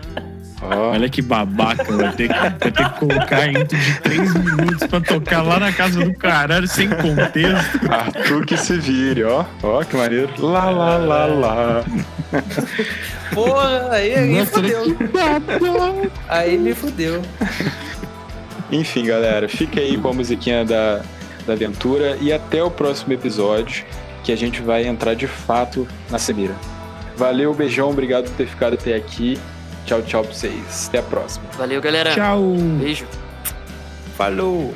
Ó. 0.71 0.91
Olha 0.93 1.09
que 1.09 1.21
babaca, 1.23 1.85
vai 1.93 2.12
ter, 2.12 2.29
que- 2.29 2.35
vai 2.39 2.51
ter 2.53 2.73
que 2.73 2.91
colocar 2.99 3.49
intro 3.49 3.79
de 3.79 4.01
três 4.01 4.35
minutos 4.35 4.87
pra 4.89 5.01
tocar 5.01 5.43
lá 5.43 5.59
na 5.61 5.73
casa 5.73 6.05
do 6.05 6.14
caralho, 6.14 6.67
sem 6.69 6.89
contexto. 6.89 7.81
Arthur 7.91 8.45
que 8.47 8.57
se 8.57 8.79
vire, 8.79 9.25
ó. 9.25 9.45
Ó, 9.62 9.83
que 9.85 9.97
maneiro. 9.97 10.31
Lá, 10.39 10.71
lá, 10.71 10.97
lá, 10.97 11.27
lá. 11.27 11.85
Porra, 13.33 13.89
aí, 13.93 14.14
aí 14.14 14.39
Nossa, 14.39 14.53
fudeu. 14.53 14.97
babaca. 15.12 16.11
Aí 16.29 16.57
me 16.59 16.75
fudeu. 16.75 17.23
Enfim, 18.71 19.07
galera, 19.07 19.49
fica 19.49 19.81
aí 19.81 19.97
com 19.97 20.09
a 20.09 20.12
musiquinha 20.12 20.64
da, 20.64 21.01
da 21.47 21.53
aventura 21.53 22.17
e 22.21 22.33
até 22.33 22.62
o 22.62 22.71
próximo 22.71 23.12
episódio, 23.12 23.85
que 24.25 24.33
a 24.33 24.37
gente 24.37 24.61
vai 24.61 24.87
entrar 24.87 25.14
de 25.14 25.27
fato 25.27 25.87
na 26.11 26.19
Semira. 26.19 26.55
Valeu, 27.17 27.55
beijão, 27.55 27.91
obrigado 27.91 28.25
por 28.25 28.33
ter 28.37 28.47
ficado 28.47 28.75
até 28.75 28.95
aqui. 28.95 29.39
Tchau, 29.87 30.03
tchau 30.03 30.24
pra 30.24 30.32
vocês. 30.32 30.89
Até 30.89 30.99
a 30.99 31.03
próxima. 31.03 31.47
Valeu, 31.57 31.80
galera. 31.80 32.12
Tchau. 32.12 32.43
Beijo. 32.78 33.07
Falou. 34.16 34.74